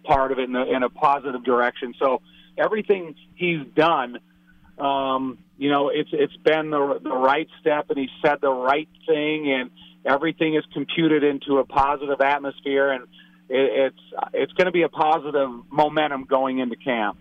part 0.04 0.32
of 0.32 0.38
it 0.38 0.48
in 0.48 0.56
a, 0.56 0.64
in 0.64 0.82
a 0.82 0.90
positive 0.90 1.44
direction. 1.44 1.94
So 1.98 2.20
everything 2.56 3.14
he's 3.34 3.64
done, 3.74 4.18
um, 4.78 5.38
you 5.56 5.70
know, 5.70 5.88
it's 5.88 6.10
it's 6.12 6.36
been 6.36 6.70
the, 6.70 7.00
the 7.02 7.10
right 7.14 7.48
step, 7.60 7.90
and 7.90 7.98
he 7.98 8.08
said 8.24 8.36
the 8.40 8.52
right 8.52 8.88
thing, 9.06 9.50
and 9.52 9.70
everything 10.04 10.54
is 10.54 10.64
computed 10.72 11.24
into 11.24 11.58
a 11.58 11.64
positive 11.64 12.20
atmosphere, 12.20 12.90
and 12.92 13.06
it, 13.48 13.92
it's 13.92 14.30
it's 14.32 14.52
going 14.52 14.66
to 14.66 14.72
be 14.72 14.82
a 14.82 14.88
positive 14.88 15.50
momentum 15.70 16.24
going 16.24 16.58
into 16.58 16.76
camp. 16.76 17.18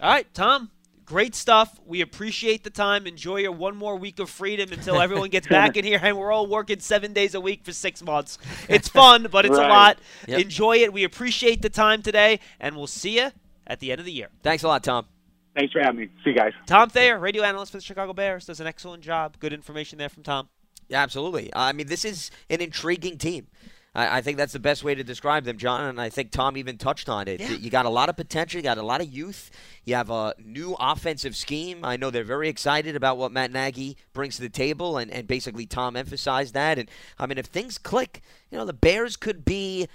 All 0.00 0.10
right, 0.10 0.32
Tom. 0.34 0.70
Great 1.04 1.34
stuff. 1.34 1.78
We 1.84 2.00
appreciate 2.00 2.64
the 2.64 2.70
time. 2.70 3.06
Enjoy 3.06 3.36
your 3.36 3.52
one 3.52 3.76
more 3.76 3.96
week 3.96 4.18
of 4.20 4.30
freedom 4.30 4.72
until 4.72 5.02
everyone 5.02 5.28
gets 5.28 5.46
back 5.46 5.76
in 5.76 5.84
here 5.84 6.00
and 6.02 6.16
we're 6.16 6.32
all 6.32 6.46
working 6.46 6.80
seven 6.80 7.12
days 7.12 7.34
a 7.34 7.40
week 7.40 7.62
for 7.62 7.72
six 7.72 8.02
months. 8.02 8.38
It's 8.70 8.88
fun, 8.88 9.26
but 9.30 9.44
it's 9.44 9.58
right. 9.58 9.66
a 9.66 9.72
lot. 9.72 9.98
Yep. 10.26 10.40
Enjoy 10.40 10.76
it. 10.78 10.94
We 10.94 11.04
appreciate 11.04 11.60
the 11.60 11.68
time 11.68 12.00
today, 12.00 12.40
and 12.58 12.74
we'll 12.74 12.86
see 12.86 13.18
you 13.18 13.32
at 13.66 13.80
the 13.80 13.92
end 13.92 14.00
of 14.00 14.06
the 14.06 14.12
year. 14.12 14.28
Thanks 14.42 14.62
a 14.62 14.68
lot, 14.68 14.82
Tom. 14.82 15.06
Thanks 15.54 15.72
for 15.72 15.80
having 15.80 16.00
me. 16.00 16.08
See 16.24 16.30
you 16.30 16.36
guys. 16.36 16.52
Tom 16.66 16.88
Thayer, 16.88 17.18
radio 17.18 17.42
analyst 17.42 17.72
for 17.72 17.78
the 17.78 17.84
Chicago 17.84 18.14
Bears, 18.14 18.46
does 18.46 18.60
an 18.60 18.66
excellent 18.66 19.02
job. 19.02 19.38
Good 19.38 19.52
information 19.52 19.98
there 19.98 20.08
from 20.08 20.22
Tom. 20.22 20.48
Yeah, 20.88 21.02
absolutely. 21.02 21.50
I 21.54 21.72
mean, 21.72 21.86
this 21.86 22.04
is 22.04 22.30
an 22.50 22.60
intriguing 22.60 23.18
team. 23.18 23.46
I, 23.94 24.18
I 24.18 24.20
think 24.20 24.36
that's 24.36 24.52
the 24.52 24.58
best 24.58 24.84
way 24.84 24.94
to 24.94 25.04
describe 25.04 25.44
them, 25.44 25.56
John. 25.56 25.84
And 25.84 26.00
I 26.00 26.08
think 26.08 26.30
Tom 26.30 26.56
even 26.56 26.78
touched 26.78 27.08
on 27.08 27.28
it. 27.28 27.40
Yeah. 27.40 27.50
You 27.50 27.70
got 27.70 27.86
a 27.86 27.90
lot 27.90 28.08
of 28.08 28.16
potential. 28.16 28.58
You 28.58 28.62
got 28.62 28.78
a 28.78 28.82
lot 28.82 29.00
of 29.00 29.12
youth. 29.12 29.50
You 29.84 29.94
have 29.94 30.10
a 30.10 30.34
new 30.42 30.76
offensive 30.80 31.36
scheme. 31.36 31.84
I 31.84 31.96
know 31.96 32.10
they're 32.10 32.24
very 32.24 32.48
excited 32.48 32.96
about 32.96 33.18
what 33.18 33.32
Matt 33.32 33.52
Nagy 33.52 33.96
brings 34.12 34.36
to 34.36 34.42
the 34.42 34.48
table, 34.48 34.98
and, 34.98 35.10
and 35.10 35.26
basically 35.26 35.66
Tom 35.66 35.96
emphasized 35.96 36.54
that. 36.54 36.78
And 36.78 36.90
I 37.18 37.26
mean, 37.26 37.38
if 37.38 37.46
things 37.46 37.78
click, 37.78 38.22
you 38.50 38.58
know, 38.58 38.64
the 38.64 38.72
Bears 38.72 39.16
could 39.16 39.44
be 39.44 39.88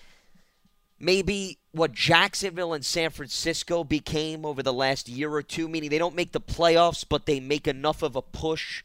maybe 1.00 1.58
what 1.72 1.94
Jacksonville 1.94 2.74
and 2.74 2.84
San 2.86 3.10
Francisco 3.10 3.84
became 3.84 4.46
over 4.46 4.62
the 4.62 4.74
last 4.74 5.08
year 5.08 5.32
or 5.32 5.42
two, 5.42 5.68
meaning 5.68 5.90
they 5.90 5.98
don't 5.98 6.16
make 6.16 6.32
the 6.32 6.42
playoffs, 6.42 7.06
but 7.08 7.26
they 7.26 7.40
make 7.40 7.68
enough 7.68 8.02
of 8.02 8.16
a 8.16 8.22
push 8.22 8.84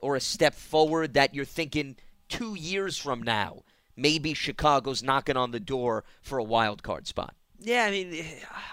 or 0.00 0.16
a 0.16 0.20
step 0.20 0.54
forward 0.54 1.14
that 1.14 1.34
you're 1.34 1.44
thinking 1.44 1.96
two 2.28 2.54
years 2.54 2.98
from 2.98 3.22
now, 3.22 3.62
maybe 4.02 4.34
Chicago's 4.34 5.02
knocking 5.02 5.36
on 5.36 5.52
the 5.52 5.60
door 5.60 6.04
for 6.20 6.38
a 6.38 6.44
wild 6.44 6.82
card 6.82 7.06
spot. 7.06 7.34
Yeah, 7.60 7.84
I 7.84 7.90
mean, 7.92 8.24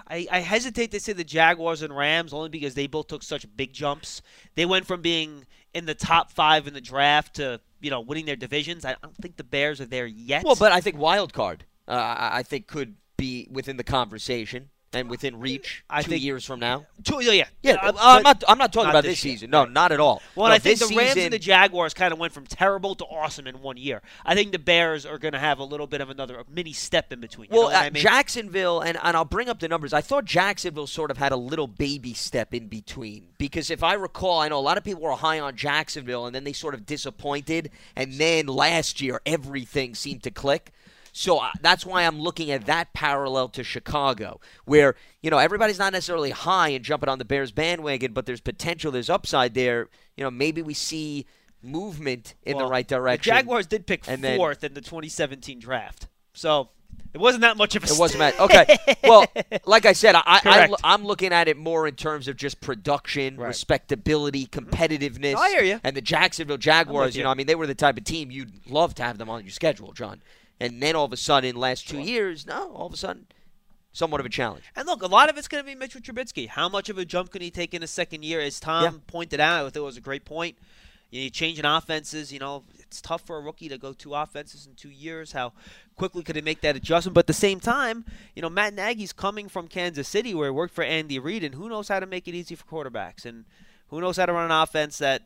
I, 0.08 0.28
I 0.32 0.40
hesitate 0.40 0.90
to 0.92 1.00
say 1.00 1.14
the 1.14 1.24
Jaguars 1.24 1.84
and 1.84 1.96
Rams 1.96 2.34
only 2.34 2.50
because 2.50 2.74
they 2.74 2.88
both 2.88 3.08
took 3.08 3.22
such 3.22 3.46
big 3.56 3.72
jumps. 3.72 4.24
They 4.56 4.66
went 4.66 4.88
from 4.88 5.02
being 5.02 5.46
in 5.76 5.86
the 5.86 5.94
top 5.94 6.32
five 6.32 6.68
in 6.68 6.74
the 6.74 6.82
draft 6.82 7.36
to 7.36 7.62
you 7.80 7.92
know 7.92 8.02
winning 8.02 8.26
their 8.26 8.36
divisions. 8.36 8.84
I 8.84 8.96
don't 9.02 9.16
think 9.18 9.38
the 9.38 9.44
Bears 9.44 9.80
are 9.80 9.86
there 9.86 10.08
yet. 10.08 10.44
Well, 10.44 10.56
but 10.56 10.72
I 10.72 10.82
think 10.82 10.98
wild 10.98 11.34
card, 11.34 11.66
uh, 11.88 11.92
I 11.92 12.40
I 12.40 12.44
think 12.44 12.66
could 12.66 12.96
be 13.16 13.48
within 13.52 13.78
the 13.78 13.84
conversation 13.84 14.70
and 14.94 15.10
within 15.10 15.40
reach 15.40 15.84
I 15.90 16.02
two 16.02 16.12
think- 16.12 16.24
years 16.24 16.44
from 16.46 16.60
now. 16.60 16.86
Two- 17.04 17.22
yeah, 17.24 17.32
yeah, 17.32 17.46
Yeah, 17.62 17.74
Uh, 17.76 17.94
I'm 18.00 18.24
not. 18.24 18.44
I'm 18.48 18.58
not 18.58 18.74
talking 18.74 18.88
not 18.88 18.92
about 18.96 19.04
this 19.04 19.12
this 19.20 19.26
year. 19.26 19.34
season. 19.36 19.50
No, 19.52 19.66
not 19.66 19.92
at 19.92 20.00
all. 20.00 20.22
Well, 20.36 20.48
No, 20.48 20.54
I 20.54 20.60
think 20.60 20.80
the 20.80 20.88
Rams 20.88 21.10
season- 21.10 21.24
and 21.26 21.34
the 21.34 21.40
Jaguars 21.40 21.94
kind 21.94 22.12
of 22.12 22.18
went 22.20 22.34
from 22.34 22.46
terrible 22.48 22.96
to 22.96 23.06
awesome 23.06 23.46
in 23.48 23.62
one 23.62 23.78
year. 23.78 24.02
I 24.26 24.34
think 24.36 24.52
the 24.52 24.60
Bears 24.60 25.06
are 25.06 25.18
going 25.20 25.34
to 25.34 25.40
have 25.40 25.60
a 25.60 25.64
little 25.64 25.86
bit 25.88 26.02
of 26.02 26.10
another 26.10 26.44
mini 26.50 26.74
step 26.74 27.14
in 27.14 27.20
between. 27.20 27.50
Well, 27.52 27.68
uh, 27.68 27.72
I 27.74 27.90
mean? 27.92 28.02
Jacksonville, 28.02 28.82
and, 28.82 28.98
and 29.04 29.16
I'll 29.16 29.26
bring 29.26 29.48
up 29.50 29.60
the 29.60 29.68
numbers. 29.68 29.94
I 29.94 30.02
thought 30.02 30.26
Jacksonville 30.26 30.88
sort 30.88 31.12
of 31.12 31.18
had 31.18 31.32
a 31.32 31.38
little 31.38 31.68
baby 31.68 32.14
step 32.14 32.54
in 32.54 32.68
between 32.68 33.28
because 33.38 33.70
if 33.70 33.84
I 33.84 33.94
recall, 33.94 34.40
I 34.40 34.48
know 34.50 34.58
a 34.58 34.62
lot 34.62 34.78
of 34.78 34.84
people 34.84 35.02
were 35.04 35.12
high 35.14 35.40
on 35.40 35.56
Jacksonville 35.56 36.26
and 36.26 36.34
then 36.36 36.44
they 36.44 36.54
sort 36.54 36.74
of 36.74 36.86
disappointed, 36.86 37.70
and 37.96 38.14
then 38.14 38.48
last 38.48 39.02
year 39.02 39.22
everything 39.26 39.94
seemed 39.96 40.24
to 40.24 40.32
click. 40.32 40.72
So 41.12 41.40
uh, 41.40 41.50
that's 41.62 41.86
why 41.86 42.04
I'm 42.06 42.20
looking 42.20 42.52
at 42.52 42.66
that 42.66 42.94
parallel 42.94 43.50
to 43.50 43.64
Chicago, 43.64 44.40
where 44.66 44.96
you 45.22 45.30
know 45.30 45.38
everybody's 45.38 45.80
not 45.80 45.94
necessarily 45.94 46.32
high 46.32 46.70
and 46.70 46.84
jumping 46.86 47.10
on 47.10 47.20
the 47.20 47.26
Bears 47.26 47.52
bandwagon, 47.52 48.14
but 48.14 48.26
there's 48.26 48.42
potential, 48.42 48.92
there's 48.92 49.10
upside 49.10 49.54
there. 49.54 49.88
You 50.18 50.24
know, 50.24 50.32
maybe 50.32 50.62
we 50.62 50.74
see 50.74 51.26
movement 51.62 52.36
in 52.44 52.56
Well, 52.58 52.66
the 52.68 52.72
right 52.72 52.88
direction. 52.88 53.32
The 53.34 53.40
Jaguars 53.40 53.68
did 53.68 53.86
pick 53.86 54.08
and 54.08 54.24
then- 54.24 54.38
fourth 54.38 54.64
in 54.64 54.74
the 54.74 54.82
2017 54.82 55.60
draft, 55.60 56.08
so 56.34 56.70
it 57.14 57.18
wasn't 57.20 57.42
that 57.42 57.58
much 57.58 57.76
of 57.76 57.84
a. 57.84 57.88
It 57.88 57.98
wasn't 58.00 58.20
Matt. 58.20 58.40
Okay. 58.40 58.78
Well, 59.04 59.26
like 59.66 59.88
I 59.88 59.94
said, 59.94 60.14
I, 60.14 60.22
I, 60.28 60.70
I'm 60.84 61.04
looking 61.04 61.34
at 61.34 61.48
it 61.48 61.58
more 61.58 61.88
in 61.88 61.96
terms 61.96 62.28
of 62.28 62.36
just 62.36 62.62
production, 62.62 63.38
Right. 63.38 63.48
respectability, 63.48 64.46
competitiveness. 64.46 65.36
I 65.36 65.50
hear 65.50 65.64
you. 65.64 65.80
And 65.84 65.96
the 65.98 66.02
Jacksonville 66.02 66.58
Jaguars, 66.58 67.16
you. 67.16 67.20
you 67.20 67.24
know, 67.24 67.32
I 67.32 67.34
mean, 67.34 67.48
they 67.48 67.56
were 67.56 67.66
the 67.66 67.74
type 67.74 67.98
of 67.98 68.04
team 68.04 68.30
you'd 68.30 68.68
love 68.70 68.94
to 68.96 69.04
have 69.04 69.18
them 69.18 69.28
on 69.30 69.42
your 69.44 69.50
schedule, 69.52 69.94
John. 69.94 70.22
And 70.60 70.82
then 70.82 70.96
all 70.96 71.06
of 71.06 71.14
a 71.14 71.18
sudden, 71.18 71.52
in 71.52 71.56
last 71.56 71.88
two 71.88 72.00
years, 72.00 72.46
no, 72.46 72.72
all 72.74 72.88
of 72.88 72.94
a 72.94 72.98
sudden, 72.98 73.28
somewhat 73.94 74.20
of 74.20 74.26
a 74.26 74.30
challenge. 74.30 74.66
And 74.76 74.88
look, 74.88 75.02
a 75.02 75.08
lot 75.08 75.30
of 75.30 75.38
it's 75.38 75.48
going 75.48 75.64
to 75.64 75.68
be 75.68 75.76
Mitchell 75.76 76.02
Trubisky. 76.02 76.48
How 76.50 76.68
much 76.70 76.90
of 76.90 76.98
a 76.98 77.06
jump 77.06 77.32
can 77.32 77.42
he 77.42 77.50
take 77.50 77.74
in 77.74 77.82
a 77.82 77.88
second 77.88 78.24
year? 78.24 78.42
As 78.42 78.60
Tom 78.60 78.84
Yeah. 78.84 78.92
pointed 79.08 79.40
out, 79.40 79.66
I 79.66 79.70
thought 79.70 79.76
it 79.80 79.84
was 79.84 79.98
a 79.98 80.02
great 80.02 80.26
point. 80.26 80.58
You 81.12 81.24
know, 81.24 81.30
changing 81.30 81.66
offenses, 81.66 82.32
you 82.32 82.38
know, 82.38 82.66
it's 82.78 83.02
tough 83.02 83.22
for 83.26 83.38
a 83.38 83.42
rookie 83.42 83.68
to 83.70 83.80
go 83.80 83.94
two 83.94 84.14
offenses 84.14 84.68
in 84.68 84.76
two 84.76 84.92
years. 84.92 85.32
How 85.32 85.54
quickly 85.96 86.22
could 86.22 86.36
he 86.36 86.42
make 86.44 86.62
that 86.62 86.76
adjustment? 86.76 87.16
But 87.16 87.22
at 87.22 87.28
the 87.28 87.34
same 87.34 87.60
time, 87.60 88.06
you 88.36 88.44
know, 88.44 88.50
Matt 88.50 88.76
Nagy's 88.76 89.12
coming 89.12 89.50
from 89.50 89.68
Kansas 89.68 90.08
City 90.08 90.36
where 90.36 90.48
he 90.48 90.52
worked 90.52 90.76
for 90.76 90.84
Andy 90.84 91.18
Reid, 91.18 91.44
and 91.44 91.56
who 91.56 91.68
knows 91.68 91.88
how 91.88 92.00
to 92.00 92.06
make 92.06 92.28
it 92.28 92.36
easy 92.36 92.54
for 92.54 92.66
quarterbacks, 92.66 93.26
and 93.26 93.46
who 93.88 94.00
knows 94.02 94.18
how 94.18 94.28
to 94.28 94.34
run 94.34 94.46
an 94.46 94.52
offense 94.52 95.00
that 95.00 95.24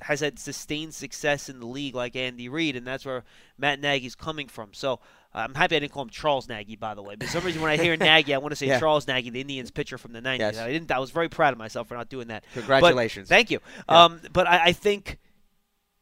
has 0.00 0.20
had 0.20 0.38
sustained 0.38 0.94
success 0.94 1.48
in 1.48 1.60
the 1.60 1.66
league 1.66 1.94
like 1.94 2.16
Andy 2.16 2.48
Reid, 2.48 2.74
and 2.76 2.86
that's 2.86 3.04
where 3.04 3.22
Matt 3.58 3.78
Nagy's 3.80 4.14
coming 4.14 4.48
from. 4.48 4.70
So 4.72 4.94
uh, 5.34 5.38
I'm 5.38 5.54
happy 5.54 5.76
I 5.76 5.78
didn't 5.80 5.92
call 5.92 6.02
him 6.02 6.10
Charles 6.10 6.48
Nagy, 6.48 6.76
by 6.76 6.94
the 6.94 7.02
way. 7.02 7.14
But 7.14 7.28
for 7.28 7.32
some 7.34 7.44
reason, 7.44 7.62
when 7.62 7.70
I 7.70 7.76
hear 7.76 7.96
Nagy, 7.98 8.34
I 8.34 8.38
want 8.38 8.52
to 8.52 8.56
say 8.56 8.66
Yeah. 8.66 8.80
Charles 8.80 9.06
Nagy, 9.06 9.30
the 9.30 9.40
Indians 9.40 9.70
pitcher 9.70 9.98
from 9.98 10.12
the 10.12 10.20
90s. 10.20 10.38
Yes. 10.38 10.58
I 10.58 10.72
didn't. 10.72 10.90
I 10.90 10.98
was 10.98 11.10
very 11.10 11.28
proud 11.28 11.52
of 11.52 11.58
myself 11.58 11.88
for 11.88 11.94
not 11.94 12.08
doing 12.08 12.28
that. 12.28 12.44
But- 12.54 12.60
Congratulations. 12.60 13.28
thank 13.28 13.50
you. 13.50 13.60
Yeah. 13.88 14.04
Um, 14.04 14.20
but 14.32 14.46
I, 14.48 14.66
I 14.66 14.72
think 14.72 15.18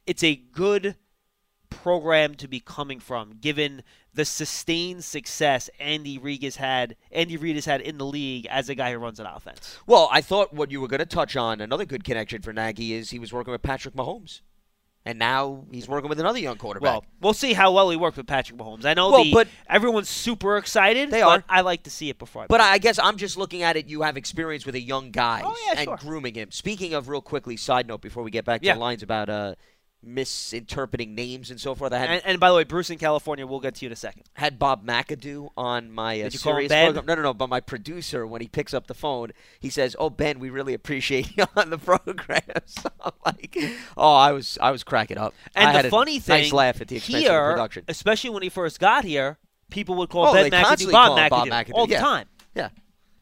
it's 0.06 0.22
a 0.24 0.34
good 0.36 0.96
program 1.70 2.34
to 2.36 2.48
be 2.48 2.60
coming 2.60 3.00
from, 3.00 3.34
given 3.40 3.82
the 4.12 4.24
sustained 4.24 5.04
success 5.04 5.70
Andy 5.78 6.18
Reid 6.18 6.42
has 6.42 6.56
had. 6.56 6.96
Andy 7.12 7.36
Reid 7.36 7.54
has 7.54 7.64
had 7.64 7.80
in 7.80 7.96
the 7.98 8.04
league 8.06 8.46
as 8.46 8.68
a 8.68 8.74
guy 8.74 8.92
who 8.92 8.98
runs 8.98 9.20
an 9.20 9.26
offense. 9.26 9.78
Well, 9.86 10.08
I 10.12 10.20
thought 10.20 10.52
what 10.52 10.70
you 10.70 10.80
were 10.80 10.88
going 10.88 10.98
to 11.00 11.06
touch 11.06 11.36
on, 11.36 11.60
another 11.60 11.84
good 11.84 12.04
connection 12.04 12.42
for 12.42 12.52
Nagy, 12.52 12.92
is 12.92 13.10
he 13.10 13.18
was 13.18 13.32
working 13.32 13.52
with 13.52 13.62
Patrick 13.62 13.94
Mahomes. 13.94 14.40
And 15.06 15.18
now 15.18 15.64
he's 15.70 15.88
working 15.88 16.10
with 16.10 16.20
another 16.20 16.38
young 16.38 16.58
quarterback. 16.58 16.82
Well, 16.92 17.04
we'll 17.22 17.32
see 17.32 17.54
how 17.54 17.72
well 17.72 17.88
he 17.88 17.96
worked 17.96 18.18
with 18.18 18.26
Patrick 18.26 18.58
Mahomes. 18.58 18.84
I 18.84 18.92
know 18.92 19.10
Well, 19.10 19.24
the, 19.24 19.32
but- 19.32 19.48
everyone's 19.66 20.10
super 20.10 20.58
excited. 20.58 21.10
They 21.10 21.22
but 21.22 21.28
are. 21.40 21.44
I 21.48 21.62
like 21.62 21.84
to 21.84 21.90
see 21.90 22.10
it 22.10 22.18
before. 22.18 22.42
I 22.42 22.46
But 22.48 22.58
bet. 22.58 22.66
I 22.66 22.76
guess 22.76 22.98
I'm 22.98 23.16
just 23.16 23.38
looking 23.38 23.62
at 23.62 23.76
it. 23.78 23.86
You 23.86 24.02
have 24.02 24.18
experience 24.18 24.66
with 24.66 24.74
a 24.74 24.80
young 24.80 25.10
guy 25.10 25.40
Oh, 25.42 25.56
yeah, 25.68 25.78
and 25.78 25.84
sure. 25.84 25.96
grooming 25.96 26.34
him. 26.34 26.50
Speaking 26.50 26.92
of, 26.92 27.08
real 27.08 27.22
quickly, 27.22 27.56
side 27.56 27.86
note 27.88 28.02
before 28.02 28.22
we 28.22 28.30
get 28.30 28.44
back 28.44 28.60
to 28.60 28.66
Yeah. 28.66 28.74
the 28.74 28.80
lines 28.80 29.02
about 29.02 29.30
uh, 29.30 29.54
misinterpreting 30.02 31.14
names 31.14 31.50
and 31.50 31.60
so 31.60 31.74
forth. 31.74 31.92
I 31.92 31.98
had 31.98 32.10
and, 32.10 32.22
and 32.24 32.40
by 32.40 32.48
the 32.50 32.54
way, 32.56 32.64
Bruce 32.64 32.90
in 32.90 32.98
California, 32.98 33.46
we'll 33.46 33.60
get 33.60 33.76
to 33.76 33.84
you 33.84 33.88
in 33.88 33.92
a 33.92 33.96
second. 33.96 34.24
had 34.34 34.58
Bob 34.58 34.84
McAdoo 34.86 35.50
on 35.56 35.90
my 35.90 36.20
uh, 36.20 36.24
Did 36.24 36.34
you 36.34 36.40
call 36.40 36.52
him 36.52 36.56
Sirius 36.56 36.68
Ben? 36.70 36.92
program. 36.92 37.06
No, 37.06 37.14
no, 37.14 37.22
no. 37.22 37.34
But 37.34 37.48
my 37.48 37.60
producer, 37.60 38.26
when 38.26 38.40
he 38.40 38.48
picks 38.48 38.72
up 38.74 38.86
the 38.86 38.94
phone, 38.94 39.32
he 39.58 39.70
says, 39.70 39.94
"Oh, 39.98 40.10
Ben, 40.10 40.38
we 40.38 40.50
really 40.50 40.74
appreciate 40.74 41.36
you 41.36 41.44
on 41.56 41.70
the 41.70 41.78
program." 41.78 42.40
So 42.66 42.88
I'm 43.00 43.12
like, 43.26 43.56
"Oh, 43.96 44.14
I 44.14 44.32
was, 44.32 44.56
I 44.60 44.70
was 44.70 44.84
cracking 44.84 45.18
up." 45.18 45.34
And 45.54 45.76
I 45.76 45.82
the 45.82 45.90
funny 45.90 46.18
thing 46.20 46.42
nice 46.42 46.52
laugh 46.52 46.80
at 46.80 46.88
the 46.88 46.96
expense 46.96 47.24
here, 47.24 47.48
of 47.50 47.54
production. 47.54 47.84
especially 47.88 48.30
when 48.30 48.42
he 48.42 48.48
first 48.48 48.78
got 48.78 49.04
here, 49.04 49.38
people 49.70 49.94
would 49.96 50.08
call 50.08 50.26
Oh, 50.28 50.32
Ben 50.34 50.50
McAdoo 50.50 50.92
Bob 50.92 51.18
McAdoo, 51.18 51.30
Bob 51.30 51.48
McAdoo, 51.48 51.70
all 51.74 51.86
the 51.86 51.92
yeah. 51.94 52.00
time. 52.00 52.26
Yeah. 52.54 52.68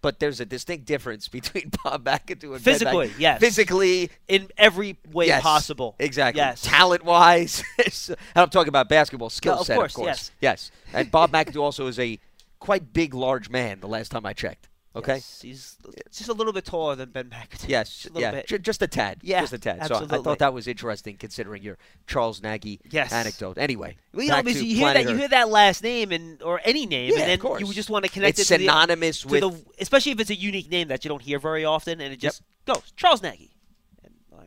But 0.00 0.20
there's 0.20 0.38
a 0.38 0.44
distinct 0.44 0.84
difference 0.84 1.26
between 1.26 1.72
Bob 1.84 2.04
McAdoo 2.04 2.54
and 2.54 2.62
Physically, 2.62 3.12
yes. 3.18 3.40
Physically, 3.40 4.10
In 4.28 4.48
every 4.56 4.96
way 5.10 5.26
yes, 5.26 5.42
possible. 5.42 5.96
Exactly. 5.98 6.38
Yes. 6.40 6.62
Talent 6.62 7.04
wise, 7.04 7.64
and 7.78 8.16
I'm 8.36 8.48
talking 8.48 8.68
about 8.68 8.88
basketball 8.88 9.30
skill 9.30 9.56
No, 9.56 9.62
set, 9.64 9.76
of 9.82 9.92
course. 9.92 10.06
yes. 10.06 10.30
Yes. 10.40 10.70
And 10.92 11.10
Bob 11.10 11.32
McAdoo 11.32 11.60
also 11.60 11.88
is 11.88 11.98
a 11.98 12.18
quite 12.60 12.92
big, 12.92 13.12
large 13.12 13.50
man. 13.50 13.80
The 13.80 13.88
last 13.88 14.10
time 14.12 14.24
I 14.24 14.32
checked. 14.34 14.67
Okay. 14.96 15.14
Yes, 15.16 15.40
he's 15.42 15.76
just 16.10 16.28
a 16.28 16.32
little 16.32 16.52
bit 16.52 16.64
taller 16.64 16.96
than 16.96 17.10
Ben 17.10 17.28
McAdoo. 17.30 17.68
Yes, 17.68 17.90
Just 18.04 18.16
a 18.16 18.20
yeah, 18.20 18.30
bit. 18.30 18.62
just 18.62 18.82
a 18.82 18.86
tad. 18.86 19.18
Yeah, 19.22 19.40
just 19.42 19.52
a 19.52 19.58
tad. 19.58 19.76
So 19.76 19.94
I 19.94 19.98
absolutely. 19.98 20.24
thought 20.24 20.38
that 20.38 20.54
was 20.54 20.66
interesting 20.66 21.16
considering 21.18 21.62
your 21.62 21.76
Charles 22.06 22.42
Nagy 22.42 22.80
Yes. 22.90 23.12
anecdote. 23.12 23.58
Anyway, 23.58 23.96
Well, 24.12 24.22
you 24.24 24.30
know, 24.30 24.36
back 24.42 24.46
to 24.46 24.66
you 24.66 24.76
hear 24.76 24.86
that 24.86 24.92
Planet 24.94 25.10
you 25.10 25.16
hear 25.18 25.28
that 25.28 25.50
last 25.50 25.82
name 25.82 26.10
and 26.10 26.42
or 26.42 26.60
any 26.64 26.86
name, 26.86 27.12
Yeah, 27.14 27.20
and 27.26 27.40
then 27.42 27.60
you 27.60 27.72
just 27.72 27.90
want 27.90 28.06
to 28.06 28.10
connect 28.10 28.38
It's 28.38 28.50
it 28.50 28.56
to 28.56 28.60
synonymous 28.62 29.22
the, 29.22 29.28
with 29.28 29.40
the, 29.42 29.64
especially 29.80 30.12
if 30.12 30.20
it's 30.20 30.30
a 30.30 30.34
unique 30.34 30.70
name 30.70 30.88
that 30.88 31.04
you 31.04 31.08
don't 31.10 31.22
hear 31.22 31.38
very 31.38 31.64
often, 31.64 32.00
and 32.00 32.12
it 32.12 32.18
just 32.18 32.42
goes 32.64 32.92
Charles 32.96 33.22
Nagy, 33.22 33.50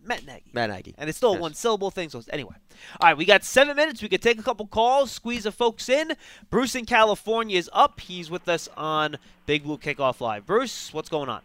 Matt 0.04 0.26
Nagy, 0.26 0.44
Matt 0.54 0.70
Nagy. 0.70 0.96
and 0.98 1.08
it's 1.10 1.18
still 1.18 1.32
a 1.32 1.34
Yes. 1.34 1.42
one 1.42 1.54
syllable 1.54 1.92
thing. 1.92 2.10
So 2.10 2.22
anyway, 2.30 2.56
all 3.00 3.10
right, 3.10 3.18
we 3.18 3.26
got 3.26 3.44
seven 3.44 3.76
minutes. 3.76 4.02
We 4.02 4.10
could 4.10 4.22
take 4.22 4.40
a 4.40 4.44
couple 4.44 4.66
calls, 4.68 5.12
squeeze 5.12 5.44
the 5.44 5.52
folks 5.52 5.90
in. 5.90 6.14
Bruce 6.50 6.76
in 6.76 6.86
California 6.86 7.58
is 7.58 7.70
up. 7.74 8.00
He's 8.00 8.30
with 8.30 8.48
us 8.50 8.68
on 8.76 9.18
Big 9.46 9.64
Blue 9.64 9.78
Kickoff 9.78 10.20
Live. 10.22 10.46
Bruce, 10.46 10.94
what's 10.94 11.10
going 11.10 11.30
on? 11.30 11.42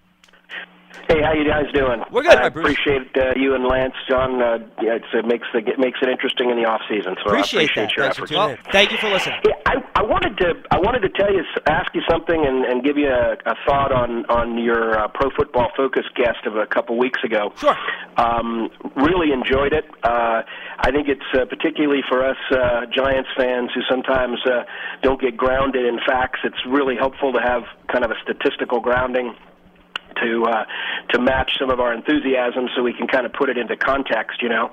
Hey, 1.08 1.22
how 1.22 1.32
you 1.32 1.46
guys 1.46 1.70
doing? 1.72 2.02
We're 2.10 2.22
good, 2.22 2.38
I 2.38 2.46
appreciate 2.46 3.16
uh, 3.16 3.32
you 3.36 3.54
and 3.54 3.64
Lance, 3.64 3.94
John. 4.08 4.42
Uh, 4.42 4.58
yeah, 4.82 4.96
it's, 4.96 5.06
it 5.14 5.24
makes 5.24 5.46
the, 5.52 5.58
it 5.58 5.78
makes 5.78 6.00
it 6.02 6.08
interesting 6.08 6.50
in 6.50 6.56
the 6.56 6.68
off 6.68 6.80
season. 6.88 7.14
So 7.22 7.30
Appreciate 7.30 7.70
I 7.78 7.82
appreciate 7.82 7.88
that. 7.88 7.96
your 7.96 8.04
Thanks 8.04 8.16
for 8.18 8.24
efforts. 8.24 8.32
Well, 8.32 8.72
thank 8.72 8.90
you 8.90 8.98
for 8.98 9.08
listening. 9.10 9.38
Yeah, 9.44 9.54
I, 9.66 9.74
I 9.94 10.02
wanted 10.02 10.36
to 10.38 10.54
I 10.70 10.78
wanted 10.78 11.00
to 11.00 11.08
tell 11.10 11.32
you 11.32 11.44
ask 11.66 11.94
you 11.94 12.02
something 12.10 12.44
and, 12.44 12.64
and 12.64 12.82
give 12.82 12.96
you 12.98 13.08
a, 13.08 13.36
a 13.46 13.54
thought 13.66 13.92
on 13.92 14.26
on 14.26 14.58
your 14.58 14.98
uh, 14.98 15.08
Pro 15.08 15.30
Football 15.30 15.70
Focus 15.76 16.04
guest 16.16 16.44
of 16.44 16.56
a 16.56 16.66
couple 16.66 16.98
weeks 16.98 17.22
ago. 17.22 17.52
Sure. 17.56 17.76
Um, 18.16 18.68
really 18.96 19.30
enjoyed 19.32 19.72
it. 19.72 19.84
Uh, 20.02 20.42
I 20.78 20.90
think 20.90 21.08
it's 21.08 21.28
uh, 21.34 21.44
particularly 21.44 22.02
for 22.08 22.24
us 22.24 22.38
uh, 22.50 22.86
Giants 22.92 23.30
fans 23.36 23.70
who 23.74 23.82
sometimes 23.88 24.38
uh, 24.46 24.64
don't 25.02 25.20
get 25.20 25.36
grounded 25.36 25.84
in 25.84 25.98
facts. 26.06 26.40
It's 26.42 26.66
really 26.66 26.96
helpful 26.96 27.32
to 27.32 27.40
have 27.40 27.62
kind 27.92 28.04
of 28.04 28.10
a 28.10 28.16
statistical 28.24 28.80
grounding 28.80 29.36
to 30.22 30.44
uh, 30.44 30.64
to 31.10 31.20
match 31.20 31.52
some 31.58 31.70
of 31.70 31.80
our 31.80 31.92
enthusiasm, 31.92 32.68
so 32.74 32.82
we 32.82 32.92
can 32.92 33.06
kind 33.06 33.26
of 33.26 33.32
put 33.32 33.48
it 33.48 33.58
into 33.58 33.76
context. 33.76 34.42
You 34.42 34.48
know, 34.48 34.72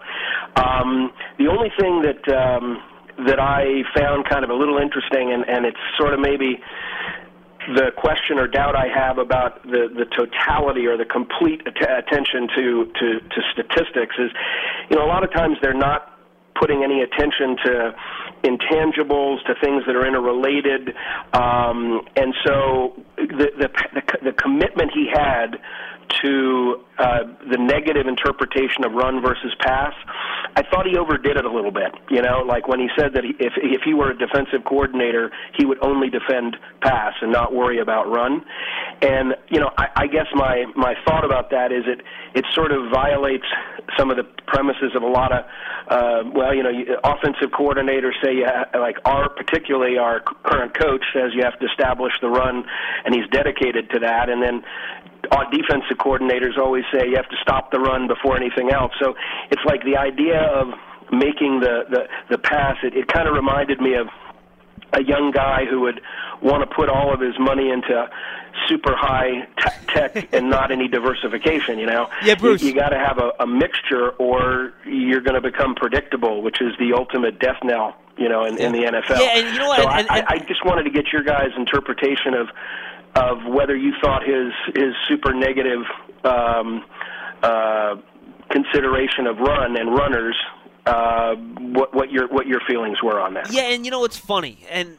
um, 0.55 1.13
the 1.37 1.47
only 1.47 1.71
thing 1.79 2.01
that 2.01 2.23
um, 2.33 2.81
that 3.27 3.39
I 3.39 3.83
found 3.95 4.27
kind 4.27 4.43
of 4.43 4.49
a 4.49 4.55
little 4.55 4.77
interesting, 4.77 5.31
and, 5.31 5.47
and 5.47 5.65
it's 5.65 5.77
sort 5.97 6.13
of 6.13 6.19
maybe 6.19 6.61
the 7.67 7.91
question 7.95 8.39
or 8.39 8.47
doubt 8.47 8.75
I 8.75 8.87
have 8.93 9.17
about 9.17 9.63
the, 9.63 9.87
the 9.87 10.05
totality 10.05 10.85
or 10.85 10.97
the 10.97 11.05
complete 11.05 11.61
att- 11.65 11.79
attention 11.79 12.47
to, 12.55 12.91
to, 12.99 13.19
to 13.19 13.41
statistics 13.53 14.15
is, 14.19 14.31
you 14.89 14.97
know, 14.97 15.05
a 15.05 15.07
lot 15.07 15.23
of 15.23 15.31
times 15.31 15.57
they're 15.61 15.73
not 15.73 16.09
putting 16.59 16.83
any 16.83 17.01
attention 17.01 17.57
to 17.65 17.95
intangibles, 18.43 19.43
to 19.45 19.55
things 19.61 19.83
that 19.85 19.95
are 19.95 20.05
interrelated, 20.05 20.93
um, 21.33 22.01
and 22.15 22.33
so 22.45 22.93
the, 23.27 23.49
the 23.57 24.01
the 24.23 24.31
commitment 24.33 24.91
he 24.93 25.07
had 25.11 25.57
to 26.21 26.83
uh, 26.97 27.23
the 27.49 27.57
negative 27.57 28.07
interpretation 28.07 28.85
of 28.85 28.93
run 28.93 29.21
versus 29.21 29.53
pass, 29.59 29.93
I 30.55 30.61
thought 30.69 30.85
he 30.85 30.97
overdid 30.97 31.37
it 31.37 31.45
a 31.45 31.51
little 31.51 31.71
bit. 31.71 31.91
You 32.09 32.21
know, 32.21 32.43
like 32.47 32.67
when 32.67 32.79
he 32.79 32.89
said 32.97 33.13
that 33.15 33.23
he, 33.23 33.31
if 33.39 33.53
if 33.57 33.81
he 33.83 33.93
were 33.93 34.11
a 34.11 34.17
defensive 34.17 34.63
coordinator, 34.65 35.31
he 35.57 35.65
would 35.65 35.83
only 35.83 36.09
defend 36.09 36.57
pass 36.81 37.13
and 37.21 37.31
not 37.31 37.53
worry 37.53 37.79
about 37.79 38.09
run. 38.11 38.45
And 39.01 39.35
you 39.49 39.59
know, 39.59 39.71
I, 39.77 39.87
I 39.95 40.07
guess 40.07 40.27
my 40.33 40.65
my 40.75 40.95
thought 41.05 41.25
about 41.25 41.49
that 41.51 41.71
is 41.71 41.83
it 41.87 42.01
it 42.35 42.45
sort 42.53 42.71
of 42.71 42.91
violates 42.91 43.45
some 43.97 44.11
of 44.11 44.17
the 44.17 44.23
premises 44.47 44.95
of 44.95 45.03
a 45.03 45.07
lot 45.07 45.31
of 45.31 45.45
uh, 45.87 46.23
well, 46.33 46.55
you 46.55 46.63
know, 46.63 46.69
you- 46.69 46.97
offensive 47.03 47.51
coordinators 47.51 48.13
say 48.23 48.33
you 48.35 48.45
ha- 48.45 48.69
like 48.79 48.97
our 49.05 49.29
particularly 49.29 49.97
our 49.97 50.21
current 50.21 50.77
coach 50.77 51.03
says 51.13 51.31
you 51.33 51.43
have 51.43 51.59
to 51.59 51.65
establish 51.65 52.13
the 52.21 52.29
run, 52.29 52.63
and 53.05 53.13
he's 53.13 53.27
dedicated 53.31 53.89
to 53.91 53.99
that. 53.99 54.29
And 54.29 54.41
then 54.41 54.63
our 55.31 55.49
defensive 55.51 55.97
coordinators 55.97 56.57
always 56.57 56.83
say 56.93 57.07
you 57.07 57.15
have 57.15 57.29
to 57.29 57.37
stop 57.41 57.71
the 57.71 57.79
run 57.79 58.07
before 58.07 58.35
anything 58.35 58.71
else. 58.71 58.91
So 59.01 59.15
it's 59.51 59.61
like 59.65 59.83
the 59.83 59.97
idea 59.97 60.41
of 60.41 60.67
making 61.11 61.59
the 61.61 61.83
the, 61.89 62.07
the 62.29 62.37
pass. 62.37 62.77
It, 62.83 62.95
it 62.95 63.07
kind 63.07 63.27
of 63.27 63.33
reminded 63.33 63.79
me 63.81 63.95
of 63.95 64.07
a 64.93 65.03
young 65.03 65.31
guy 65.31 65.65
who 65.69 65.81
would 65.81 66.01
want 66.41 66.67
to 66.69 66.75
put 66.75 66.87
all 66.89 67.13
of 67.13 67.19
his 67.19 67.33
money 67.39 67.69
into 67.71 68.07
super 68.67 68.95
high 68.95 69.47
te- 69.59 69.85
tech 69.93 70.27
and 70.33 70.49
not 70.49 70.71
any 70.71 70.87
diversification. 70.87 71.79
You 71.79 71.87
know, 71.87 72.09
Yeah, 72.23 72.35
Bruce. 72.35 72.61
You, 72.61 72.69
you 72.69 72.75
got 72.75 72.89
to 72.89 72.99
have 72.99 73.17
a, 73.17 73.31
a 73.39 73.47
mixture, 73.47 74.09
or 74.19 74.73
you're 74.85 75.21
going 75.21 75.41
to 75.41 75.41
become 75.41 75.73
predictable, 75.75 76.41
which 76.43 76.61
is 76.61 76.73
the 76.79 76.93
ultimate 76.93 77.39
death 77.39 77.57
knell. 77.63 77.95
You 78.15 78.29
know, 78.29 78.45
in, 78.45 78.59
in 78.59 78.71
the 78.73 78.83
NFL. 78.83 79.19
Yeah, 79.19 79.37
and 79.39 79.53
you 79.53 79.59
know 79.59 79.67
what, 79.67 79.77
So 79.81 79.87
and- 79.89 80.07
I, 80.09 80.17
and- 80.19 80.27
I, 80.29 80.35
I 80.35 80.37
just 80.47 80.63
wanted 80.63 80.83
to 80.83 80.91
get 80.91 81.11
your 81.11 81.23
guys' 81.23 81.49
interpretation 81.57 82.35
of 82.35 82.47
of 83.15 83.45
whether 83.47 83.75
you 83.75 83.93
thought 84.01 84.23
his 84.23 84.51
his 84.75 84.93
super 85.07 85.33
negative 85.33 85.83
um, 86.23 86.83
uh, 87.41 87.95
consideration 88.49 89.27
of 89.27 89.37
run 89.39 89.77
and 89.77 89.93
runners. 89.95 90.35
Uh, 90.85 91.35
what 91.35 91.93
what 91.93 92.11
your 92.11 92.27
what 92.27 92.47
your 92.47 92.59
feelings 92.67 93.01
were 93.01 93.19
on 93.19 93.33
that? 93.35 93.51
Yeah, 93.51 93.63
and 93.63 93.85
you 93.85 93.91
know 93.91 93.99
what's 93.99 94.17
funny, 94.17 94.59
and 94.69 94.97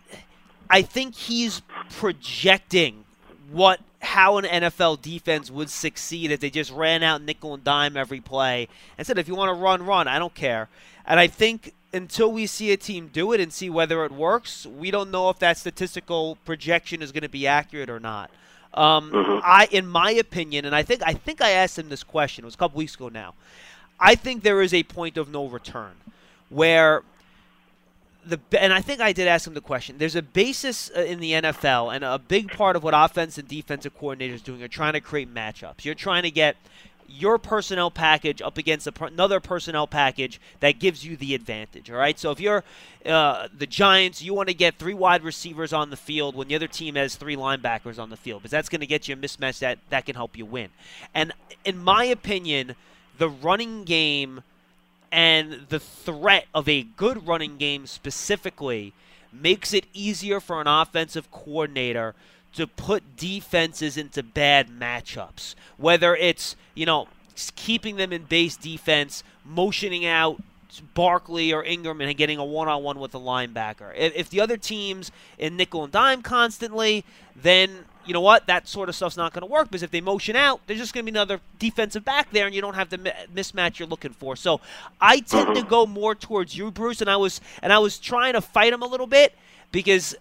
I 0.71 0.83
think 0.83 1.15
he's 1.15 1.61
projecting 1.91 3.05
what 3.51 3.81
how 4.05 4.37
an 4.37 4.45
NFL 4.45 5.01
defense 5.01 5.51
would 5.51 5.71
succeed 5.71 6.31
if 6.31 6.41
they 6.41 6.51
just 6.51 6.71
ran 6.71 7.03
out 7.03 7.23
nickel 7.23 7.55
and 7.55 7.65
dime 7.65 7.97
every 7.97 8.21
play 8.21 8.69
and 8.99 9.07
said, 9.07 9.19
if 9.19 9.27
you 9.27 9.35
want 9.35 9.49
to 9.49 9.61
run, 9.61 9.85
run. 9.85 10.07
I 10.07 10.19
don't 10.19 10.35
care. 10.35 10.69
And 11.07 11.19
I 11.19 11.27
think 11.27 11.75
until 11.95 12.31
we 12.33 12.47
see 12.47 12.73
a 12.73 12.77
team 12.77 13.09
do 13.13 13.33
it 13.33 13.41
and 13.41 13.53
see 13.53 13.71
whether 13.71 14.05
it 14.05 14.13
works, 14.13 14.67
we 14.67 14.91
don't 14.91 15.11
know 15.11 15.31
if 15.31 15.39
that 15.39 15.57
statistical 15.57 16.37
projection 16.45 17.01
is 17.01 17.13
going 17.13 17.23
to 17.23 17.29
be 17.29 17.47
accurate 17.47 17.89
or 17.89 18.01
not. 18.01 18.31
Um, 18.75 19.13
I, 19.45 19.69
in 19.71 19.87
my 19.87 20.11
opinion, 20.11 20.65
and 20.65 20.75
I 20.75 20.83
think 20.83 21.01
I 21.05 21.15
think 21.15 21.41
I 21.41 21.51
asked 21.51 21.79
him 21.79 21.89
this 21.89 22.03
question. 22.03 22.45
It 22.45 22.47
was 22.47 22.55
a 22.55 22.59
couple 22.59 22.79
weeks 22.79 22.97
ago 22.97 23.09
now. 23.09 23.35
I 24.01 24.17
think 24.17 24.43
there 24.43 24.61
is 24.61 24.75
a 24.75 24.83
point 24.83 25.17
of 25.17 25.31
no 25.31 25.47
return 25.47 25.93
where 26.49 27.03
the 28.27 28.41
and 28.59 28.73
I 28.73 28.81
think 28.81 29.01
I 29.01 29.13
did 29.13 29.29
ask 29.29 29.47
him 29.47 29.55
the 29.55 29.61
question. 29.61 29.99
There's 29.99 30.17
a 30.17 30.23
basis 30.23 30.91
uh, 30.97 31.01
in 31.03 31.21
the 31.21 31.33
NFL, 31.33 31.95
and 31.95 32.03
a 32.03 32.19
big 32.19 32.51
part 32.51 32.75
of 32.75 32.83
what 32.83 32.95
offense 32.97 33.39
and 33.39 33.47
defensive 33.47 33.97
coordinators 33.97 34.43
doing 34.43 34.63
are 34.63 34.69
trying 34.69 34.95
to 34.95 35.01
create 35.01 35.33
matchups. 35.33 35.85
You're 35.85 35.95
trying 35.95 36.25
to 36.25 36.31
get 36.31 36.57
your 37.09 37.39
personnel 37.39 37.91
package 37.91 38.43
up 38.43 38.59
against 38.59 38.87
another 38.87 39.41
personnel 39.41 39.87
package 39.87 40.41
that 40.61 40.79
gives 40.79 41.05
you 41.05 41.17
the 41.17 41.35
advantage. 41.35 41.91
All 41.91 41.97
right. 41.97 42.19
So 42.19 42.31
if 42.31 42.41
you're 42.41 42.65
uh, 43.07 43.49
the 43.57 43.67
Giants, 43.67 44.23
you 44.23 44.35
want 44.35 44.49
to 44.49 44.55
get 44.55 44.79
three 44.79 44.95
wide 44.95 45.23
receivers 45.23 45.73
on 45.73 45.91
the 45.91 45.97
field 45.97 46.35
when 46.35 46.49
the 46.49 46.55
other 46.55 46.67
team 46.67 46.95
has 46.95 47.17
three 47.17 47.37
linebackers 47.37 47.99
on 47.99 48.11
the 48.11 48.17
field, 48.17 48.43
because 48.43 48.51
that's 48.51 48.69
going 48.69 48.81
to 48.81 48.87
get 48.87 49.09
you 49.09 49.15
a 49.15 49.19
mismatch 49.19 49.59
that 49.61 49.79
that 49.91 50.07
can 50.07 50.15
help 50.15 50.37
you 50.37 50.47
win. 50.47 50.71
And 51.15 51.33
in 51.65 51.79
my 51.83 52.05
opinion, 52.05 52.75
the 53.19 53.29
running 53.29 53.85
game 53.85 54.43
and 55.13 55.67
the 55.69 55.79
threat 55.79 56.47
of 56.55 56.69
a 56.69 56.83
good 56.83 57.27
running 57.27 57.57
game 57.57 57.87
specifically 57.87 58.93
makes 59.33 59.73
it 59.73 59.87
easier 59.93 60.41
for 60.41 60.61
an 60.61 60.67
offensive 60.67 61.31
coordinator 61.31 62.15
to 62.55 62.67
put 62.67 63.17
defenses 63.17 63.97
into 63.97 64.23
bad 64.23 64.69
matchups. 64.69 65.55
Whether 65.77 66.17
it's, 66.17 66.57
you 66.75 66.87
know, 66.87 67.09
keeping 67.57 67.97
them 67.97 68.13
in 68.13 68.25
base 68.25 68.57
defense, 68.57 69.25
motioning 69.45 70.07
out 70.07 70.41
Barkley 70.95 71.53
or 71.53 71.65
Ingram 71.65 72.01
and 72.01 72.17
getting 72.17 72.39
a 72.39 72.45
one 72.45 72.69
on 72.69 72.83
one 72.83 72.99
with 72.99 73.15
a 73.15 73.19
linebacker. 73.19 73.93
If, 73.97 74.15
if 74.15 74.31
the 74.31 74.41
other 74.41 74.57
team's 74.57 75.11
in 75.39 75.57
nickel 75.57 75.85
and 75.85 75.93
dime 75.93 76.23
constantly, 76.23 77.05
then 77.37 77.85
you 78.07 78.13
know 78.13 78.21
what? 78.21 78.47
That 78.47 78.69
sort 78.69 78.89
of 78.89 78.95
stuff's 78.95 79.17
not 79.17 79.33
going 79.33 79.43
to 79.43 79.51
work 79.51 79.69
because 79.69 79.83
if 79.83 79.91
they 79.91 80.01
motion 80.01 80.37
out, 80.37 80.61
there's 80.67 80.79
just 80.79 80.93
going 80.93 81.07
to 81.07 81.11
be 81.11 81.17
another 81.17 81.41
defensive 81.59 82.05
back 82.05 82.31
there, 82.33 82.47
and 82.47 82.55
you 82.55 82.61
don't 82.61 82.75
have 82.75 82.91
the 82.91 82.99
mismatch 83.35 83.79
you're 83.79 83.89
looking 83.89 84.13
for. 84.13 84.37
So 84.37 84.61
I 85.01 85.21
tend 85.21 85.55
to 85.55 85.61
mm-hmm. 85.61 85.69
go 85.69 85.87
more 85.87 86.15
towards 86.15 86.57
you, 86.57 86.71
Bruce, 86.71 87.01
and 87.01 87.09
I 87.09 87.17
was 87.17 87.41
and 87.63 87.73
I 87.73 87.79
was 87.79 87.99
trying 87.99 88.35
to 88.35 88.41
fight 88.41 88.73
him 88.73 88.83
a 88.83 88.87
little 88.87 89.07
bit 89.07 89.35
because 89.73 90.15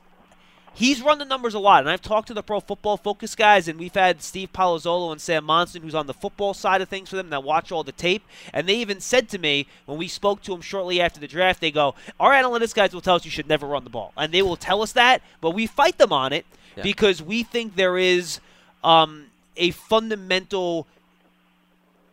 he's 0.74 1.02
run 1.02 1.20
the 1.20 1.26
numbers 1.26 1.54
a 1.54 1.60
lot. 1.60 1.82
And 1.82 1.90
I've 1.90 2.02
talked 2.02 2.28
to 2.28 2.34
the 2.34 2.44
Pro 2.44 2.60
Football 2.60 2.98
Focus 2.98 3.36
guys, 3.36 3.68
and 3.68 3.80
we've 3.80 3.94
had 3.94 4.22
Steve 4.22 4.52
Palazzolo 4.54 5.12
and 5.12 5.22
Sam 5.22 5.46
Monson, 5.46 5.82
who's 5.82 5.96
on 5.96 6.08
the 6.08 6.14
football 6.14 6.54
side 6.54 6.82
of 6.82 6.90
things 6.90 7.10
for 7.10 7.16
them, 7.16 7.30
that 7.30 7.44
watch 7.44 7.72
all 7.72 7.84
the 7.84 7.92
tape. 7.92 8.24
And 8.54 8.68
they 8.68 8.76
even 8.76 9.00
said 9.00 9.30
to 9.30 9.38
me 9.38 9.68
when 9.86 9.98
we 9.98 10.08
spoke 10.08 10.42
to 10.44 10.52
them 10.52 10.62
shortly 10.62 11.02
after 11.02 11.20
the 11.20 11.28
draft, 11.28 11.62
they 11.62 11.72
go, 11.72 11.96
"Our 12.20 12.32
analytics 12.32 12.74
guys 12.74 12.94
will 12.94 13.02
tell 13.02 13.16
us 13.16 13.26
you 13.26 13.32
should 13.32 13.48
never 13.48 13.68
run 13.68 13.84
the 13.84 13.90
ball," 13.90 14.14
and 14.18 14.34
they 14.34 14.42
will 14.42 14.58
tell 14.58 14.82
us 14.82 14.94
that, 14.94 15.22
but 15.42 15.52
we 15.52 15.68
fight 15.68 15.98
them 15.98 16.12
on 16.12 16.34
it 16.34 16.46
because 16.84 17.22
we 17.22 17.44
think 17.44 17.76
there 17.76 17.98
is 17.98 18.40
um, 18.84 19.28
a 19.56 19.72
fundamental 19.72 20.88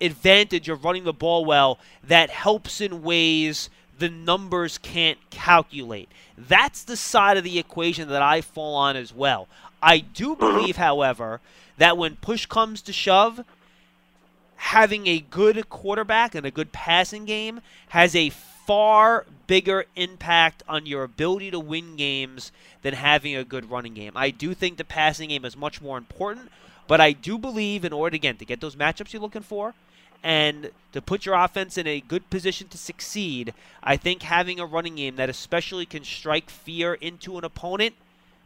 advantage 0.00 0.68
of 0.68 0.84
running 0.84 1.04
the 1.04 1.12
ball 1.12 1.44
well 1.44 1.78
that 2.02 2.30
helps 2.30 2.80
in 2.80 3.02
ways 3.02 3.68
the 4.00 4.08
numbers 4.08 4.78
can't 4.78 5.18
calculate. 5.30 6.08
That's 6.36 6.82
the 6.82 6.96
side 6.96 7.36
of 7.36 7.44
the 7.44 7.58
equation 7.58 8.08
that 8.08 8.22
I 8.22 8.40
fall 8.40 8.74
on 8.74 8.96
as 8.96 9.14
well. 9.14 9.46
I 9.82 9.98
do 9.98 10.32
uh-huh. 10.32 10.58
believe, 10.58 10.76
however, 10.76 11.40
that 11.78 11.96
when 11.96 12.16
push 12.16 12.46
comes 12.46 12.82
to 12.82 12.92
shove, 12.92 13.44
having 14.56 15.06
a 15.06 15.20
good 15.20 15.68
quarterback 15.68 16.34
and 16.34 16.44
a 16.44 16.50
good 16.50 16.72
passing 16.72 17.24
game 17.24 17.60
has 17.90 18.16
a 18.16 18.30
far 18.30 19.26
bigger 19.46 19.84
impact 19.96 20.62
on 20.68 20.86
your 20.86 21.02
ability 21.02 21.50
to 21.50 21.60
win 21.60 21.96
games 21.96 22.52
than 22.82 22.94
having 22.94 23.36
a 23.36 23.44
good 23.44 23.70
running 23.70 23.94
game. 23.94 24.12
I 24.14 24.30
do 24.30 24.54
think 24.54 24.76
the 24.76 24.84
passing 24.84 25.28
game 25.28 25.44
is 25.44 25.56
much 25.56 25.82
more 25.82 25.98
important, 25.98 26.50
but 26.86 27.00
I 27.00 27.12
do 27.12 27.36
believe 27.36 27.84
in 27.84 27.92
order 27.92 28.14
again 28.14 28.36
to 28.36 28.44
get 28.44 28.60
those 28.60 28.76
matchups 28.76 29.12
you're 29.12 29.22
looking 29.22 29.42
for 29.42 29.74
and 30.22 30.70
to 30.92 31.00
put 31.00 31.24
your 31.24 31.34
offense 31.34 31.78
in 31.78 31.86
a 31.86 32.00
good 32.00 32.28
position 32.30 32.68
to 32.68 32.78
succeed, 32.78 33.54
I 33.82 33.96
think 33.96 34.22
having 34.22 34.60
a 34.60 34.66
running 34.66 34.96
game 34.96 35.16
that 35.16 35.30
especially 35.30 35.86
can 35.86 36.04
strike 36.04 36.50
fear 36.50 36.94
into 36.94 37.38
an 37.38 37.44
opponent 37.44 37.94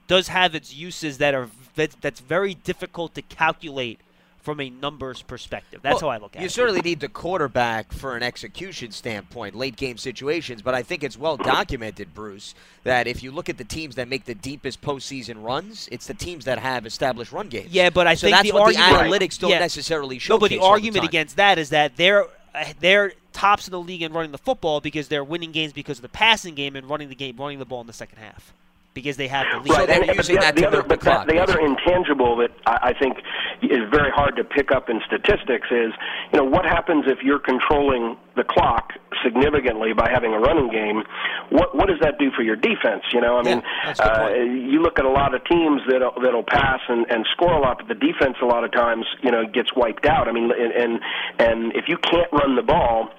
does 0.06 0.28
have 0.28 0.54
its 0.54 0.74
uses 0.74 1.18
that 1.18 1.34
are 1.34 1.48
that's 1.74 2.20
very 2.20 2.54
difficult 2.54 3.14
to 3.14 3.22
calculate 3.22 3.98
from 4.44 4.60
a 4.60 4.68
numbers 4.68 5.22
perspective. 5.22 5.80
That's 5.82 6.02
well, 6.02 6.10
how 6.10 6.16
I 6.16 6.18
look 6.18 6.36
at 6.36 6.40
you 6.40 6.44
it. 6.44 6.44
You 6.44 6.48
certainly 6.50 6.82
need 6.82 7.00
the 7.00 7.08
quarterback 7.08 7.92
for 7.92 8.14
an 8.14 8.22
execution 8.22 8.90
standpoint, 8.90 9.54
late 9.54 9.74
game 9.74 9.96
situations, 9.96 10.60
but 10.60 10.74
I 10.74 10.82
think 10.82 11.02
it's 11.02 11.18
well 11.18 11.38
documented, 11.38 12.12
Bruce, 12.12 12.54
that 12.84 13.06
if 13.06 13.22
you 13.22 13.32
look 13.32 13.48
at 13.48 13.56
the 13.56 13.64
teams 13.64 13.94
that 13.94 14.06
make 14.06 14.26
the 14.26 14.34
deepest 14.34 14.82
postseason 14.82 15.42
runs, 15.42 15.88
it's 15.90 16.06
the 16.06 16.14
teams 16.14 16.44
that 16.44 16.58
have 16.58 16.84
established 16.84 17.32
run 17.32 17.48
games. 17.48 17.70
Yeah, 17.72 17.88
but 17.88 18.06
I 18.06 18.14
so 18.14 18.26
think 18.26 18.36
that's 18.36 18.48
the 18.50 18.54
what 18.54 18.76
argument, 18.76 19.10
the 19.10 19.26
analytics 19.26 19.38
don't 19.38 19.50
yeah, 19.50 19.60
necessarily 19.60 20.18
show. 20.18 20.34
No, 20.34 20.38
but 20.38 20.50
the 20.50 20.58
argument 20.58 21.06
against 21.06 21.36
that 21.36 21.58
is 21.58 21.70
that 21.70 21.96
they're 21.96 22.26
uh, 22.54 22.64
they're 22.80 23.14
tops 23.32 23.66
in 23.66 23.72
the 23.72 23.80
league 23.80 24.02
in 24.02 24.12
running 24.12 24.30
the 24.30 24.38
football 24.38 24.80
because 24.80 25.08
they're 25.08 25.24
winning 25.24 25.52
games 25.52 25.72
because 25.72 25.98
of 25.98 26.02
the 26.02 26.08
passing 26.10 26.54
game 26.54 26.76
and 26.76 26.88
running 26.88 27.08
the 27.08 27.14
game, 27.14 27.36
running 27.38 27.58
the 27.58 27.64
ball 27.64 27.80
in 27.80 27.86
the 27.86 27.94
second 27.94 28.18
half 28.18 28.52
because 28.94 29.16
they 29.16 29.28
have 29.28 29.46
the 29.52 29.58
lead. 29.58 29.70
Right, 29.70 29.80
so 29.80 29.86
they're 29.86 30.14
using 30.14 30.36
the, 30.36 30.40
that 30.40 30.54
the 30.54 30.62
to 30.62 30.68
other, 30.68 30.76
milk 30.78 30.88
the 30.88 30.96
clock. 30.96 31.26
the 31.26 31.38
other 31.38 31.58
intangible 31.58 32.36
that 32.38 32.50
I, 32.64 32.90
I 32.90 32.98
think 32.98 33.18
is 33.62 33.82
very 33.90 34.10
hard 34.10 34.36
to 34.36 34.44
pick 34.44 34.70
up 34.70 34.88
in 34.88 35.00
statistics 35.06 35.68
is, 35.70 35.92
you 36.32 36.38
know, 36.38 36.44
what 36.44 36.64
happens 36.64 37.04
if 37.06 37.18
you're 37.22 37.40
controlling 37.40 38.16
the 38.36 38.44
clock 38.44 38.92
significantly 39.22 39.92
by 39.92 40.08
having 40.10 40.32
a 40.32 40.38
running 40.38 40.70
game? 40.70 41.02
What 41.50 41.74
what 41.74 41.88
does 41.88 41.98
that 42.00 42.18
do 42.18 42.30
for 42.36 42.42
your 42.42 42.56
defense? 42.56 43.02
You 43.12 43.20
know, 43.20 43.38
I 43.38 43.42
yeah, 43.42 43.54
mean, 43.56 43.62
uh, 43.98 44.28
you 44.70 44.80
look 44.80 44.98
at 44.98 45.04
a 45.04 45.10
lot 45.10 45.34
of 45.34 45.44
teams 45.44 45.82
that 45.90 46.00
that'll 46.22 46.46
pass 46.46 46.80
and, 46.88 47.06
and 47.10 47.26
score 47.32 47.52
a 47.52 47.60
lot, 47.60 47.78
but 47.78 47.88
the 47.88 47.98
defense 47.98 48.36
a 48.40 48.46
lot 48.46 48.64
of 48.64 48.72
times, 48.72 49.04
you 49.22 49.30
know, 49.30 49.44
gets 49.44 49.74
wiped 49.74 50.06
out. 50.06 50.28
I 50.28 50.32
mean, 50.32 50.50
and 50.54 50.72
and, 50.72 51.00
and 51.38 51.72
if 51.74 51.84
you 51.88 51.98
can't 51.98 52.30
run 52.32 52.54
the 52.56 52.62
ball 52.62 53.10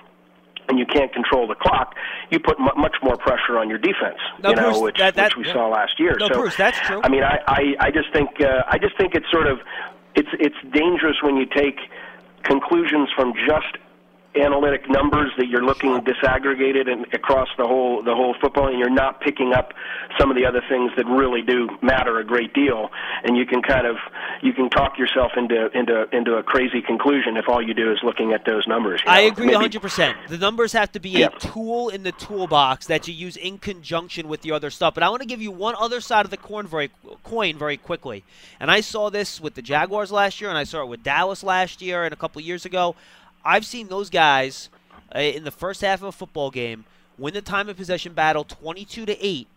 and 0.68 0.80
you 0.80 0.86
can't 0.86 1.14
control 1.14 1.48
the 1.48 1.56
clock, 1.56 1.96
you 2.32 2.40
put 2.40 2.60
m- 2.60 2.78
much 2.78 2.96
more 3.04 3.18
pressure 3.18 3.58
on 3.58 3.70
your 3.70 3.78
defense. 3.78 4.18
No, 4.42 4.50
you 4.50 4.56
know, 4.56 4.72
Bruce, 4.72 4.82
which, 4.82 4.98
that, 4.98 5.16
that, 5.16 5.36
which 5.36 5.46
we 5.46 5.48
yeah. 5.48 5.54
saw 5.54 5.68
last 5.68 6.00
year. 6.00 6.16
No, 6.20 6.28
so, 6.28 6.42
Bruce, 6.42 6.56
that's 6.56 6.80
true. 6.80 7.02
I 7.04 7.10
mean, 7.10 7.24
I, 7.24 7.40
I, 7.48 7.76
I 7.88 7.92
just 7.92 8.12
think 8.14 8.42
uh, 8.42 8.64
I 8.68 8.78
just 8.78 8.98
think 8.98 9.16
it's 9.16 9.30
sort 9.32 9.48
of 9.48 9.60
it's 10.16 10.30
it's 10.40 10.56
dangerous 10.74 11.18
when 11.22 11.38
you 11.38 11.46
take 11.46 11.78
conclusions 12.44 13.10
from 13.16 13.34
just 13.34 13.78
analytic 14.36 14.90
numbers 14.90 15.32
that 15.38 15.48
you're 15.48 15.64
looking 15.64 16.02
disaggregated 16.02 16.90
and 16.90 17.06
across 17.14 17.48
the 17.58 17.66
whole 17.66 18.04
the 18.04 18.14
whole 18.14 18.36
football 18.42 18.68
and 18.68 18.78
you're 18.78 18.90
not 18.90 19.22
picking 19.22 19.54
up 19.54 19.74
some 20.20 20.30
of 20.30 20.36
the 20.38 20.46
other 20.46 20.62
things 20.70 20.92
that 20.98 21.06
really 21.06 21.42
do 21.42 21.70
matter 21.82 22.20
a 22.20 22.24
great 22.26 22.54
deal 22.54 22.90
and 23.24 23.38
you 23.38 23.46
can 23.46 23.62
kind 23.62 23.88
of 23.88 23.96
you 24.42 24.52
can 24.54 24.70
talk 24.70 24.98
yourself 25.00 25.32
into 25.38 25.70
into 25.78 26.06
into 26.16 26.36
a 26.36 26.44
crazy 26.44 26.82
conclusion 26.82 27.38
if 27.38 27.46
all 27.48 27.62
you 27.62 27.74
do 27.74 27.92
is 27.92 28.00
looking 28.04 28.34
at 28.34 28.46
those 28.46 28.68
numbers 28.68 29.02
you 29.06 29.12
know? 29.12 29.18
I 29.18 29.22
agree 29.22 29.48
Maybe- 29.48 29.78
100%. 29.80 30.16
The 30.30 30.38
numbers 30.38 30.74
have 30.74 30.92
to 30.94 31.00
be 31.00 31.12
Yep. 31.12 31.36
a 31.36 31.40
tool 31.40 31.90
in 31.90 32.04
the 32.04 32.12
toolbox 32.12 32.88
that 32.88 33.08
you 33.08 33.14
use 33.14 33.38
in 33.38 33.58
conjunction 33.58 34.28
with 34.28 34.42
the 34.42 34.52
other 34.52 34.70
stuff. 34.70 34.94
But 34.94 35.04
I 35.04 35.10
want 35.10 35.22
to 35.22 35.28
give 35.28 35.42
you 35.42 35.52
one 35.52 35.76
other 35.80 36.02
side 36.02 36.26
of 36.26 36.32
the 36.32 36.38
coin 36.38 36.68
very 36.68 36.90
coin 37.24 37.58
very 37.58 37.78
quickly. 37.78 38.24
And 38.60 38.70
I 38.70 38.82
saw 38.82 39.10
this 39.10 39.40
with 39.40 39.56
the 39.56 39.62
Jaguars 39.62 40.12
last 40.12 40.42
year 40.42 40.50
and 40.50 40.58
I 40.58 40.64
saw 40.66 40.82
it 40.82 40.88
with 40.88 41.04
Dallas 41.04 41.44
last 41.44 41.82
year 41.82 42.04
and 42.04 42.12
a 42.14 42.18
couple 42.18 42.42
years 42.42 42.66
ago. 42.66 42.96
I've 43.46 43.66
seen 43.66 43.88
those 43.88 44.10
guys 44.10 44.70
uh, 45.16 45.20
in 45.20 45.44
the 45.44 45.52
first 45.52 45.82
half 45.82 46.02
of 46.02 46.08
a 46.08 46.12
football 46.12 46.50
game 46.50 46.86
win 47.18 47.34
the 47.34 47.42
time 47.42 47.70
of 47.70 47.78
possession 47.78 48.14
battle 48.14 48.44
22 48.44 49.06
to 49.06 49.26
8, 49.26 49.48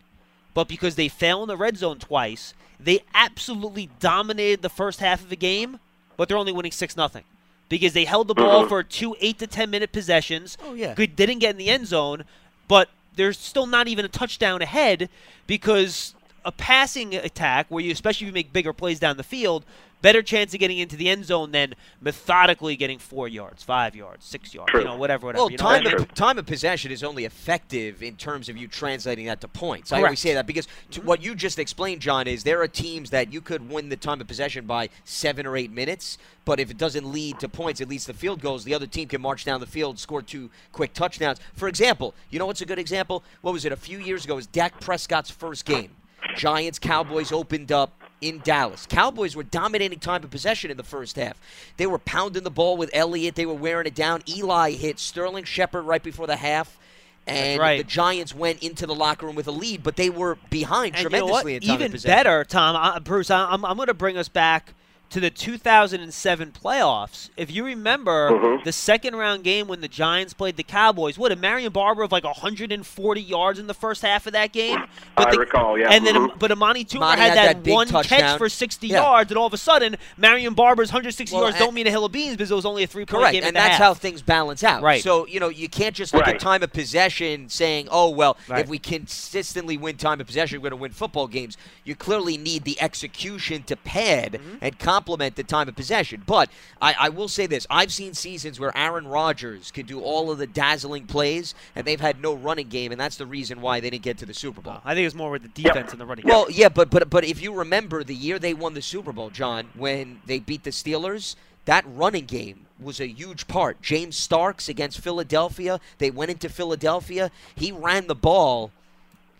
but 0.55 0.68
because 0.68 0.95
they 0.95 1.09
fell 1.09 1.43
in 1.43 1.49
the 1.49 1.57
red 1.57 1.76
zone 1.76 1.99
twice, 1.99 2.55
they 2.78 3.01
absolutely 3.14 3.91
dominated 3.99 4.62
the 4.62 4.68
first 4.68 5.01
half 5.01 5.22
of 5.22 5.30
the 5.30 5.36
game, 5.36 5.80
but 6.16 6.28
they're 6.28 6.36
only 6.36 6.53
winning 6.53 6.72
6 6.72 6.97
nothing 6.97 7.24
because 7.68 7.93
they 7.93 8.05
held 8.05 8.28
the 8.28 8.34
ball 8.34 8.66
for 8.66 8.82
two 8.82 9.16
8 9.20 9.39
to 9.39 9.47
10 9.47 9.70
minute 9.70 9.93
possessions. 9.93 10.57
Oh, 10.62 10.74
yeah. 10.74 10.95
Good 10.95 11.16
didn't 11.16 11.41
get 11.41 11.51
in 11.51 11.57
the 11.57 11.68
end 11.68 11.86
zone, 11.86 12.24
but 12.66 12.89
they're 13.16 13.32
still 13.32 13.66
not 13.66 13.89
even 13.89 14.05
a 14.05 14.09
touchdown 14.09 14.62
ahead 14.62 15.09
because 15.47 16.14
a 16.45 16.53
passing 16.53 17.14
attack 17.14 17.66
where 17.68 17.84
you 17.84 17.93
especially 17.93 18.26
if 18.26 18.28
you 18.28 18.34
make 18.34 18.53
bigger 18.53 18.72
plays 18.72 19.01
down 19.01 19.16
the 19.16 19.22
field, 19.24 19.64
better 20.03 20.23
chance 20.23 20.55
of 20.55 20.61
getting 20.61 20.79
into 20.79 20.97
the 20.97 21.09
end 21.09 21.25
zone 21.25 21.51
than 21.51 21.75
methodically 22.01 22.77
getting 22.77 22.99
four 22.99 23.29
yards, 23.29 23.63
five 23.63 23.97
yards, 23.97 24.25
six 24.25 24.55
yards, 24.55 24.71
True. 24.71 24.81
you 24.81 24.87
know, 24.87 24.97
whatever, 24.97 25.27
whatever. 25.27 25.43
Well, 25.43 25.51
you 25.51 25.59
know 25.59 25.65
time 25.65 25.85
what 25.85 25.95
I 25.95 25.97
mean? 25.97 26.03
of, 26.03 26.15
time 26.15 26.39
of 26.39 26.47
possession 26.47 26.91
is 26.91 27.03
only 27.03 27.25
effective 27.25 28.03
in 28.03 28.17
terms 28.17 28.49
of 28.49 28.57
you 28.57 28.69
translating 28.69 29.27
that 29.27 29.41
to 29.41 29.49
points. 29.49 29.93
I 29.93 30.03
always 30.03 30.21
say 30.21 30.35
that 30.35 30.47
because 30.47 30.67
to 30.91 31.01
mm-hmm. 31.01 31.09
what 31.09 31.23
you 31.23 31.35
just 31.35 31.59
explained, 31.59 32.01
John, 32.01 32.27
is 32.27 32.45
there 32.45 32.63
are 32.63 32.69
teams 32.69 33.11
that 33.11 33.33
you 33.33 33.41
could 33.41 33.69
win 33.71 33.89
the 33.89 33.97
time 33.97 34.21
of 34.21 34.27
possession 34.27 34.67
by 34.67 34.89
seven 35.05 35.47
or 35.47 35.57
eight 35.57 35.73
minutes, 35.73 36.19
but 36.45 36.61
if 36.61 36.71
it 36.71 36.79
doesn't 36.79 37.11
lead 37.11 37.39
to 37.41 37.49
points, 37.49 37.81
it 37.81 37.89
leads 37.89 38.07
to 38.07 38.15
field 38.15 38.41
goals. 38.41 38.65
The 38.65 38.75
other 38.75 38.87
team 38.87 39.09
can 39.09 39.21
march 39.21 39.45
down 39.45 39.61
the 39.61 39.67
field, 39.67 39.99
score 39.99 40.23
two 40.23 40.51
quick 40.73 40.93
touchdowns. 40.93 41.41
For 41.55 41.69
example, 41.69 42.15
you 42.31 42.39
know 42.39 42.47
what's 42.47 42.61
a 42.61 42.67
good 42.67 42.79
example? 42.79 43.25
What 43.43 43.53
was 43.53 43.65
it? 43.65 43.73
A 43.73 43.77
few 43.77 43.99
years 43.99 44.25
ago, 44.25 44.35
it 44.35 44.37
was 44.37 44.47
Dak 44.47 44.81
Prescott's 44.81 45.31
first 45.31 45.65
game. 45.65 45.91
Giants 46.37 46.79
Cowboys 46.79 47.33
opened 47.33 47.73
up 47.73 47.98
in 48.21 48.41
Dallas. 48.41 48.87
Cowboys 48.87 49.37
were 49.37 49.43
dominating 49.43 49.99
time 49.99 50.25
of 50.25 50.31
possession 50.31 50.71
in 50.71 50.77
the 50.77 50.83
first 50.83 51.16
half. 51.16 51.41
They 51.77 51.87
were 51.87 51.99
pounding 51.99 52.45
the 52.45 52.51
ball 52.51 52.77
with 52.77 52.91
Elliott. 52.93 53.35
They 53.35 53.47
were 53.47 53.55
wearing 53.55 53.87
it 53.87 53.95
down. 53.95 54.23
Eli 54.29 54.73
hit 54.73 54.99
Sterling 54.99 55.45
Shepard 55.45 55.85
right 55.85 56.03
before 56.03 56.27
the 56.27 56.37
half. 56.37 56.79
And 57.27 57.61
right. 57.61 57.77
the 57.77 57.85
Giants 57.85 58.35
went 58.35 58.62
into 58.62 58.87
the 58.87 58.95
locker 58.95 59.27
room 59.27 59.35
with 59.35 59.47
a 59.49 59.53
lead, 59.53 59.83
but 59.83 59.97
they 59.97 60.09
were 60.09 60.39
behind 60.49 60.95
And 60.95 61.05
you 61.05 61.11
know 61.11 61.11
tremendously 61.11 61.57
in 61.57 61.61
time 61.61 61.75
of 61.77 61.83
Even 61.83 62.01
better, 62.01 62.45
Tom, 62.45 62.75
uh, 62.75 63.01
Bruce, 63.01 63.31
I, 63.31 63.51
I'm, 63.51 63.66
I'm 63.66 63.77
going 63.77 63.89
to 63.89 63.95
bring 63.95 64.16
us 64.16 64.29
back 64.29 64.73
to 65.11 65.21
the 65.21 65.31
2007 65.31 66.53
playoffs. 66.53 67.31
If 67.37 67.51
you 67.51 67.65
remember 67.65 68.31
Mhm. 68.31 68.65
the 68.65 68.73
second 68.73 69.17
round 69.17 69.43
game 69.43 69.67
when 69.67 69.81
the 69.81 69.89
Giants 69.89 70.35
played 70.35 70.57
the 70.57 70.63
Cowboys, 70.63 71.17
what, 71.17 71.33
a 71.33 71.37
Marion 71.37 71.73
Barber 71.73 72.03
of 72.03 72.13
like 72.13 72.25
140 72.25 73.23
yards 73.23 73.59
in 73.59 73.67
the 73.69 73.75
first 73.75 74.03
half 74.03 74.27
of 74.27 74.35
that 74.35 74.53
game? 74.53 74.85
I 75.17 75.31
the, 75.31 75.39
recall, 75.39 75.79
yeah. 75.79 75.89
And 75.91 76.07
then, 76.07 76.15
Mhm. 76.15 76.39
but 76.39 76.53
Amani 76.53 76.85
Toomer 76.85 76.97
Amani 77.03 77.21
had, 77.23 77.29
had 77.31 77.39
that, 77.39 77.47
that 77.55 77.63
big 77.63 77.73
one 77.75 77.89
catch 78.05 78.37
for 78.37 78.49
60 78.51 78.89
Yeah. 78.89 79.03
yards, 79.03 79.31
and 79.31 79.39
all 79.39 79.47
of 79.47 79.55
a 79.55 79.59
sudden, 79.59 79.97
Marion 80.19 80.53
Barber's 80.55 80.91
160 80.91 81.35
Well, 81.35 81.45
yards 81.45 81.59
don't 81.59 81.73
mean 81.75 81.87
a 81.87 81.91
hill 81.91 82.05
of 82.05 82.13
beans 82.13 82.37
because 82.37 82.51
it 82.51 82.55
was 82.55 82.67
only 82.67 82.83
a 82.83 82.87
three 82.87 83.07
point 83.07 83.33
game 83.33 83.45
and 83.45 83.57
at 83.57 83.61
that's 83.61 83.69
half. 83.77 83.79
how 83.79 83.95
things 83.95 84.21
balance 84.21 84.63
out. 84.63 84.83
Right. 84.83 85.03
So 85.03 85.27
you 85.27 85.41
know 85.41 85.49
you 85.49 85.69
can't 85.71 85.95
just 85.95 86.13
look 86.13 86.27
Right. 86.27 86.35
at 86.35 86.41
time 86.41 86.63
of 86.63 86.73
possession 86.73 87.49
saying, 87.49 87.89
"Oh 87.91 88.11
well, 88.11 88.37
Right. 88.47 88.61
if 88.61 88.69
we 88.69 88.79
consistently 88.79 89.77
win 89.79 89.97
time 89.97 90.21
of 90.21 90.27
possession, 90.27 90.59
we're 90.59 90.69
going 90.71 90.79
to 90.79 90.83
win 90.83 90.93
football 90.93 91.27
games." 91.29 91.57
You 91.85 91.95
clearly 91.95 92.37
need 92.37 92.65
the 92.65 92.81
execution 92.81 93.63
to 93.65 93.77
pad 93.77 94.33
Mm-hmm. 94.35 94.57
and 94.61 94.79
complement 94.99 95.37
the 95.37 95.45
time 95.45 95.69
of 95.69 95.77
possession. 95.77 96.23
But 96.27 96.51
I, 96.83 96.95
I 96.99 97.09
will 97.11 97.29
say 97.29 97.47
this: 97.47 97.67
I've 97.71 97.93
seen 97.93 98.15
seasons 98.15 98.59
where 98.59 98.77
Aaron 98.77 99.07
Rodgers 99.07 99.71
could 99.71 99.87
do 99.87 100.01
all 100.01 100.31
of 100.31 100.39
the 100.39 100.47
dazzling 100.47 101.07
plays, 101.07 101.55
and 101.77 101.87
they've 101.87 102.01
had 102.01 102.21
no 102.21 102.35
running 102.35 102.69
game, 102.69 102.91
and 102.91 103.01
that's 103.01 103.17
the 103.17 103.27
reason 103.27 103.61
why 103.61 103.81
they 103.81 103.91
didn't 103.91 104.03
get 104.03 104.19
to 104.19 104.27
the 104.27 104.35
Super 104.35 104.61
Bowl. 104.61 104.81
I 104.85 104.95
think 104.95 105.07
it's 105.07 105.15
more 105.15 105.31
with 105.31 105.43
the 105.43 105.63
defense 105.63 105.93
and 105.93 106.01
the 106.01 106.07
running 106.07 106.27
Well, 106.27 106.51
yeah, 106.51 106.69
but 106.69 106.91
but 106.91 107.09
but 107.09 107.25
if 107.25 107.41
you 107.41 107.55
remember 107.55 108.03
the 108.03 108.15
year 108.15 108.39
they 108.39 108.55
won 108.55 108.75
the 108.75 108.83
Super 108.83 109.13
Bowl, 109.13 109.31
John, 109.31 109.69
when 109.75 110.21
they 110.27 110.41
beat 110.41 110.65
the 110.65 110.71
Steelers, 110.71 111.37
that 111.65 111.85
running 111.87 112.27
game 112.27 112.67
was 112.81 113.01
a 113.01 113.07
huge 113.07 113.47
part. 113.47 113.81
James 113.83 114.17
Starks 114.17 114.69
against 114.69 115.01
Philadelphia, 115.01 115.81
they 115.99 116.11
went 116.11 116.31
into 116.31 116.49
Philadelphia. 116.49 117.31
He 117.55 117.71
ran 117.71 118.07
the 118.09 118.15
ball 118.15 118.73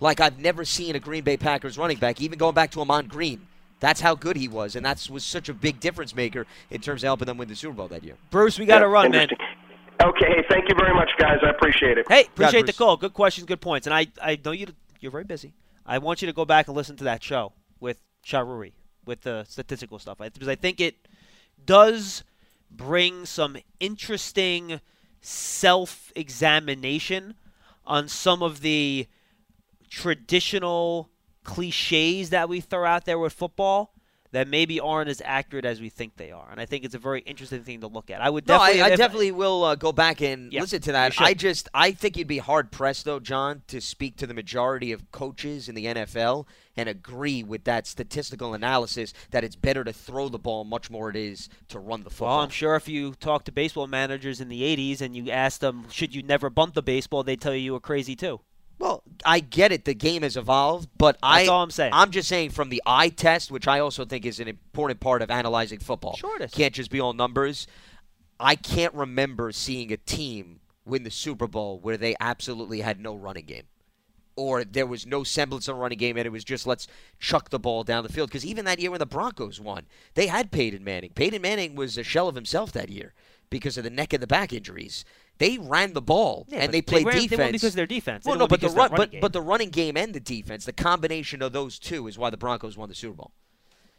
like 0.01 0.21
I've 0.21 0.39
never 0.39 0.65
seen 0.65 0.95
a 0.95 1.01
Green 1.01 1.25
Bay 1.25 1.37
Packers 1.37 1.77
running 1.77 1.99
back, 1.99 2.21
even 2.21 2.39
going 2.39 2.55
back 2.55 2.71
to 2.73 2.81
Ahman 2.81 3.09
Green. 3.09 3.41
That's 3.81 4.01
how 4.01 4.14
good 4.14 4.37
he 4.37 4.49
was, 4.49 4.74
and 4.74 4.85
that 4.85 5.07
was 5.11 5.24
such 5.24 5.49
a 5.49 5.55
big 5.55 5.81
difference 5.81 6.14
maker 6.14 6.47
in 6.70 6.81
terms 6.81 7.03
of 7.03 7.07
helping 7.07 7.26
them 7.26 7.39
win 7.39 7.49
the 7.49 7.55
Super 7.55 7.74
Bowl 7.74 7.89
that 7.89 8.03
year. 8.03 8.16
Bruce, 8.31 8.59
we 8.59 8.66
got 8.66 8.81
to 8.81 8.87
Yeah, 8.87 8.91
run, 8.91 9.12
man. 9.12 9.29
Okay, 10.03 10.45
thank 10.49 10.68
you 10.68 10.74
very 10.79 10.95
much, 10.95 11.11
guys. 11.18 11.39
I 11.43 11.51
appreciate 11.51 11.99
it. 11.99 12.07
Hey, 12.09 12.26
appreciate 12.26 12.66
the 12.66 12.72
call. 12.72 12.97
Good 12.97 13.14
questions, 13.14 13.47
good 13.47 13.61
points. 13.61 13.87
And 13.87 13.95
I, 13.95 14.07
I 14.22 14.39
know 14.45 14.53
you 14.53 14.66
you're 15.01 15.12
very 15.12 15.24
busy. 15.24 15.53
I 15.87 15.99
want 15.99 16.22
you 16.22 16.26
to 16.26 16.33
go 16.33 16.45
back 16.45 16.68
and 16.68 16.76
listen 16.76 16.97
to 16.97 17.05
that 17.05 17.22
show 17.22 17.53
with 17.81 18.01
Chahrouri 18.24 18.72
with 19.07 19.22
the 19.22 19.45
statistical 19.49 19.99
stuff 19.99 20.18
because 20.18 20.49
I 20.49 20.55
think 20.55 20.81
it 20.81 20.95
does 21.64 22.22
bring 22.70 23.26
some 23.26 23.57
interesting 23.81 24.81
self-examination 25.20 27.35
on 27.87 28.07
some 28.07 28.43
of 28.43 28.61
the 28.61 29.07
traditional 29.89 31.09
cliches 31.49 32.28
that 32.28 32.46
we 32.46 32.61
throw 32.61 32.84
out 32.84 33.07
there 33.07 33.18
with 33.18 33.32
football 33.32 33.94
that 34.32 34.46
maybe 34.46 34.78
aren't 34.78 35.09
as 35.09 35.22
accurate 35.24 35.64
as 35.64 35.80
we 35.80 35.88
think 35.88 36.14
they 36.16 36.30
are. 36.30 36.46
And 36.51 36.61
I 36.61 36.66
think 36.66 36.84
it's 36.84 36.94
a 36.94 36.99
very 36.99 37.20
interesting 37.20 37.62
thing 37.62 37.80
to 37.80 37.86
look 37.86 38.11
at. 38.11 38.20
I 38.20 38.28
would 38.28 38.46
No, 38.46 38.59
definitely. 38.59 38.82
I, 38.82 38.86
I 38.86 38.96
definitely 38.96 39.32
will 39.32 39.64
uh, 39.64 39.74
go 39.74 39.90
back 39.90 40.20
and 40.20 40.53
Yeah, 40.53 40.61
listen 40.61 40.82
to 40.82 40.92
that. 40.92 41.18
I 41.18 41.32
just, 41.32 41.70
I 41.72 41.92
think 41.92 42.18
you'd 42.18 42.28
be 42.28 42.36
hard 42.36 42.70
pressed 42.70 43.07
though, 43.07 43.18
John, 43.18 43.62
to 43.68 43.80
speak 43.80 44.16
to 44.18 44.26
the 44.26 44.34
majority 44.34 44.92
of 44.92 45.11
coaches 45.11 45.70
in 45.70 45.74
the 45.74 45.86
NFL 45.86 46.46
and 46.76 46.86
agree 46.86 47.42
with 47.42 47.64
that 47.64 47.86
statistical 47.86 48.53
analysis 48.53 49.14
that 49.30 49.42
it's 49.42 49.57
better 49.57 49.84
to 49.84 49.92
throw 49.94 50.28
the 50.28 50.38
ball 50.38 50.64
much 50.64 50.90
more 50.90 51.09
it 51.09 51.16
is 51.16 51.49
to 51.68 51.78
run 51.78 52.05
the 52.05 52.11
football. 52.11 52.36
Well, 52.36 52.44
I'm 52.44 52.51
sure 52.51 52.76
if 52.76 52.90
you 52.90 53.14
talk 53.14 53.44
to 53.44 53.53
baseball 53.53 53.86
managers 53.86 54.42
in 54.42 54.51
the 54.51 54.61
80s 54.61 55.01
and 55.01 55.16
you 55.16 55.30
ask 55.30 55.61
them, 55.61 55.86
should 55.90 56.14
you 56.14 56.22
never 56.22 56.51
bunt 56.51 56.74
the 56.74 56.82
baseball, 56.82 57.22
they'd 57.22 57.40
tell 57.40 57.55
you 57.55 57.61
you 57.61 57.72
were 57.72 57.80
crazy 57.80 58.14
too. 58.14 58.40
Well, 58.79 59.03
I 59.24 59.41
get 59.41 59.72
it. 59.72 59.85
The 59.85 59.95
game 59.95 60.22
has 60.22 60.37
evolved, 60.37 60.89
but 60.97 61.18
I, 61.22 61.41
That's 61.41 61.49
all 61.49 61.62
I'm 61.62 61.70
saying. 61.70 61.93
I'm 61.93 62.11
just 62.11 62.29
saying 62.29 62.51
from 62.51 62.68
the 62.68 62.83
eye 62.87 63.09
test, 63.09 63.51
which 63.51 63.66
I 63.66 63.81
also 63.81 64.05
think 64.05 64.24
is 64.24 64.39
an 64.39 64.49
important 64.49 65.01
part 65.01 65.20
of 65.20 65.31
analyzing 65.31 65.81
football. 65.81 66.16
Sure 66.16 66.37
it 66.37 66.43
is. 66.43 66.51
Can't 66.53 66.74
just 66.74 66.91
be 66.91 67.01
all 67.01 67.12
numbers. 67.12 67.66
I 68.39 68.55
can't 68.55 68.95
remember 68.95 69.51
seeing 69.51 69.93
a 69.93 69.97
team 69.97 70.61
win 70.85 71.03
the 71.03 71.11
Super 71.11 71.47
Bowl 71.47 71.81
where 71.81 71.97
they 71.97 72.14
absolutely 72.20 72.81
had 72.81 73.01
no 73.01 73.14
running 73.14 73.47
game. 73.47 73.64
Or 74.37 74.62
there 74.62 74.87
was 74.87 75.05
no 75.05 75.24
semblance 75.24 75.66
of 75.66 75.76
a 75.76 75.81
running 75.81 75.99
game, 75.99 76.16
and 76.16 76.24
it 76.24 76.31
was 76.31 76.45
just 76.45 76.64
let's 76.64 76.87
chuck 77.18 77.51
the 77.51 77.59
ball 77.59 77.83
down 77.83 78.05
the 78.05 78.12
field. 78.12 78.31
Because 78.31 78.47
even 78.47 78.64
that 78.66 78.79
year 78.79 78.93
when 78.93 79.01
the 79.01 79.07
Broncos 79.07 79.61
won, 79.61 79.87
they 80.14 80.29
had 80.29 80.53
Peyton 80.53 80.85
Manning. 80.85 81.11
Peyton 81.11 81.43
Manning 81.43 81.74
was 81.74 81.99
a 81.99 82.05
shell 82.05 82.29
of 82.29 82.37
himself 82.37 82.70
that 82.72 82.89
year 82.89 83.14
because 83.51 83.76
of 83.76 83.83
the 83.83 83.91
neck 83.91 84.12
and 84.12 84.22
the 84.22 84.29
back 84.29 84.53
injuries. 84.53 85.05
They 85.39 85.59
ran 85.59 85.93
the 85.93 86.03
ball 86.03 86.47
Yeah, 86.49 86.59
and 86.59 86.72
they 86.74 86.82
played 86.82 87.07
ran- 87.07 87.14
defense. 87.16 87.30
They 87.30 87.36
won 87.45 87.53
because 87.53 87.68
of 87.70 87.74
their 87.76 87.86
defense. 87.86 88.24
They 88.24 88.30
Well, 88.30 88.39
no, 88.39 88.47
but 88.49 88.61
the 88.61 88.66
because 88.66 88.72
of 88.72 88.76
their 88.76 88.82
run, 88.82 88.91
running 88.93 89.03
but 89.07 89.11
game. 89.12 89.20
but 89.20 89.32
the 89.32 89.41
running 89.43 89.70
game 89.70 89.97
and 89.97 90.12
the 90.14 90.20
defense, 90.20 90.64
the 90.64 90.72
combination 90.72 91.43
of 91.43 91.53
those 91.53 91.78
two 91.78 92.07
is 92.09 92.18
why 92.18 92.30
the 92.30 92.36
Broncos 92.36 92.76
won 92.76 92.89
the 92.89 92.95
Super 92.95 93.14
Bowl. 93.16 93.32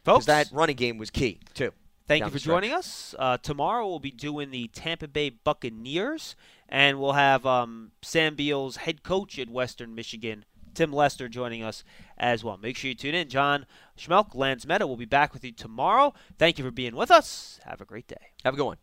folks, 0.04 0.26
that 0.26 0.50
running 0.52 0.76
game 0.76 0.98
was 0.98 1.10
key 1.10 1.40
too. 1.54 1.72
Thank 2.06 2.24
you 2.24 2.30
for 2.30 2.38
joining 2.38 2.72
us. 2.72 3.14
Uh, 3.18 3.36
tomorrow 3.38 3.86
we'll 3.86 4.00
be 4.00 4.10
doing 4.10 4.50
the 4.50 4.66
Tampa 4.68 5.06
Bay 5.06 5.30
Buccaneers, 5.30 6.34
and 6.68 6.98
we'll 7.00 7.12
have 7.12 7.46
um, 7.46 7.92
Sam 8.02 8.34
Beal's 8.34 8.76
head 8.78 9.02
coach 9.04 9.38
at 9.38 9.48
Western 9.48 9.94
Michigan, 9.94 10.44
Tim 10.74 10.92
Lester, 10.92 11.28
joining 11.28 11.62
us 11.62 11.84
as 12.18 12.42
well. 12.42 12.56
Make 12.56 12.76
sure 12.76 12.88
you 12.88 12.94
tune 12.96 13.14
in. 13.14 13.28
John 13.28 13.64
Schmeelk, 13.96 14.34
Lance 14.34 14.64
Medow 14.66 14.88
will 14.88 14.96
be 14.96 15.04
back 15.04 15.32
with 15.32 15.44
you 15.44 15.52
tomorrow. 15.52 16.12
Thank 16.36 16.58
you 16.58 16.64
for 16.64 16.72
being 16.72 16.96
with 16.96 17.12
us. 17.12 17.60
Have 17.64 17.80
a 17.80 17.84
great 17.84 18.08
day. 18.08 18.32
Have 18.44 18.54
a 18.54 18.56
good 18.56 18.66
one. 18.66 18.76